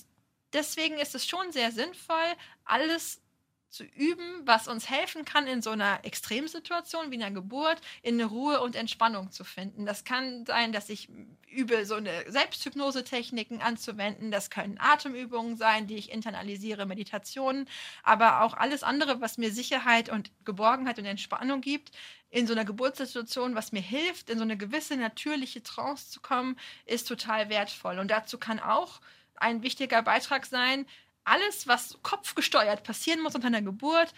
deswegen 0.53 0.97
ist 0.97 1.13
es 1.13 1.27
schon 1.27 1.51
sehr 1.51 1.73
sinnvoll, 1.73 2.33
alles 2.63 3.21
zu 3.69 3.83
üben, 3.83 4.41
was 4.45 4.67
uns 4.67 4.89
helfen 4.89 5.25
kann, 5.25 5.45
in 5.45 5.61
so 5.61 5.71
einer 5.71 6.03
Extremsituation 6.03 7.11
wie 7.11 7.15
einer 7.15 7.31
Geburt 7.31 7.81
in 8.01 8.21
Ruhe 8.21 8.61
und 8.61 8.75
Entspannung 8.75 9.31
zu 9.31 9.43
finden. 9.43 9.85
Das 9.85 10.03
kann 10.03 10.45
sein, 10.45 10.71
dass 10.71 10.89
ich 10.89 11.09
übe, 11.49 11.85
so 11.85 11.95
eine 11.95 12.31
Selbsthypnose-Techniken 12.31 13.61
anzuwenden. 13.61 14.31
Das 14.31 14.49
können 14.49 14.77
Atemübungen 14.79 15.57
sein, 15.57 15.87
die 15.87 15.95
ich 15.95 16.11
internalisiere, 16.11 16.85
Meditationen, 16.85 17.67
aber 18.03 18.41
auch 18.41 18.53
alles 18.53 18.83
andere, 18.83 19.21
was 19.21 19.37
mir 19.37 19.51
Sicherheit 19.51 20.09
und 20.09 20.31
Geborgenheit 20.45 20.99
und 20.99 21.05
Entspannung 21.05 21.61
gibt. 21.61 21.91
In 22.29 22.47
so 22.47 22.53
einer 22.53 22.65
Geburtssituation, 22.65 23.55
was 23.55 23.71
mir 23.71 23.81
hilft, 23.81 24.29
in 24.29 24.37
so 24.37 24.43
eine 24.43 24.57
gewisse 24.57 24.97
natürliche 24.97 25.63
Trance 25.63 26.09
zu 26.09 26.19
kommen, 26.21 26.57
ist 26.85 27.07
total 27.07 27.49
wertvoll. 27.49 27.99
Und 27.99 28.11
dazu 28.11 28.37
kann 28.37 28.59
auch 28.59 28.99
ein 29.35 29.61
wichtiger 29.61 30.01
Beitrag 30.01 30.45
sein, 30.45 30.85
alles, 31.27 31.67
was 31.67 31.97
kopfgesteuert 32.03 32.83
passieren 32.83 33.21
muss 33.21 33.35
unter 33.35 33.47
einer 33.47 33.61
Geburt, 33.61 34.13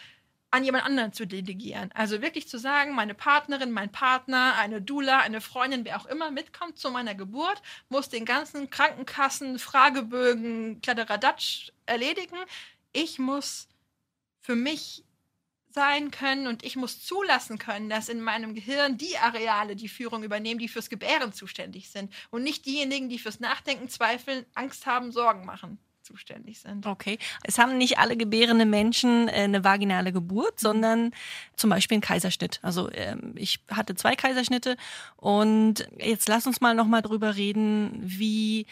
an 0.51 0.63
jemand 0.63 0.85
anderen 0.85 1.13
zu 1.13 1.27
delegieren. 1.27 1.91
Also 1.93 2.21
wirklich 2.21 2.47
zu 2.47 2.57
sagen, 2.57 2.95
meine 2.95 3.13
Partnerin, 3.13 3.71
mein 3.71 3.91
Partner, 3.91 4.55
eine 4.55 4.81
Dula, 4.81 5.19
eine 5.19 5.41
Freundin, 5.41 5.85
wer 5.85 5.99
auch 5.99 6.07
immer 6.07 6.31
mitkommt 6.31 6.79
zu 6.79 6.89
meiner 6.89 7.13
Geburt, 7.13 7.61
muss 7.89 8.09
den 8.09 8.25
ganzen 8.25 8.69
Krankenkassen, 8.69 9.59
Fragebögen, 9.59 10.81
Kladderadatsch 10.81 11.71
erledigen. 11.85 12.37
Ich 12.93 13.19
muss 13.19 13.67
für 14.39 14.55
mich 14.55 15.03
sein 15.71 16.09
können 16.09 16.47
und 16.47 16.63
ich 16.63 16.75
muss 16.75 17.05
zulassen 17.05 17.59
können, 17.59 17.89
dass 17.89 18.09
in 18.09 18.19
meinem 18.19 18.55
Gehirn 18.55 18.97
die 18.97 19.19
Areale 19.19 19.75
die 19.75 19.87
Führung 19.87 20.23
übernehmen, 20.23 20.59
die 20.59 20.67
fürs 20.67 20.89
Gebären 20.89 21.31
zuständig 21.31 21.91
sind 21.91 22.11
und 22.31 22.41
nicht 22.41 22.65
diejenigen, 22.65 23.07
die 23.07 23.19
fürs 23.19 23.39
Nachdenken, 23.39 23.87
Zweifeln, 23.87 24.47
Angst 24.55 24.87
haben, 24.87 25.11
Sorgen 25.11 25.45
machen 25.45 25.77
zuständig 26.09 26.59
sind. 26.59 26.85
Okay. 26.85 27.17
Es 27.43 27.57
haben 27.57 27.77
nicht 27.77 27.99
alle 27.99 28.17
gebärende 28.17 28.65
Menschen 28.65 29.27
äh, 29.27 29.43
eine 29.43 29.63
vaginale 29.63 30.11
Geburt, 30.11 30.55
mhm. 30.55 30.57
sondern 30.57 31.11
zum 31.55 31.69
Beispiel 31.69 31.95
einen 31.95 32.01
Kaiserschnitt. 32.01 32.59
Also 32.61 32.89
ähm, 32.91 33.33
ich 33.35 33.59
hatte 33.69 33.95
zwei 33.95 34.15
Kaiserschnitte 34.15 34.75
und 35.15 35.87
jetzt 35.97 36.27
lass 36.27 36.47
uns 36.47 36.61
mal 36.61 36.73
nochmal 36.73 37.01
drüber 37.01 37.35
reden, 37.35 37.91
wie 38.01 38.65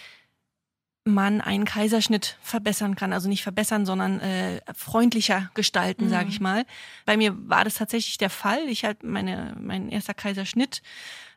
man 1.08 1.42
einen 1.42 1.66
Kaiserschnitt 1.66 2.38
verbessern 2.42 2.96
kann. 2.96 3.14
Also 3.14 3.30
nicht 3.30 3.44
verbessern, 3.44 3.86
sondern 3.86 4.20
äh, 4.20 4.62
freundlicher 4.76 5.50
gestalten, 5.54 6.06
mhm. 6.06 6.10
sage 6.10 6.30
ich 6.30 6.40
mal. 6.40 6.66
Bei 7.06 7.18
mir 7.18 7.36
war 7.50 7.64
das 7.64 7.76
tatsächlich 7.76 8.18
der 8.18 8.30
Fall. 8.30 8.68
Ich 8.68 8.84
hatte 8.84 9.06
meine, 9.08 9.56
mein 9.60 9.90
erster 9.90 10.14
Kaiserschnitt, 10.14 10.82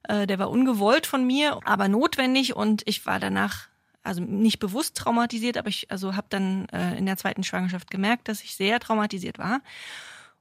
äh, 0.08 0.26
der 0.26 0.38
war 0.38 0.50
ungewollt 0.50 1.06
von 1.06 1.24
mir, 1.26 1.60
aber 1.64 1.88
notwendig 1.88 2.56
und 2.56 2.82
ich 2.86 3.06
war 3.06 3.20
danach 3.20 3.69
also 4.02 4.22
nicht 4.22 4.58
bewusst 4.58 4.96
traumatisiert, 4.96 5.56
aber 5.56 5.68
ich 5.68 5.90
also 5.90 6.16
habe 6.16 6.26
dann 6.30 6.68
äh, 6.70 6.96
in 6.96 7.06
der 7.06 7.16
zweiten 7.16 7.42
Schwangerschaft 7.42 7.90
gemerkt, 7.90 8.28
dass 8.28 8.42
ich 8.42 8.56
sehr 8.56 8.80
traumatisiert 8.80 9.38
war 9.38 9.60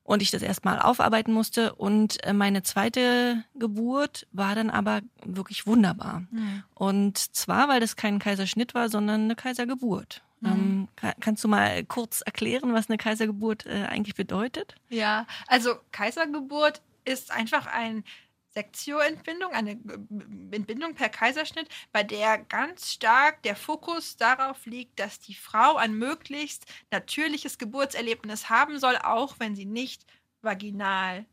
und 0.09 0.23
ich 0.23 0.31
das 0.31 0.41
erstmal 0.41 0.79
aufarbeiten 0.79 1.31
musste. 1.31 1.75
Und 1.75 2.23
äh, 2.23 2.33
meine 2.33 2.63
zweite 2.63 3.43
Geburt 3.53 4.25
war 4.31 4.55
dann 4.55 4.71
aber 4.71 5.01
wirklich 5.23 5.67
wunderbar. 5.67 6.23
Mhm. 6.31 6.63
Und 6.73 7.17
zwar, 7.17 7.67
weil 7.67 7.79
das 7.79 7.95
kein 7.95 8.17
Kaiserschnitt 8.17 8.73
war, 8.73 8.89
sondern 8.89 9.25
eine 9.25 9.35
Kaisergeburt. 9.35 10.23
Mhm. 10.39 10.49
Ähm, 10.49 10.87
kann, 10.95 11.13
kannst 11.19 11.43
du 11.43 11.47
mal 11.47 11.83
kurz 11.85 12.21
erklären, 12.21 12.73
was 12.73 12.89
eine 12.89 12.97
Kaisergeburt 12.97 13.67
äh, 13.67 13.85
eigentlich 13.87 14.15
bedeutet? 14.15 14.75
Ja, 14.89 15.27
also 15.45 15.75
Kaisergeburt 15.91 16.81
ist 17.05 17.31
einfach 17.31 17.67
ein 17.67 18.03
Sektio-Entbindung, 18.49 19.51
eine 19.51 19.71
Entbindung 19.71 20.95
per 20.95 21.09
Kaiserschnitt, 21.09 21.69
bei 21.91 22.03
der 22.03 22.39
ganz 22.39 22.93
stark 22.93 23.43
der 23.43 23.55
Fokus 23.55 24.17
darauf 24.17 24.65
liegt, 24.65 24.99
dass 24.99 25.19
die 25.19 25.35
Frau 25.35 25.75
ein 25.77 25.93
möglichst 25.93 26.65
natürliches 26.91 27.57
Geburtserlebnis 27.57 28.49
haben 28.49 28.79
soll, 28.79 28.97
auch 28.97 29.35
wenn 29.39 29.55
sie 29.55 29.65
nicht 29.65 30.05
vaginal 30.41 31.25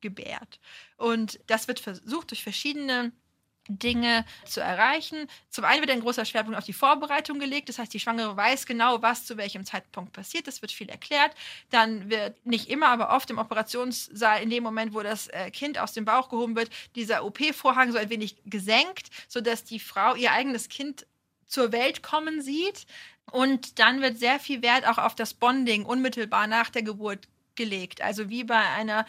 gebärt. 0.00 0.60
Und 0.96 1.40
das 1.46 1.68
wird 1.68 1.80
versucht 1.80 2.30
durch 2.30 2.42
verschiedene 2.42 3.12
Dinge 3.68 4.24
zu 4.44 4.60
erreichen. 4.60 5.28
Zum 5.48 5.64
einen 5.64 5.80
wird 5.80 5.90
ein 5.90 6.00
großer 6.00 6.24
Schwerpunkt 6.24 6.58
auf 6.58 6.64
die 6.64 6.72
Vorbereitung 6.72 7.38
gelegt, 7.38 7.68
das 7.68 7.78
heißt, 7.78 7.92
die 7.92 8.00
Schwangere 8.00 8.36
weiß 8.36 8.66
genau, 8.66 9.00
was 9.02 9.24
zu 9.24 9.36
welchem 9.36 9.64
Zeitpunkt 9.64 10.12
passiert. 10.12 10.46
Das 10.46 10.60
wird 10.62 10.72
viel 10.72 10.88
erklärt. 10.88 11.32
Dann 11.70 12.10
wird 12.10 12.44
nicht 12.44 12.68
immer, 12.68 12.88
aber 12.88 13.10
oft 13.14 13.30
im 13.30 13.38
Operationssaal, 13.38 14.42
in 14.42 14.50
dem 14.50 14.62
Moment, 14.62 14.94
wo 14.94 15.02
das 15.02 15.28
äh, 15.28 15.50
Kind 15.50 15.78
aus 15.78 15.92
dem 15.92 16.04
Bauch 16.04 16.28
gehoben 16.28 16.56
wird, 16.56 16.70
dieser 16.94 17.24
OP-Vorhang 17.24 17.92
so 17.92 17.98
ein 17.98 18.10
wenig 18.10 18.36
gesenkt, 18.44 19.10
sodass 19.28 19.64
die 19.64 19.80
Frau 19.80 20.14
ihr 20.14 20.32
eigenes 20.32 20.68
Kind 20.68 21.06
zur 21.46 21.72
Welt 21.72 22.02
kommen 22.02 22.42
sieht. 22.42 22.86
Und 23.30 23.78
dann 23.78 24.02
wird 24.02 24.18
sehr 24.18 24.38
viel 24.38 24.62
Wert 24.62 24.86
auch 24.86 24.98
auf 24.98 25.14
das 25.14 25.34
Bonding 25.34 25.86
unmittelbar 25.86 26.46
nach 26.46 26.70
der 26.70 26.82
Geburt 26.82 27.28
gelegt. 27.54 28.02
Also 28.02 28.28
wie 28.28 28.44
bei 28.44 28.58
einer 28.58 29.06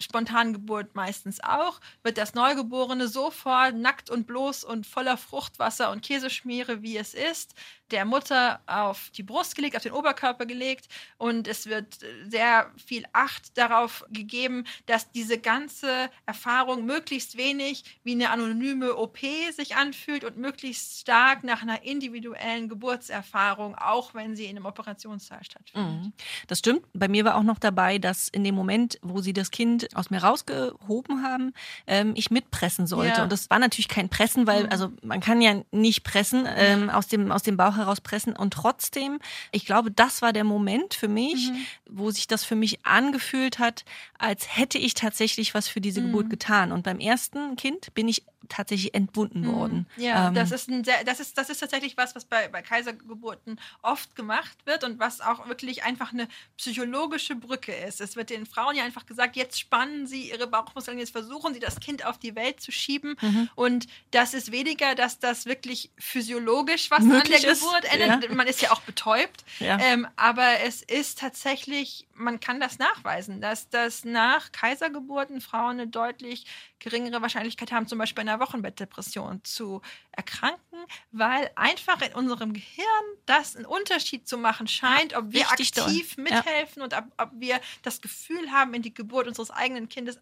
Spontangeburt 0.00 0.94
meistens 0.94 1.40
auch, 1.42 1.80
wird 2.02 2.18
das 2.18 2.34
Neugeborene 2.34 3.08
sofort 3.08 3.74
nackt 3.74 4.10
und 4.10 4.26
bloß 4.26 4.64
und 4.64 4.86
voller 4.86 5.16
Fruchtwasser 5.16 5.90
und 5.90 6.02
Käseschmiere, 6.02 6.82
wie 6.82 6.96
es 6.96 7.14
ist, 7.14 7.54
der 7.90 8.04
Mutter 8.04 8.60
auf 8.66 9.10
die 9.16 9.22
Brust 9.22 9.54
gelegt, 9.54 9.76
auf 9.76 9.82
den 9.82 9.92
Oberkörper 9.92 10.46
gelegt 10.46 10.88
und 11.16 11.48
es 11.48 11.66
wird 11.66 11.98
sehr 12.28 12.70
viel 12.84 13.04
Acht 13.12 13.56
darauf 13.56 14.04
gegeben, 14.10 14.64
dass 14.86 15.10
diese 15.12 15.38
ganze 15.38 16.10
Erfahrung 16.26 16.84
möglichst 16.84 17.36
wenig 17.36 17.84
wie 18.04 18.12
eine 18.12 18.30
anonyme 18.30 18.96
OP 18.96 19.18
sich 19.54 19.76
anfühlt 19.76 20.24
und 20.24 20.36
möglichst 20.36 21.00
stark 21.00 21.44
nach 21.44 21.62
einer 21.62 21.82
individuellen 21.82 22.68
Geburtserfahrung, 22.68 23.74
auch 23.74 24.14
wenn 24.14 24.36
sie 24.36 24.44
in 24.44 24.56
einem 24.56 24.66
Operationssaal 24.66 25.42
stattfindet. 25.44 26.04
Mhm. 26.04 26.12
Das 26.46 26.58
stimmt. 26.58 26.82
Bei 26.92 27.08
mir 27.08 27.24
war 27.24 27.36
auch 27.36 27.42
noch 27.42 27.58
dabei, 27.58 27.98
dass 27.98 28.28
in 28.28 28.44
dem 28.44 28.54
Moment, 28.54 28.98
wo 29.02 29.20
sie 29.20 29.32
das 29.32 29.50
Kind 29.50 29.94
aus 29.96 30.10
mir 30.10 30.22
rausgehoben 30.22 31.22
haben, 31.22 31.52
ähm, 31.86 32.12
ich 32.14 32.30
mitpressen 32.30 32.86
sollte. 32.86 33.18
Ja. 33.18 33.22
Und 33.22 33.32
das 33.32 33.50
war 33.50 33.58
natürlich 33.58 33.88
kein 33.88 34.08
Pressen, 34.08 34.46
weil 34.46 34.64
mhm. 34.64 34.70
also 34.70 34.92
man 35.02 35.20
kann 35.20 35.40
ja 35.40 35.62
nicht 35.70 36.04
pressen 36.04 36.46
ähm, 36.56 36.90
aus 36.90 37.08
dem 37.08 37.32
aus 37.32 37.42
dem 37.42 37.56
Bauch 37.56 37.77
herauspressen. 37.78 38.36
Und 38.36 38.52
trotzdem, 38.52 39.18
ich 39.52 39.64
glaube, 39.66 39.90
das 39.90 40.22
war 40.22 40.32
der 40.32 40.44
Moment 40.44 40.94
für 40.94 41.08
mich, 41.08 41.50
mhm. 41.50 41.66
wo 41.88 42.10
sich 42.10 42.26
das 42.26 42.44
für 42.44 42.56
mich 42.56 42.84
angefühlt 42.84 43.58
hat, 43.58 43.84
als 44.18 44.56
hätte 44.56 44.78
ich 44.78 44.94
tatsächlich 44.94 45.54
was 45.54 45.68
für 45.68 45.80
diese 45.80 46.00
mhm. 46.00 46.06
Geburt 46.06 46.30
getan. 46.30 46.72
Und 46.72 46.82
beim 46.82 47.00
ersten 47.00 47.56
Kind 47.56 47.94
bin 47.94 48.08
ich 48.08 48.22
tatsächlich 48.48 48.94
entbunden 48.94 49.42
mhm. 49.42 49.52
worden. 49.52 49.86
Ja, 49.96 50.28
ähm, 50.28 50.34
das, 50.34 50.52
ist 50.52 50.68
ein 50.68 50.84
sehr, 50.84 51.04
das, 51.04 51.20
ist, 51.20 51.36
das 51.36 51.50
ist 51.50 51.58
tatsächlich 51.58 51.96
was, 51.96 52.14
was 52.14 52.24
bei, 52.24 52.48
bei 52.48 52.62
Kaisergeburten 52.62 53.60
oft 53.82 54.14
gemacht 54.14 54.56
wird 54.64 54.84
und 54.84 54.98
was 54.98 55.20
auch 55.20 55.48
wirklich 55.48 55.82
einfach 55.82 56.12
eine 56.12 56.28
psychologische 56.56 57.34
Brücke 57.34 57.74
ist. 57.74 58.00
Es 58.00 58.16
wird 58.16 58.30
den 58.30 58.46
Frauen 58.46 58.76
ja 58.76 58.84
einfach 58.84 59.06
gesagt, 59.06 59.36
jetzt 59.36 59.58
spannen 59.58 60.06
sie 60.06 60.30
ihre 60.30 60.46
Bauchmuskeln, 60.46 60.98
jetzt 60.98 61.10
versuchen 61.10 61.52
sie 61.52 61.60
das 61.60 61.80
Kind 61.80 62.06
auf 62.06 62.18
die 62.18 62.34
Welt 62.34 62.60
zu 62.60 62.70
schieben. 62.70 63.16
Mhm. 63.20 63.50
Und 63.54 63.86
das 64.12 64.34
ist 64.34 64.52
weniger, 64.52 64.94
dass 64.94 65.18
das 65.18 65.46
wirklich 65.46 65.90
physiologisch 65.98 66.90
was 66.90 67.00
Möglich 67.00 67.36
an 67.36 67.42
der 67.42 67.54
Geburt 67.54 67.92
ändert. 67.92 68.30
Ja. 68.30 68.34
Man 68.34 68.46
ist 68.46 68.62
ja 68.62 68.70
auch 68.70 68.80
betäubt. 68.80 69.44
Ja. 69.58 69.78
Ähm, 69.80 70.06
aber 70.16 70.60
es 70.64 70.82
ist 70.82 71.18
tatsächlich, 71.18 72.06
man 72.14 72.40
kann 72.40 72.60
das 72.60 72.78
nachweisen, 72.78 73.40
dass 73.40 73.68
das 73.68 74.04
nach 74.04 74.52
Kaisergeburten 74.52 75.40
Frauen 75.40 75.80
eine 75.80 75.86
deutlich 75.86 76.46
geringere 76.78 77.20
Wahrscheinlichkeit 77.20 77.72
haben, 77.72 77.88
zum 77.88 77.98
Beispiel 77.98 78.27
einer 78.28 78.40
Wochenbettdepression 78.40 79.42
zu 79.44 79.82
erkranken, 80.12 80.78
weil 81.10 81.50
einfach 81.56 82.02
in 82.02 82.14
unserem 82.14 82.52
Gehirn 82.52 82.86
das 83.26 83.56
einen 83.56 83.66
Unterschied 83.66 84.28
zu 84.28 84.38
machen 84.38 84.68
scheint, 84.68 85.14
ob 85.16 85.32
wir 85.32 85.50
Richtig 85.50 85.78
aktiv 85.78 86.16
doll. 86.16 86.24
mithelfen 86.24 86.80
ja. 86.80 86.84
und 86.84 86.94
ob, 86.94 87.04
ob 87.16 87.30
wir 87.34 87.60
das 87.82 88.00
Gefühl 88.00 88.50
haben, 88.52 88.74
in 88.74 88.82
die 88.82 88.94
Geburt 88.94 89.26
unseres 89.26 89.50
eigenen 89.50 89.88
Kindes 89.88 90.20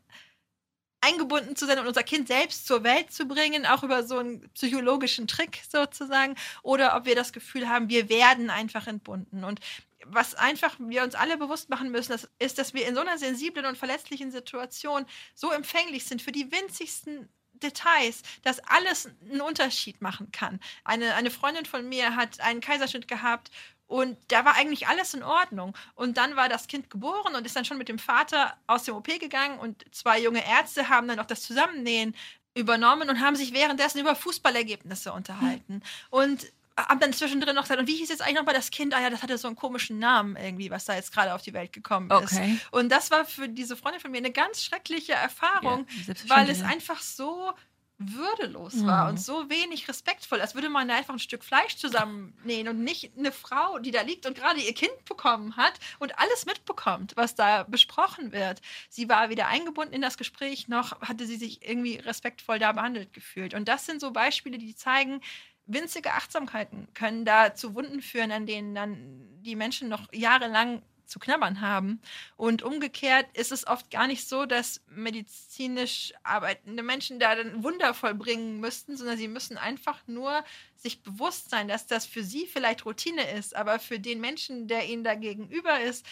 eingebunden 1.01 1.57
zu 1.57 1.66
sein 1.66 1.79
und 1.79 1.87
unser 1.87 2.03
Kind 2.03 2.27
selbst 2.29 2.66
zur 2.66 2.83
Welt 2.83 3.12
zu 3.12 3.27
bringen, 3.27 3.66
auch 3.66 3.83
über 3.83 4.03
so 4.03 4.19
einen 4.19 4.49
psychologischen 4.55 5.27
Trick 5.29 5.61
sozusagen, 5.71 6.35
oder 6.62 6.97
ob 6.97 7.05
wir 7.05 7.14
das 7.14 7.33
Gefühl 7.33 7.69
haben, 7.69 7.88
wir 7.88 8.09
werden 8.09 8.51
einfach 8.51 8.87
entbunden. 8.87 9.45
Und 9.45 9.61
was 10.05 10.35
einfach 10.35 10.77
wir 10.79 11.03
uns 11.03 11.14
alle 11.14 11.37
bewusst 11.37 11.69
machen 11.69 11.90
müssen, 11.90 12.12
das 12.12 12.29
ist, 12.38 12.59
dass 12.59 12.75
wir 12.75 12.87
in 12.87 12.95
so 12.95 13.01
einer 13.01 13.19
sensiblen 13.19 13.66
und 13.66 13.79
verletzlichen 13.79 14.31
Situation 14.31 15.07
so 15.35 15.51
empfänglich 15.51 16.05
sind 16.05 16.23
für 16.23 16.33
die 16.33 16.51
winzigsten 16.51 17.29
Details, 17.62 18.23
dass 18.42 18.61
alles 18.61 19.11
einen 19.31 19.40
Unterschied 19.40 20.01
machen 20.01 20.31
kann. 20.33 20.61
Eine, 20.85 21.14
eine 21.14 21.31
Freundin 21.31 21.66
von 21.66 21.88
mir 21.88 22.16
hat 22.16 22.40
einen 22.40 22.61
Kaiserschnitt 22.61 23.09
gehabt 23.09 23.51
Und 23.87 24.19
da 24.29 24.45
war 24.45 24.57
eigentlich 24.57 24.88
alles 24.88 25.14
in 25.14 25.23
Ordnung. 25.23 25.77
Und 25.95 26.16
dann 26.16 26.37
war 26.37 26.49
das 26.49 26.66
Kind 26.66 26.90
geboren 26.90 27.35
und 27.35 27.47
ist 27.47 27.55
dann 27.55 27.64
schon 27.64 27.79
mit 27.79 27.88
dem 27.88 27.99
Vater 27.99 28.57
aus 28.66 28.85
dem 28.85 28.97
OP 28.97 29.07
gegangen 29.07 29.59
und 29.59 29.85
zwei 29.95 30.21
junge 30.21 30.45
Ärzte 30.45 30.88
haben 30.88 31.09
dann 31.09 31.21
auch 31.21 31.27
das 31.27 31.42
Zusammennähen 31.42 32.14
übernommen 32.55 33.09
und 33.11 33.21
haben 33.21 33.37
sich 33.37 33.53
währenddessen 33.53 34.01
über 34.01 34.16
Fußballergebnisse 34.16 35.12
unterhalten. 35.12 35.75
Hm. 35.75 35.83
Und 36.11 36.47
haben 36.76 37.00
dann 37.00 37.12
zwischendrin 37.12 37.54
noch 37.54 37.62
gesagt, 37.62 37.81
und 37.81 37.87
wie 37.87 37.96
hieß 37.96 38.08
jetzt 38.08 38.22
eigentlich 38.22 38.37
nochmal 38.37 38.54
das 38.54 38.70
Kind? 38.70 38.94
Ah 38.94 39.00
ja, 39.00 39.10
das 39.10 39.22
hatte 39.22 39.38
so 39.38 39.48
einen 39.48 39.56
komischen 39.56 39.98
Namen 39.98 40.37
irgendwie, 40.37 40.70
was 40.70 40.85
da 40.85 40.94
jetzt 40.94 41.12
gerade 41.12 41.35
auf 41.35 41.42
die 41.42 41.52
Welt 41.52 41.72
gekommen 41.72 42.10
ist. 42.10 42.35
Okay. 42.35 42.58
Und 42.70 42.90
das 42.90 43.10
war 43.10 43.24
für 43.24 43.48
diese 43.48 43.77
Freundin 43.77 44.00
von 44.00 44.10
mir 44.10 44.18
eine 44.18 44.33
ganz 44.33 44.62
schreckliche 44.62 45.14
Erfahrung, 45.14 45.87
ja, 46.06 46.14
weil 46.29 46.50
es 46.50 46.62
einfach 46.62 47.00
so 47.00 47.52
würdelos 47.98 48.74
mhm. 48.74 48.87
war 48.87 49.08
und 49.08 49.18
so 49.18 49.48
wenig 49.48 49.88
respektvoll, 49.88 50.40
als 50.40 50.54
würde 50.54 50.68
man 50.68 50.87
da 50.88 50.96
einfach 50.96 51.14
ein 51.14 51.18
Stück 51.18 51.42
Fleisch 51.42 51.77
zusammennähen 51.77 52.68
und 52.68 52.85
nicht 52.85 53.12
eine 53.16 53.33
Frau, 53.33 53.79
die 53.79 53.90
da 53.90 54.02
liegt 54.02 54.27
und 54.27 54.37
gerade 54.37 54.60
ihr 54.60 54.74
Kind 54.74 55.04
bekommen 55.06 55.56
hat 55.56 55.72
und 55.98 56.18
alles 56.18 56.44
mitbekommt, 56.44 57.14
was 57.16 57.35
da 57.35 57.62
besprochen 57.62 58.33
wird. 58.33 58.60
Sie 58.90 59.08
war 59.08 59.31
weder 59.31 59.46
eingebunden 59.46 59.94
in 59.94 60.02
das 60.02 60.18
Gespräch, 60.18 60.68
noch 60.68 61.00
hatte 61.00 61.27
sie 61.27 61.37
sich 61.37 61.66
irgendwie 61.66 61.96
respektvoll 61.96 62.58
da 62.58 62.72
behandelt 62.72 63.14
gefühlt. 63.14 63.54
Und 63.54 63.66
das 63.66 63.87
sind 63.87 64.00
so 64.00 64.10
Beispiele, 64.10 64.58
die 64.58 64.74
zeigen, 64.74 65.22
winzige 65.67 66.12
Achtsamkeiten 66.12 66.88
können 66.94 67.25
da 67.25 67.54
zu 67.54 67.75
Wunden 67.75 68.00
führen, 68.02 68.33
an 68.33 68.46
denen 68.46 68.75
dann 68.75 69.42
die 69.42 69.56
Menschen 69.56 69.88
noch 69.88 70.12
jahrelang 70.12 70.83
zu 71.06 71.19
knabbern 71.19 71.60
haben. 71.60 72.00
Und 72.37 72.62
umgekehrt 72.62 73.27
ist 73.37 73.52
es 73.52 73.67
oft 73.67 73.90
gar 73.90 74.06
nicht 74.06 74.29
so, 74.29 74.44
dass 74.46 74.83
medizinisch 74.88 76.12
arbeitende 76.25 76.83
Menschen 76.83 77.19
da 77.21 77.35
dann 77.37 77.62
Wunder 77.62 77.94
vollbringen 77.94 78.60
müssten, 78.60 78.96
sondern 78.96 79.17
sie 79.17 79.29
müssen 79.29 79.56
einfach 79.56 80.06
nur 80.06 80.44
sich 80.75 81.02
bewusst 81.02 81.50
sein, 81.50 81.69
dass 81.69 81.87
das 81.87 82.06
für 82.06 82.25
sie 82.25 82.46
vielleicht 82.46 82.85
Routine 82.85 83.31
ist, 83.31 83.54
aber 83.54 83.79
für 83.79 84.00
den 84.00 84.21
Menschen, 84.21 84.67
der 84.69 84.88
ihnen 84.88 85.04
da 85.04 85.14
gegenüber 85.14 85.81
ist, 85.81 86.04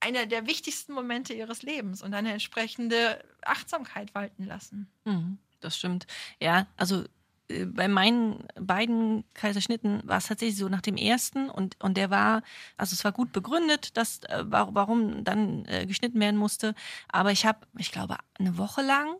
einer 0.00 0.26
der 0.26 0.46
wichtigsten 0.46 0.92
Momente 0.92 1.32
ihres 1.34 1.62
Lebens 1.62 2.02
und 2.02 2.12
eine 2.14 2.32
entsprechende 2.32 3.24
Achtsamkeit 3.42 4.14
walten 4.14 4.44
lassen. 4.44 4.90
Mhm, 5.04 5.38
das 5.60 5.76
stimmt. 5.78 6.06
Ja, 6.40 6.66
also 6.76 7.04
bei 7.48 7.88
meinen 7.88 8.44
beiden 8.54 9.24
Kaiserschnitten 9.34 10.02
war 10.04 10.18
es 10.18 10.26
tatsächlich 10.26 10.58
so 10.58 10.68
nach 10.68 10.80
dem 10.80 10.96
ersten 10.96 11.48
und, 11.48 11.76
und 11.82 11.96
der 11.96 12.10
war, 12.10 12.42
also 12.76 12.94
es 12.94 13.04
war 13.04 13.12
gut 13.12 13.32
begründet, 13.32 13.96
dass, 13.96 14.20
äh, 14.24 14.44
warum 14.46 15.24
dann 15.24 15.64
äh, 15.66 15.86
geschnitten 15.86 16.20
werden 16.20 16.36
musste. 16.36 16.74
Aber 17.08 17.32
ich 17.32 17.46
habe, 17.46 17.60
ich 17.78 17.92
glaube, 17.92 18.16
eine 18.38 18.58
Woche 18.58 18.82
lang 18.82 19.16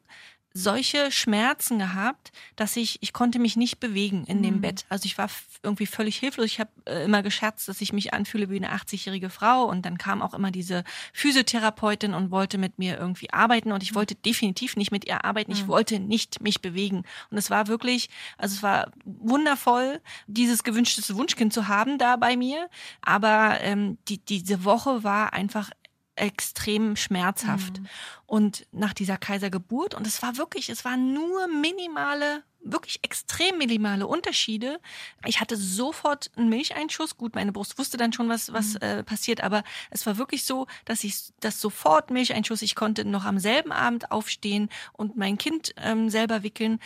solche 0.56 1.12
Schmerzen 1.12 1.78
gehabt, 1.78 2.32
dass 2.56 2.76
ich, 2.76 2.98
ich 3.02 3.12
konnte 3.12 3.38
mich 3.38 3.56
nicht 3.56 3.78
bewegen 3.78 4.24
in 4.24 4.38
mhm. 4.38 4.42
dem 4.42 4.60
Bett. 4.62 4.86
Also 4.88 5.04
ich 5.04 5.18
war 5.18 5.28
irgendwie 5.62 5.86
völlig 5.86 6.16
hilflos. 6.16 6.46
Ich 6.46 6.60
habe 6.60 6.70
äh, 6.86 7.04
immer 7.04 7.22
gescherzt, 7.22 7.68
dass 7.68 7.80
ich 7.80 7.92
mich 7.92 8.14
anfühle 8.14 8.48
wie 8.48 8.56
eine 8.56 8.72
80-jährige 8.72 9.28
Frau. 9.28 9.64
Und 9.64 9.84
dann 9.84 9.98
kam 9.98 10.22
auch 10.22 10.32
immer 10.32 10.50
diese 10.50 10.82
Physiotherapeutin 11.12 12.14
und 12.14 12.30
wollte 12.30 12.56
mit 12.56 12.78
mir 12.78 12.98
irgendwie 12.98 13.30
arbeiten. 13.30 13.72
Und 13.72 13.82
ich 13.82 13.94
wollte 13.94 14.14
definitiv 14.14 14.76
nicht 14.76 14.90
mit 14.90 15.06
ihr 15.06 15.24
arbeiten. 15.24 15.52
Ich 15.52 15.64
mhm. 15.64 15.68
wollte 15.68 16.00
nicht 16.00 16.40
mich 16.40 16.62
bewegen. 16.62 17.04
Und 17.30 17.36
es 17.36 17.50
war 17.50 17.66
wirklich, 17.66 18.08
also 18.38 18.56
es 18.56 18.62
war 18.62 18.90
wundervoll, 19.04 20.00
dieses 20.26 20.64
gewünschte 20.64 21.02
Wunschkind 21.14 21.52
zu 21.52 21.68
haben 21.68 21.98
da 21.98 22.16
bei 22.16 22.36
mir. 22.36 22.68
Aber 23.02 23.58
ähm, 23.60 23.98
die, 24.08 24.18
diese 24.18 24.64
Woche 24.64 25.04
war 25.04 25.34
einfach 25.34 25.70
extrem 26.16 26.96
schmerzhaft. 26.96 27.80
Mhm. 27.80 27.88
Und 28.26 28.66
nach 28.72 28.92
dieser 28.92 29.16
Kaisergeburt, 29.16 29.94
und 29.94 30.06
es 30.06 30.22
war 30.22 30.36
wirklich, 30.36 30.68
es 30.68 30.84
waren 30.84 31.12
nur 31.12 31.46
minimale, 31.46 32.42
wirklich 32.60 32.98
extrem 33.02 33.58
minimale 33.58 34.06
Unterschiede. 34.06 34.80
Ich 35.24 35.40
hatte 35.40 35.56
sofort 35.56 36.30
einen 36.36 36.48
Milcheinschuss. 36.48 37.16
Gut, 37.16 37.34
meine 37.34 37.52
Brust 37.52 37.78
wusste 37.78 37.96
dann 37.96 38.12
schon, 38.12 38.28
was, 38.28 38.52
was 38.52 38.74
mhm. 38.74 38.80
äh, 38.80 39.02
passiert, 39.04 39.42
aber 39.42 39.62
es 39.90 40.04
war 40.06 40.18
wirklich 40.18 40.44
so, 40.44 40.66
dass 40.84 41.04
ich 41.04 41.32
das 41.40 41.60
sofort 41.60 42.10
Milcheinschuss, 42.10 42.62
ich 42.62 42.74
konnte 42.74 43.04
noch 43.04 43.24
am 43.24 43.38
selben 43.38 43.70
Abend 43.70 44.10
aufstehen 44.10 44.68
und 44.92 45.16
mein 45.16 45.38
Kind 45.38 45.74
ähm, 45.76 46.10
selber 46.10 46.42
wickeln 46.42 46.80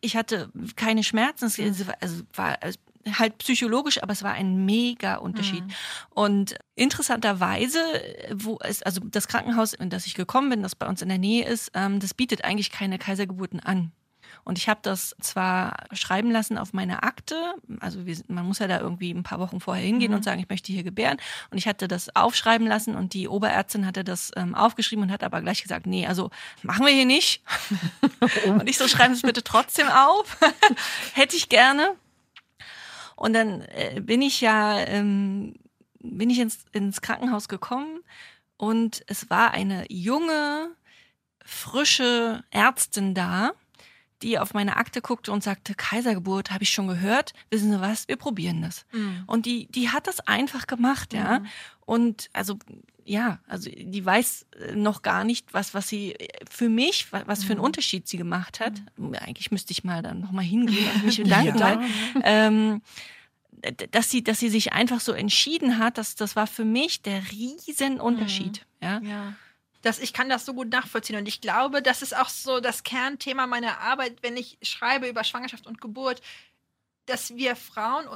ich 0.00 0.16
hatte 0.16 0.50
keine 0.74 1.04
Schmerzen. 1.04 1.46
Es 1.46 1.58
also 2.00 2.22
war, 2.32 2.58
halt 3.06 3.38
psychologisch, 3.38 4.02
aber 4.02 4.12
es 4.12 4.22
war 4.22 4.32
ein 4.32 4.64
mega 4.64 5.16
Unterschied. 5.16 5.64
Mhm. 5.64 5.72
Und 6.10 6.56
interessanterweise, 6.74 7.78
wo 8.32 8.58
es, 8.62 8.82
also 8.82 9.00
das 9.04 9.28
Krankenhaus, 9.28 9.72
in 9.72 9.90
das 9.90 10.06
ich 10.06 10.14
gekommen 10.14 10.50
bin, 10.50 10.62
das 10.62 10.74
bei 10.74 10.86
uns 10.86 11.02
in 11.02 11.08
der 11.08 11.18
Nähe 11.18 11.46
ist, 11.46 11.70
ähm, 11.74 12.00
das 12.00 12.14
bietet 12.14 12.44
eigentlich 12.44 12.70
keine 12.70 12.98
Kaisergeburten 12.98 13.60
an. 13.60 13.92
Und 14.44 14.58
ich 14.58 14.68
habe 14.68 14.78
das 14.82 15.16
zwar 15.20 15.76
schreiben 15.92 16.30
lassen 16.30 16.56
auf 16.56 16.72
meine 16.72 17.02
Akte, 17.02 17.54
also 17.80 18.06
wir, 18.06 18.16
man 18.28 18.46
muss 18.46 18.60
ja 18.60 18.68
da 18.68 18.78
irgendwie 18.78 19.10
ein 19.10 19.24
paar 19.24 19.40
Wochen 19.40 19.58
vorher 19.60 19.84
hingehen 19.84 20.12
mhm. 20.12 20.18
und 20.18 20.22
sagen, 20.22 20.40
ich 20.40 20.48
möchte 20.48 20.72
hier 20.72 20.84
gebären. 20.84 21.18
Und 21.50 21.58
ich 21.58 21.66
hatte 21.66 21.88
das 21.88 22.14
aufschreiben 22.14 22.66
lassen 22.66 22.94
und 22.94 23.12
die 23.12 23.26
Oberärztin 23.28 23.86
hatte 23.86 24.04
das 24.04 24.30
ähm, 24.36 24.54
aufgeschrieben 24.54 25.04
und 25.04 25.10
hat 25.10 25.24
aber 25.24 25.42
gleich 25.42 25.62
gesagt, 25.62 25.86
nee, 25.86 26.06
also 26.06 26.30
machen 26.62 26.86
wir 26.86 26.92
hier 26.92 27.06
nicht. 27.06 27.42
und 28.46 28.68
ich 28.68 28.78
so, 28.78 28.86
schreiben 28.86 29.14
Sie 29.14 29.18
es 29.18 29.22
bitte 29.22 29.42
trotzdem 29.42 29.88
auf. 29.88 30.38
Hätte 31.14 31.36
ich 31.36 31.48
gerne. 31.48 31.96
Und 33.16 33.32
dann 33.32 33.62
äh, 33.62 34.00
bin 34.00 34.22
ich 34.22 34.40
ja, 34.40 34.78
ähm, 34.78 35.54
bin 35.98 36.30
ich 36.30 36.38
ins, 36.38 36.64
ins 36.72 37.00
Krankenhaus 37.00 37.48
gekommen 37.48 38.00
und 38.56 39.02
es 39.06 39.28
war 39.30 39.50
eine 39.50 39.86
junge, 39.90 40.70
frische 41.44 42.44
Ärztin 42.50 43.14
da, 43.14 43.52
die 44.22 44.38
auf 44.38 44.54
meine 44.54 44.76
Akte 44.76 45.02
guckte 45.02 45.32
und 45.32 45.42
sagte, 45.42 45.74
Kaisergeburt, 45.74 46.50
habe 46.50 46.64
ich 46.64 46.70
schon 46.70 46.88
gehört. 46.88 47.32
Wissen 47.50 47.70
Sie 47.70 47.80
was? 47.80 48.08
Wir 48.08 48.16
probieren 48.16 48.62
das. 48.62 48.86
Mhm. 48.92 49.24
Und 49.26 49.46
die, 49.46 49.66
die 49.68 49.90
hat 49.90 50.06
das 50.06 50.20
einfach 50.20 50.66
gemacht, 50.66 51.12
ja. 51.12 51.40
Mhm. 51.40 51.46
Und 51.84 52.30
also 52.32 52.58
ja, 53.06 53.38
also 53.46 53.70
die 53.70 54.04
weiß 54.04 54.46
äh, 54.58 54.74
noch 54.74 55.02
gar 55.02 55.24
nicht, 55.24 55.54
was, 55.54 55.74
was 55.74 55.88
sie 55.88 56.12
äh, 56.14 56.28
für 56.50 56.68
mich, 56.68 57.12
was 57.12 57.44
für 57.44 57.52
einen 57.52 57.60
mhm. 57.60 57.66
Unterschied 57.66 58.08
sie 58.08 58.16
gemacht 58.16 58.60
hat. 58.60 58.74
Mhm. 58.96 59.14
Eigentlich 59.14 59.50
müsste 59.50 59.72
ich 59.72 59.84
mal 59.84 60.02
dann 60.02 60.20
nochmal 60.20 60.44
hingehen 60.44 60.88
und 60.94 61.04
mich 61.04 61.16
bedanken. 61.22 61.58
ja. 61.58 61.80
ähm, 62.24 62.82
dass 63.90 64.10
sie, 64.10 64.22
dass 64.22 64.38
sie 64.38 64.50
sich 64.50 64.72
einfach 64.72 65.00
so 65.00 65.12
entschieden 65.12 65.78
hat, 65.78 65.98
dass 65.98 66.14
das 66.14 66.36
war 66.36 66.46
für 66.46 66.64
mich 66.64 67.02
der 67.02 67.22
Riesenunterschied. 67.30 68.66
Mhm. 68.80 68.86
Ja. 68.86 69.00
ja. 69.00 69.34
Das, 69.82 69.98
ich 69.98 70.12
kann 70.12 70.28
das 70.28 70.44
so 70.44 70.52
gut 70.52 70.68
nachvollziehen 70.70 71.16
und 71.16 71.28
ich 71.28 71.40
glaube, 71.40 71.80
das 71.80 72.02
ist 72.02 72.16
auch 72.16 72.28
so 72.28 72.60
das 72.60 72.82
Kernthema 72.82 73.46
meiner 73.46 73.80
Arbeit, 73.80 74.16
wenn 74.22 74.36
ich 74.36 74.58
schreibe 74.62 75.08
über 75.08 75.22
Schwangerschaft 75.22 75.66
und 75.66 75.80
Geburt, 75.80 76.20
dass 77.06 77.36
wir 77.36 77.54
Frauen 77.54 78.06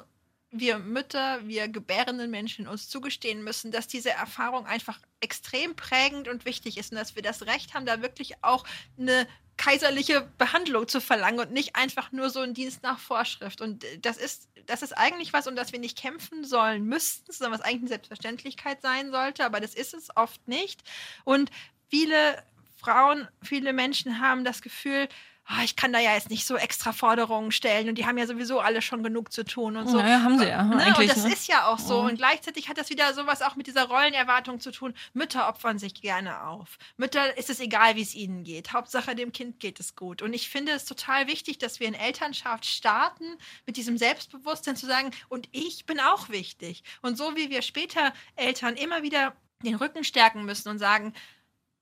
wir 0.51 0.79
Mütter, 0.79 1.47
wir 1.47 1.69
gebärenden 1.69 2.31
Menschen 2.31 2.67
uns 2.67 2.89
zugestehen 2.89 3.45
müssen, 3.45 3.71
dass 3.71 3.87
diese 3.87 4.11
Erfahrung 4.11 4.67
einfach 4.67 4.99
extrem 5.21 5.77
prägend 5.77 6.29
und 6.29 6.45
wichtig 6.45 6.77
ist 6.77 6.91
und 6.91 6.99
dass 6.99 7.15
wir 7.15 7.23
das 7.23 7.47
Recht 7.47 7.75
haben, 7.75 7.87
da 7.87 8.03
wirklich 8.03 8.35
auch 8.43 8.65
eine 8.99 9.29
kaiserliche 9.57 10.23
Behandlung 10.39 10.89
zu 10.89 11.01
verlangen 11.01 11.39
und 11.39 11.53
nicht 11.53 11.77
einfach 11.77 12.13
nur 12.13 12.31
so 12.31 12.41
ein 12.41 12.55
Dienst 12.55 12.83
nach 12.83 12.99
Vorschrift. 12.99 13.61
Und 13.61 13.85
das 14.01 14.17
ist, 14.17 14.49
das 14.67 14.83
ist 14.83 14.97
eigentlich 14.97 15.33
was, 15.35 15.47
um 15.47 15.55
das 15.55 15.73
wir 15.73 15.79
nicht 15.79 15.99
kämpfen 15.99 16.45
sollen 16.45 16.87
müssten, 16.87 17.31
sondern 17.31 17.53
was 17.53 17.65
eigentlich 17.65 17.83
eine 17.83 17.89
Selbstverständlichkeit 17.89 18.81
sein 18.81 19.11
sollte, 19.11 19.45
aber 19.45 19.61
das 19.61 19.75
ist 19.75 19.93
es 19.93 20.09
oft 20.17 20.49
nicht. 20.49 20.83
Und 21.25 21.51
viele 21.89 22.43
Frauen, 22.79 23.29
viele 23.43 23.75
Menschen 23.75 24.21
haben 24.21 24.45
das 24.45 24.63
Gefühl, 24.63 25.09
oh, 25.51 25.63
ich 25.65 25.77
kann 25.77 25.93
da 25.93 25.99
ja 25.99 26.15
jetzt 26.15 26.31
nicht 26.31 26.47
so 26.47 26.57
extra 26.57 26.93
Forderungen 26.93 27.53
stellen 27.53 27.89
und 27.89 27.97
die 27.97 28.07
haben 28.07 28.19
ja 28.19 28.27
sowieso 28.27 28.61
alle 28.61 28.83
schon 28.83 29.03
genug 29.03 29.33
zu 29.33 29.45
tun 29.45 29.77
und 29.77 29.89
so. 29.89 29.99
Ja, 29.99 30.23
haben 30.23 30.39
sie 30.39 30.49
ja. 30.49 30.63
Ne? 30.63 30.95
Und 30.97 31.09
das 31.09 31.25
ne? 31.25 31.33
ist 31.33 31.49
ja 31.49 31.67
auch 31.67 31.79
so. 31.79 32.01
Und 32.01 32.17
gleichzeitig 32.17 32.69
hat 32.69 32.79
das 32.79 32.91
wieder 32.91 33.13
sowas 33.15 33.43
auch 33.43 33.57
mit 33.57 33.67
dieser 33.67 33.85
Rollenerwartung 33.85 34.61
zu 34.61 34.71
tun. 34.71 34.95
Mütter 35.13 35.49
opfern 35.49 35.79
sich 35.79 35.95
gerne 35.95 36.45
auf. 36.45 36.79
Mütter 36.97 37.37
ist 37.37 37.51
es 37.51 37.61
egal, 37.61 37.97
wie 37.97 38.03
es 38.03 38.15
ihnen 38.15 38.45
geht. 38.45 38.73
Hauptsache 38.73 39.15
dem 39.15 39.33
Kind 39.33 39.61
geht 39.61 39.81
es 39.81 39.97
gut. 39.97 40.23
Und 40.23 40.33
ich 40.35 40.49
finde 40.49 40.73
es 40.73 40.85
total 40.85 41.27
wichtig, 41.27 41.59
dass 41.59 41.81
wir 41.81 41.89
in 41.89 41.95
Elternschaft 41.95 42.67
starten 42.67 43.25
mit 43.67 43.77
diesem 43.77 43.99
Selbstbewusstsein 43.99 44.77
zu 44.77 44.87
sagen, 44.87 45.11
und 45.29 45.49
ich 45.53 45.87
bin 45.87 46.01
auch 46.01 46.29
wichtig. 46.29 46.83
Und 47.03 47.17
so 47.17 47.37
wie 47.37 47.51
wir 47.51 47.63
später 47.63 48.13
Eltern 48.37 48.77
immer 48.77 49.03
wieder 49.03 49.35
den 49.63 49.75
Rücken 49.75 50.05
stärken 50.05 50.45
müssen 50.45 50.69
und 50.69 50.79
sagen, 50.79 51.13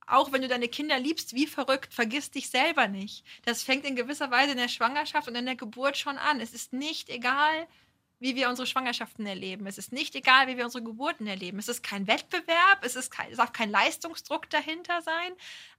auch 0.09 0.33
wenn 0.33 0.43
du 0.43 0.49
deine 0.49 0.69
Kinder 0.69 0.99
liebst, 0.99 1.35
wie 1.35 1.47
verrückt, 1.47 1.93
vergiss 1.93 2.31
dich 2.31 2.51
selber 2.51 2.89
nicht. 2.89 3.25
Das 3.45 3.63
fängt 3.63 3.85
in 3.85 3.97
gewisser 3.97 4.31
Weise 4.31 4.53
in 4.53 4.59
der 4.59 4.69
Schwangerschaft 4.69 5.29
und 5.29 5.35
in 5.35 5.47
der 5.47 5.57
Geburt 5.57 5.97
schon 5.97 6.19
an. 6.19 6.41
Es 6.41 6.55
ist 6.55 6.73
nicht 6.73 7.11
egal, 7.11 7.67
wie 8.21 8.35
wir 8.35 8.49
unsere 8.49 8.67
Schwangerschaften 8.67 9.27
erleben. 9.27 9.67
Es 9.67 9.79
ist 9.79 9.93
nicht 9.93 10.15
egal, 10.15 10.49
wie 10.49 10.57
wir 10.57 10.65
unsere 10.65 10.83
Geburten 10.83 11.27
erleben. 11.27 11.59
Es 11.59 11.69
ist 11.69 11.83
kein 11.83 12.07
Wettbewerb, 12.07 12.83
es, 12.83 12.97
ist 12.97 13.11
kein, 13.11 13.31
es 13.31 13.37
darf 13.37 13.53
kein 13.53 13.71
Leistungsdruck 13.71 14.51
dahinter 14.51 15.03
sein. 15.03 15.33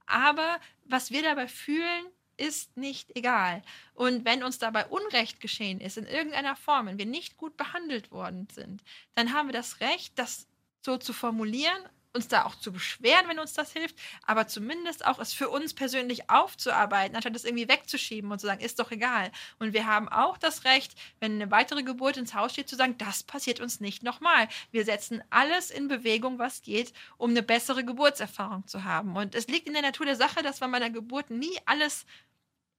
Aber 0.06 0.58
was 0.84 1.10
wir 1.10 1.22
dabei 1.22 1.48
fühlen, 1.48 2.06
ist 2.36 2.76
nicht 2.76 3.14
egal. 3.16 3.62
Und 3.94 4.24
wenn 4.24 4.42
uns 4.42 4.58
dabei 4.58 4.86
Unrecht 4.86 5.40
geschehen 5.40 5.80
ist, 5.80 5.98
in 5.98 6.06
irgendeiner 6.06 6.56
Form, 6.56 6.86
wenn 6.86 6.98
wir 6.98 7.06
nicht 7.06 7.36
gut 7.36 7.56
behandelt 7.58 8.10
worden 8.10 8.48
sind, 8.50 8.82
dann 9.14 9.34
haben 9.34 9.48
wir 9.48 9.52
das 9.52 9.80
Recht, 9.80 10.18
das 10.18 10.46
so 10.80 10.96
zu 10.96 11.12
formulieren 11.12 11.82
uns 12.12 12.28
da 12.28 12.44
auch 12.44 12.56
zu 12.56 12.72
beschweren, 12.72 13.28
wenn 13.28 13.38
uns 13.38 13.52
das 13.52 13.72
hilft, 13.72 13.96
aber 14.26 14.48
zumindest 14.48 15.06
auch 15.06 15.18
es 15.18 15.32
für 15.32 15.48
uns 15.48 15.74
persönlich 15.74 16.28
aufzuarbeiten, 16.28 17.14
anstatt 17.14 17.36
es 17.36 17.44
irgendwie 17.44 17.68
wegzuschieben 17.68 18.30
und 18.30 18.40
zu 18.40 18.46
sagen, 18.46 18.60
ist 18.60 18.80
doch 18.80 18.90
egal. 18.90 19.30
Und 19.58 19.72
wir 19.72 19.86
haben 19.86 20.08
auch 20.08 20.36
das 20.36 20.64
Recht, 20.64 20.94
wenn 21.20 21.34
eine 21.34 21.50
weitere 21.50 21.82
Geburt 21.82 22.16
ins 22.16 22.34
Haus 22.34 22.52
steht, 22.52 22.68
zu 22.68 22.76
sagen, 22.76 22.98
das 22.98 23.22
passiert 23.22 23.60
uns 23.60 23.80
nicht 23.80 24.02
nochmal. 24.02 24.48
Wir 24.72 24.84
setzen 24.84 25.22
alles 25.30 25.70
in 25.70 25.86
Bewegung, 25.86 26.38
was 26.38 26.62
geht, 26.62 26.92
um 27.16 27.30
eine 27.30 27.42
bessere 27.42 27.84
Geburtserfahrung 27.84 28.66
zu 28.66 28.82
haben. 28.82 29.16
Und 29.16 29.34
es 29.34 29.46
liegt 29.46 29.68
in 29.68 29.74
der 29.74 29.82
Natur 29.82 30.06
der 30.06 30.16
Sache, 30.16 30.42
dass 30.42 30.60
man 30.60 30.72
bei 30.72 30.78
einer 30.78 30.90
Geburt 30.90 31.30
nie 31.30 31.58
alles 31.66 32.06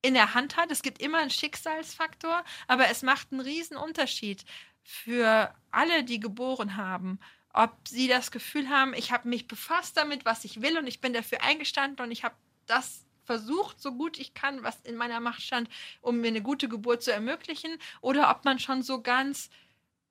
in 0.02 0.14
der 0.14 0.34
Hand 0.34 0.58
hat. 0.58 0.72
Es 0.72 0.82
gibt 0.82 1.02
immer 1.02 1.20
einen 1.20 1.30
Schicksalsfaktor, 1.30 2.44
aber 2.68 2.90
es 2.90 3.02
macht 3.02 3.32
einen 3.32 3.42
riesen 3.42 3.78
Unterschied 3.78 4.44
für 4.84 5.54
alle, 5.70 6.04
die 6.04 6.20
geboren 6.20 6.76
haben 6.76 7.20
ob 7.54 7.88
sie 7.88 8.08
das 8.08 8.32
Gefühl 8.32 8.70
haben, 8.70 8.94
ich 8.94 9.12
habe 9.12 9.28
mich 9.28 9.48
befasst 9.48 9.98
damit, 9.98 10.26
was 10.26 10.46
ich 10.46 10.62
will 10.62 10.78
und 10.78 10.88
ich 10.88 11.02
bin 11.02 11.14
dafür 11.14 11.42
eingestanden 11.44 12.06
und 12.06 12.12
ich 12.12 12.24
habe 12.24 12.36
das 12.66 13.06
versucht, 13.26 13.82
so 13.82 13.94
gut 13.94 14.20
ich 14.20 14.34
kann, 14.34 14.64
was 14.64 14.82
in 14.82 14.96
meiner 14.96 15.20
Macht 15.20 15.42
stand, 15.42 15.70
um 16.02 16.22
mir 16.22 16.28
eine 16.28 16.42
gute 16.42 16.68
Geburt 16.68 17.04
zu 17.04 17.12
ermöglichen, 17.12 17.78
oder 18.02 18.30
ob 18.30 18.46
man 18.46 18.60
schon 18.60 18.82
so 18.82 19.02
ganz 19.02 19.50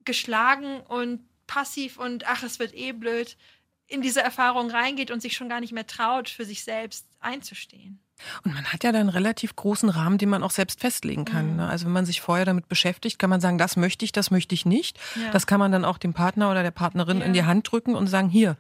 geschlagen 0.05 0.81
und 0.81 1.29
passiv 1.47 1.99
und 1.99 2.27
ach, 2.27 2.43
es 2.43 2.59
wird 2.59 2.75
eh 2.75 2.93
blöd 2.93 3.37
in 3.91 4.03
diese 4.03 4.23
Erfahrung 4.23 4.71
reingeht 4.71 5.11
und 5.11 5.21
sich 5.21 5.37
schon 5.37 5.49
gar 5.49 5.61
nicht 5.61 5.73
mehr 5.73 5.87
traut, 5.87 6.29
für 6.29 6.45
sich 6.45 6.65
selbst 6.65 7.07
einzustehen. 7.21 8.01
Und 8.45 8.55
man 8.55 8.65
hat 8.67 8.85
ja 8.85 8.93
dann 8.93 9.03
einen 9.03 9.09
relativ 9.11 9.57
großen 9.57 9.89
Rahmen, 9.89 10.19
den 10.19 10.29
man 10.29 10.43
auch 10.43 10.51
selbst 10.51 10.81
festlegen 10.81 11.25
kann. 11.25 11.53
Mhm. 11.53 11.57
Ne? 11.57 11.69
Also 11.69 11.87
wenn 11.87 11.93
man 11.93 12.07
sich 12.07 12.21
vorher 12.21 12.45
damit 12.45 12.69
beschäftigt, 12.69 13.19
kann 13.19 13.31
man 13.31 13.41
sagen, 13.41 13.59
das 13.59 13.77
möchte 13.77 14.05
ich, 14.05 14.13
das 14.13 14.31
möchte 14.31 14.55
ich 14.55 14.67
nicht. 14.67 14.99
Ja. 15.17 15.31
Das 15.31 15.47
kann 15.47 15.59
man 15.59 15.73
dann 15.73 15.85
auch 15.85 15.99
dem 15.99 16.13
Partner 16.13 16.51
oder 16.51 16.63
der 16.63 16.71
Partnerin 16.71 17.21
ja. 17.21 17.25
in 17.25 17.33
die 17.33 17.45
Hand 17.45 17.71
drücken 17.71 17.95
und 17.95 18.07
sagen, 18.07 18.29
hier, 18.29 18.57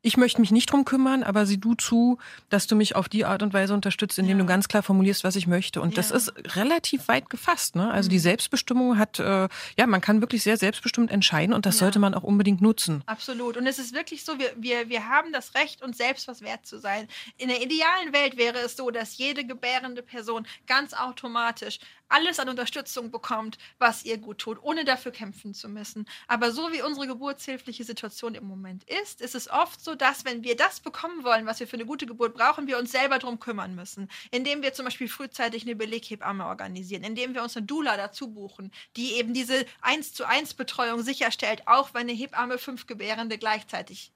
ich 0.00 0.16
möchte 0.16 0.40
mich 0.40 0.52
nicht 0.52 0.70
drum 0.70 0.84
kümmern, 0.84 1.24
aber 1.24 1.44
sieh 1.44 1.58
du 1.58 1.74
zu, 1.74 2.18
dass 2.50 2.68
du 2.68 2.76
mich 2.76 2.94
auf 2.94 3.08
die 3.08 3.24
Art 3.24 3.42
und 3.42 3.52
Weise 3.52 3.74
unterstützt, 3.74 4.18
indem 4.18 4.38
ja. 4.38 4.44
du 4.44 4.48
ganz 4.48 4.68
klar 4.68 4.82
formulierst, 4.82 5.24
was 5.24 5.34
ich 5.34 5.48
möchte. 5.48 5.80
Und 5.80 5.90
ja. 5.90 5.96
das 5.96 6.12
ist 6.12 6.32
relativ 6.56 7.08
weit 7.08 7.28
gefasst. 7.30 7.74
Ne? 7.74 7.90
Also 7.90 8.06
mhm. 8.08 8.12
die 8.12 8.18
Selbstbestimmung 8.20 8.96
hat, 8.96 9.18
äh, 9.18 9.48
ja, 9.76 9.86
man 9.86 10.00
kann 10.00 10.20
wirklich 10.20 10.44
sehr 10.44 10.56
selbstbestimmt 10.56 11.10
entscheiden 11.10 11.52
und 11.52 11.66
das 11.66 11.76
ja. 11.76 11.80
sollte 11.80 11.98
man 11.98 12.14
auch 12.14 12.22
unbedingt 12.22 12.60
nutzen. 12.60 13.02
Absolut. 13.06 13.56
Und 13.56 13.66
es 13.66 13.80
ist 13.80 13.92
wirklich 13.92 14.24
so, 14.24 14.38
wir, 14.38 14.52
wir, 14.56 14.88
wir 14.88 15.08
haben 15.08 15.32
das 15.32 15.54
Recht, 15.56 15.82
uns 15.82 15.98
selbst 15.98 16.28
was 16.28 16.42
wert 16.42 16.64
zu 16.64 16.78
sein. 16.78 17.08
In 17.36 17.48
der 17.48 17.60
idealen 17.60 18.12
Welt 18.12 18.36
wäre 18.36 18.58
es 18.58 18.76
so, 18.76 18.90
dass 18.90 19.18
jede 19.18 19.44
gebärende 19.44 20.02
Person 20.02 20.46
ganz 20.66 20.94
automatisch 20.94 21.80
alles 22.08 22.38
an 22.38 22.48
Unterstützung 22.48 23.10
bekommt, 23.10 23.58
was 23.78 24.04
ihr 24.04 24.18
gut 24.18 24.38
tut, 24.38 24.58
ohne 24.62 24.84
dafür 24.84 25.12
kämpfen 25.12 25.54
zu 25.54 25.68
müssen. 25.68 26.06
Aber 26.26 26.52
so 26.52 26.72
wie 26.72 26.82
unsere 26.82 27.06
geburtshilfliche 27.06 27.84
Situation 27.84 28.34
im 28.34 28.44
Moment 28.44 28.84
ist, 28.84 29.20
ist 29.20 29.34
es 29.34 29.50
oft 29.50 29.82
so, 29.82 29.94
dass 29.94 30.24
wenn 30.24 30.42
wir 30.42 30.56
das 30.56 30.80
bekommen 30.80 31.24
wollen, 31.24 31.46
was 31.46 31.60
wir 31.60 31.66
für 31.66 31.76
eine 31.76 31.86
gute 31.86 32.06
Geburt 32.06 32.34
brauchen, 32.34 32.66
wir 32.66 32.78
uns 32.78 32.92
selber 32.92 33.18
darum 33.18 33.38
kümmern 33.40 33.74
müssen. 33.74 34.08
Indem 34.30 34.62
wir 34.62 34.72
zum 34.72 34.84
Beispiel 34.84 35.08
frühzeitig 35.08 35.62
eine 35.62 35.76
Beleghebamme 35.76 36.46
organisieren, 36.46 37.04
indem 37.04 37.34
wir 37.34 37.42
uns 37.42 37.56
eine 37.56 37.66
Doula 37.66 37.96
dazu 37.96 38.32
buchen, 38.32 38.72
die 38.96 39.14
eben 39.14 39.34
diese 39.34 39.66
1 39.82 40.14
zu 40.14 40.26
1 40.26 40.54
Betreuung 40.54 41.02
sicherstellt, 41.02 41.62
auch 41.66 41.94
wenn 41.94 42.02
eine 42.02 42.12
Hebamme 42.12 42.58
fünf 42.58 42.86
Gebärende 42.86 43.38
gleichzeitig 43.38 44.12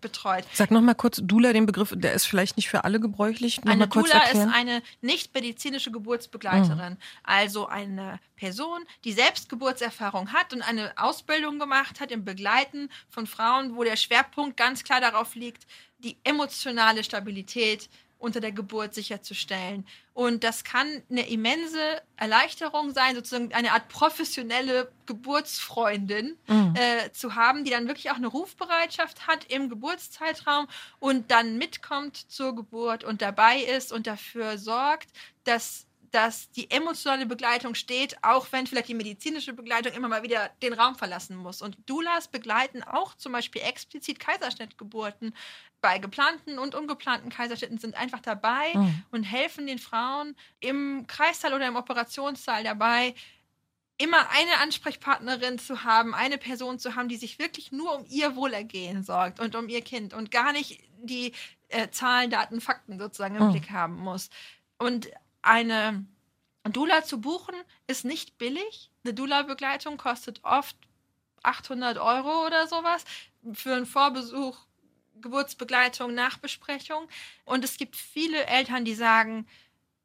betreut. 0.00 0.44
Sag 0.52 0.70
noch 0.70 0.80
mal 0.80 0.94
kurz, 0.94 1.20
Dula, 1.22 1.52
den 1.52 1.66
Begriff, 1.66 1.92
der 1.96 2.12
ist 2.12 2.26
vielleicht 2.26 2.56
nicht 2.56 2.68
für 2.68 2.84
alle 2.84 3.00
gebräuchlich. 3.00 3.62
Noch 3.64 3.72
eine 3.72 3.88
Dula 3.88 4.24
ist 4.24 4.48
eine 4.52 4.82
nicht 5.00 5.34
medizinische 5.34 5.90
Geburtsbegleiterin, 5.90 6.94
mhm. 6.94 6.98
also 7.22 7.66
eine 7.66 8.20
Person, 8.36 8.84
die 9.04 9.12
selbst 9.12 9.48
Geburtserfahrung 9.48 10.32
hat 10.32 10.52
und 10.52 10.62
eine 10.62 10.92
Ausbildung 10.96 11.58
gemacht 11.58 12.00
hat 12.00 12.10
im 12.10 12.24
Begleiten 12.24 12.90
von 13.08 13.26
Frauen, 13.26 13.76
wo 13.76 13.84
der 13.84 13.96
Schwerpunkt 13.96 14.56
ganz 14.56 14.84
klar 14.84 15.00
darauf 15.00 15.34
liegt, 15.34 15.66
die 15.98 16.16
emotionale 16.24 17.04
Stabilität 17.04 17.88
unter 18.20 18.40
der 18.40 18.52
Geburt 18.52 18.94
sicherzustellen. 18.94 19.86
Und 20.12 20.44
das 20.44 20.62
kann 20.62 21.02
eine 21.10 21.28
immense 21.28 22.02
Erleichterung 22.16 22.92
sein, 22.92 23.14
sozusagen 23.14 23.52
eine 23.54 23.72
Art 23.72 23.88
professionelle 23.88 24.92
Geburtsfreundin 25.06 26.36
mhm. 26.46 26.74
äh, 26.76 27.10
zu 27.12 27.34
haben, 27.34 27.64
die 27.64 27.70
dann 27.70 27.88
wirklich 27.88 28.10
auch 28.10 28.16
eine 28.16 28.26
Rufbereitschaft 28.26 29.26
hat 29.26 29.46
im 29.46 29.70
Geburtszeitraum 29.70 30.68
und 30.98 31.30
dann 31.30 31.56
mitkommt 31.56 32.16
zur 32.30 32.54
Geburt 32.54 33.02
und 33.02 33.22
dabei 33.22 33.60
ist 33.60 33.92
und 33.92 34.06
dafür 34.06 34.58
sorgt, 34.58 35.08
dass 35.44 35.86
dass 36.10 36.50
die 36.50 36.70
emotionale 36.70 37.26
Begleitung 37.26 37.74
steht, 37.74 38.16
auch 38.22 38.46
wenn 38.50 38.66
vielleicht 38.66 38.88
die 38.88 38.94
medizinische 38.94 39.52
Begleitung 39.52 39.92
immer 39.92 40.08
mal 40.08 40.22
wieder 40.22 40.50
den 40.62 40.72
Raum 40.72 40.96
verlassen 40.96 41.36
muss. 41.36 41.62
Und 41.62 41.76
Doulas 41.86 42.28
begleiten 42.28 42.82
auch 42.82 43.14
zum 43.14 43.32
Beispiel 43.32 43.62
explizit 43.62 44.18
Kaiserschnittgeburten. 44.18 45.34
Bei 45.80 45.98
geplanten 45.98 46.58
und 46.58 46.74
ungeplanten 46.74 47.30
Kaiserschnitten 47.30 47.78
sind 47.78 47.94
einfach 47.94 48.20
dabei 48.20 48.74
mhm. 48.74 49.02
und 49.12 49.22
helfen 49.22 49.66
den 49.66 49.78
Frauen 49.78 50.36
im 50.58 51.06
Kreissaal 51.06 51.54
oder 51.54 51.68
im 51.68 51.76
Operationssaal 51.76 52.64
dabei, 52.64 53.14
immer 53.96 54.30
eine 54.30 54.58
Ansprechpartnerin 54.62 55.58
zu 55.58 55.84
haben, 55.84 56.14
eine 56.14 56.38
Person 56.38 56.78
zu 56.78 56.96
haben, 56.96 57.08
die 57.08 57.16
sich 57.16 57.38
wirklich 57.38 57.70
nur 57.70 57.94
um 57.94 58.04
ihr 58.08 58.34
Wohlergehen 58.34 59.04
sorgt 59.04 59.40
und 59.40 59.54
um 59.54 59.68
ihr 59.68 59.82
Kind 59.82 60.14
und 60.14 60.30
gar 60.30 60.52
nicht 60.52 60.80
die 61.02 61.32
äh, 61.68 61.88
Zahlen, 61.90 62.30
Daten, 62.30 62.60
Fakten 62.60 62.98
sozusagen 62.98 63.36
im 63.36 63.48
mhm. 63.48 63.52
Blick 63.52 63.70
haben 63.70 63.96
muss. 63.96 64.30
Und 64.78 65.10
eine 65.42 66.04
Dula 66.64 67.04
zu 67.04 67.20
buchen 67.20 67.54
ist 67.86 68.04
nicht 68.04 68.38
billig. 68.38 68.90
Eine 69.04 69.14
Dula-Begleitung 69.14 69.96
kostet 69.96 70.40
oft 70.44 70.76
800 71.42 71.98
Euro 71.98 72.46
oder 72.46 72.66
sowas 72.66 73.04
für 73.54 73.74
einen 73.74 73.86
Vorbesuch, 73.86 74.58
Geburtsbegleitung, 75.20 76.14
Nachbesprechung. 76.14 77.08
Und 77.44 77.64
es 77.64 77.76
gibt 77.76 77.96
viele 77.96 78.44
Eltern, 78.46 78.84
die 78.84 78.94
sagen, 78.94 79.46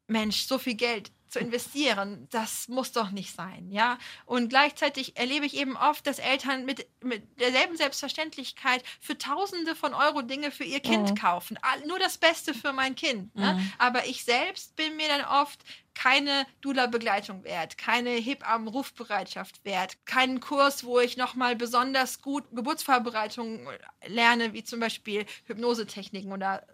Mensch, 0.06 0.46
so 0.46 0.58
viel 0.58 0.74
Geld 0.74 1.10
zu 1.36 1.40
investieren, 1.40 2.26
das 2.30 2.68
muss 2.68 2.92
doch 2.92 3.10
nicht 3.10 3.34
sein, 3.34 3.70
ja. 3.70 3.98
Und 4.24 4.48
gleichzeitig 4.48 5.18
erlebe 5.18 5.44
ich 5.44 5.56
eben 5.56 5.76
oft, 5.76 6.06
dass 6.06 6.18
Eltern 6.18 6.64
mit, 6.64 6.86
mit 7.02 7.38
derselben 7.38 7.76
Selbstverständlichkeit 7.76 8.82
für 9.00 9.18
Tausende 9.18 9.76
von 9.76 9.92
Euro 9.92 10.22
Dinge 10.22 10.50
für 10.50 10.64
ihr 10.64 10.80
Kind 10.80 11.10
mhm. 11.10 11.14
kaufen. 11.14 11.58
Nur 11.86 11.98
das 11.98 12.16
Beste 12.16 12.54
für 12.54 12.72
mein 12.72 12.94
Kind. 12.94 13.34
Ne? 13.34 13.54
Mhm. 13.54 13.72
Aber 13.76 14.06
ich 14.06 14.24
selbst 14.24 14.76
bin 14.76 14.96
mir 14.96 15.08
dann 15.08 15.24
oft 15.24 15.60
keine 15.96 16.46
Dula-Begleitung 16.60 17.44
wert, 17.44 17.78
keine 17.78 18.10
Hebammen-Rufbereitschaft 18.10 19.64
wert, 19.64 20.04
keinen 20.04 20.40
Kurs, 20.40 20.84
wo 20.84 21.00
ich 21.00 21.16
nochmal 21.16 21.56
besonders 21.56 22.20
gut 22.20 22.44
Geburtsvorbereitungen 22.52 23.66
lerne, 24.06 24.52
wie 24.52 24.62
zum 24.62 24.80
Beispiel 24.80 25.24
Hypnosetechniken 25.46 26.32
oder 26.32 26.66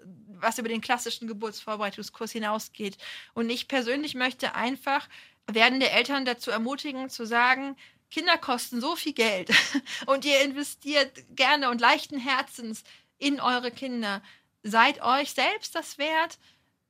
was 0.43 0.59
über 0.59 0.69
den 0.69 0.81
klassischen 0.81 1.29
Geburtsvorbereitungskurs 1.29 2.33
hinausgeht. 2.33 2.99
Und 3.35 3.51
ich 3.51 3.69
persönlich 3.69 4.15
möchte 4.15 4.55
einfach 4.55 5.09
werdende 5.47 5.91
Eltern 5.91 6.25
dazu 6.25 6.51
ermutigen, 6.51 7.09
zu 7.09 7.27
sagen, 7.27 7.77
Kinder 8.11 8.37
kosten 8.37 8.81
so 8.81 8.95
viel 8.95 9.15
Geld 9.15 9.51
und 10.07 10.25
ihr 10.25 10.43
investiert 10.43 11.11
gerne 11.31 11.71
und 11.71 11.81
leichten 11.81 12.19
Herzens 12.19 12.85
in 13.19 13.41
eure 13.41 13.71
Kinder. 13.71 14.23
Seid 14.63 15.03
euch 15.03 15.33
selbst 15.33 15.75
das 15.75 15.97
wert, 15.99 16.39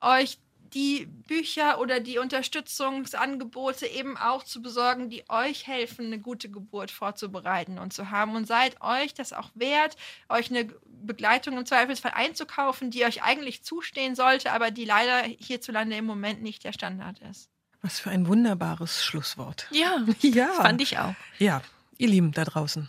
euch 0.01 0.39
die 0.75 1.07
Bücher 1.07 1.79
oder 1.81 2.01
die 2.01 2.19
Unterstützungsangebote 2.19 3.87
eben 3.87 4.17
auch 4.17 4.43
zu 4.43 4.63
besorgen, 4.63 5.11
die 5.11 5.25
euch 5.29 5.67
helfen, 5.67 6.07
eine 6.07 6.19
gute 6.19 6.51
Geburt 6.51 6.91
vorzubereiten 6.91 7.79
und 7.79 7.93
zu 7.93 8.11
haben. 8.11 8.35
Und 8.35 8.47
seid 8.47 8.81
euch 8.81 9.15
das 9.15 9.33
auch 9.33 9.51
wert, 9.55 9.97
euch 10.29 10.51
eine 10.51 10.69
Begleitung 10.87 11.59
im 11.59 11.67
Zweifelsfall 11.67 12.13
einzukaufen, 12.15 12.91
die 12.91 13.05
euch 13.05 13.23
eigentlich 13.23 13.63
zustehen 13.63 14.15
sollte, 14.15 14.53
aber 14.53 14.71
die 14.71 14.85
leider 14.85 15.23
hierzulande 15.23 15.97
im 15.97 16.07
Moment 16.07 16.43
nicht 16.43 16.65
der 16.65 16.73
Standard 16.73 17.19
ist. 17.31 17.49
Was 17.83 17.99
für 17.99 18.11
ein 18.11 18.27
wunderbares 18.27 19.05
Schlusswort. 19.05 19.67
Ja, 19.71 20.05
ja. 20.21 20.49
fand 20.53 20.81
ich 20.81 20.99
auch. 20.99 21.15
Ja, 21.39 21.63
ihr 21.99 22.09
Lieben 22.09 22.33
da 22.33 22.45
draußen. 22.45 22.89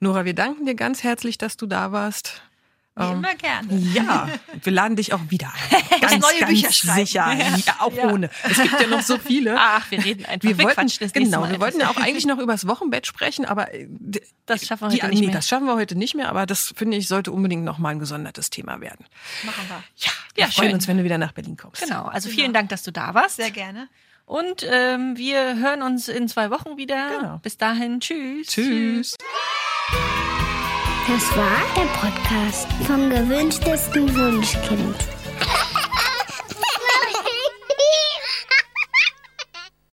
Nora, 0.00 0.24
wir 0.24 0.34
danken 0.34 0.66
dir 0.66 0.74
ganz 0.74 1.02
herzlich, 1.02 1.38
dass 1.38 1.56
du 1.56 1.66
da 1.66 1.92
warst. 1.92 2.42
Wie 2.94 3.04
ähm, 3.04 3.12
immer 3.12 3.34
gerne. 3.36 3.74
Ja, 3.94 4.28
wir 4.62 4.72
laden 4.72 4.96
dich 4.96 5.14
auch 5.14 5.20
wieder 5.28 5.50
ein. 5.70 6.00
Ganz, 6.00 6.18
neue 6.18 6.40
ganz 6.40 6.52
Bücher 6.52 6.94
sicher. 6.94 7.32
Ja, 7.66 7.76
auch 7.78 7.92
ja. 7.92 8.08
ohne. 8.08 8.28
Es 8.42 8.60
gibt 8.60 8.80
ja 8.80 8.86
noch 8.86 9.00
so 9.02 9.18
viele. 9.18 9.56
Ach, 9.58 9.90
wir 9.90 10.04
reden 10.04 10.26
einfach. 10.26 10.48
Wir, 10.48 10.58
wir 10.58 10.64
wollten, 10.64 11.12
genau, 11.12 11.48
wir 11.48 11.60
wollten 11.60 11.80
ja 11.80 11.88
auch 11.88 11.96
eigentlich 11.96 12.26
noch 12.26 12.38
übers 12.38 12.66
Wochenbett 12.66 13.06
sprechen, 13.06 13.46
aber 13.46 13.72
äh, 13.72 13.88
das 14.46 14.66
schaffen 14.66 14.90
wir 14.90 14.96
heute 14.96 15.06
die, 15.06 15.20
nicht 15.20 15.24
mehr. 15.24 15.34
Das 15.34 15.48
schaffen 15.48 15.66
wir 15.66 15.76
heute 15.76 15.94
nicht 15.94 16.14
mehr, 16.14 16.28
aber 16.28 16.44
das 16.44 16.74
finde 16.76 16.96
ich 16.98 17.08
sollte 17.08 17.32
unbedingt 17.32 17.64
noch 17.64 17.78
mal 17.78 17.90
ein 17.90 17.98
gesondertes 17.98 18.50
Thema 18.50 18.80
werden. 18.80 19.06
Machen 19.44 19.64
wir. 19.68 19.82
Ja, 19.96 20.10
wir 20.34 20.44
ja, 20.44 20.50
freuen 20.50 20.68
schön. 20.68 20.74
uns, 20.74 20.88
wenn 20.88 20.98
du 20.98 21.04
wieder 21.04 21.18
nach 21.18 21.32
Berlin 21.32 21.56
kommst. 21.56 21.82
Genau. 21.82 22.04
Also 22.04 22.28
vielen 22.28 22.48
genau. 22.48 22.58
Dank, 22.58 22.68
dass 22.70 22.82
du 22.82 22.90
da 22.90 23.14
warst. 23.14 23.36
Sehr 23.36 23.50
gerne. 23.50 23.88
Und 24.26 24.66
ähm, 24.68 25.16
wir 25.16 25.56
hören 25.56 25.82
uns 25.82 26.08
in 26.08 26.28
zwei 26.28 26.50
Wochen 26.50 26.76
wieder. 26.76 27.20
Genau. 27.20 27.38
Bis 27.38 27.56
dahin, 27.56 28.00
tschüss. 28.00 28.48
Tschüss. 28.48 29.16
Das 31.08 31.36
war 31.36 31.62
der 31.76 31.88
Podcast 31.98 32.68
vom 32.86 33.10
gewünschtesten 33.10 34.08
Wunschkind. 34.16 34.96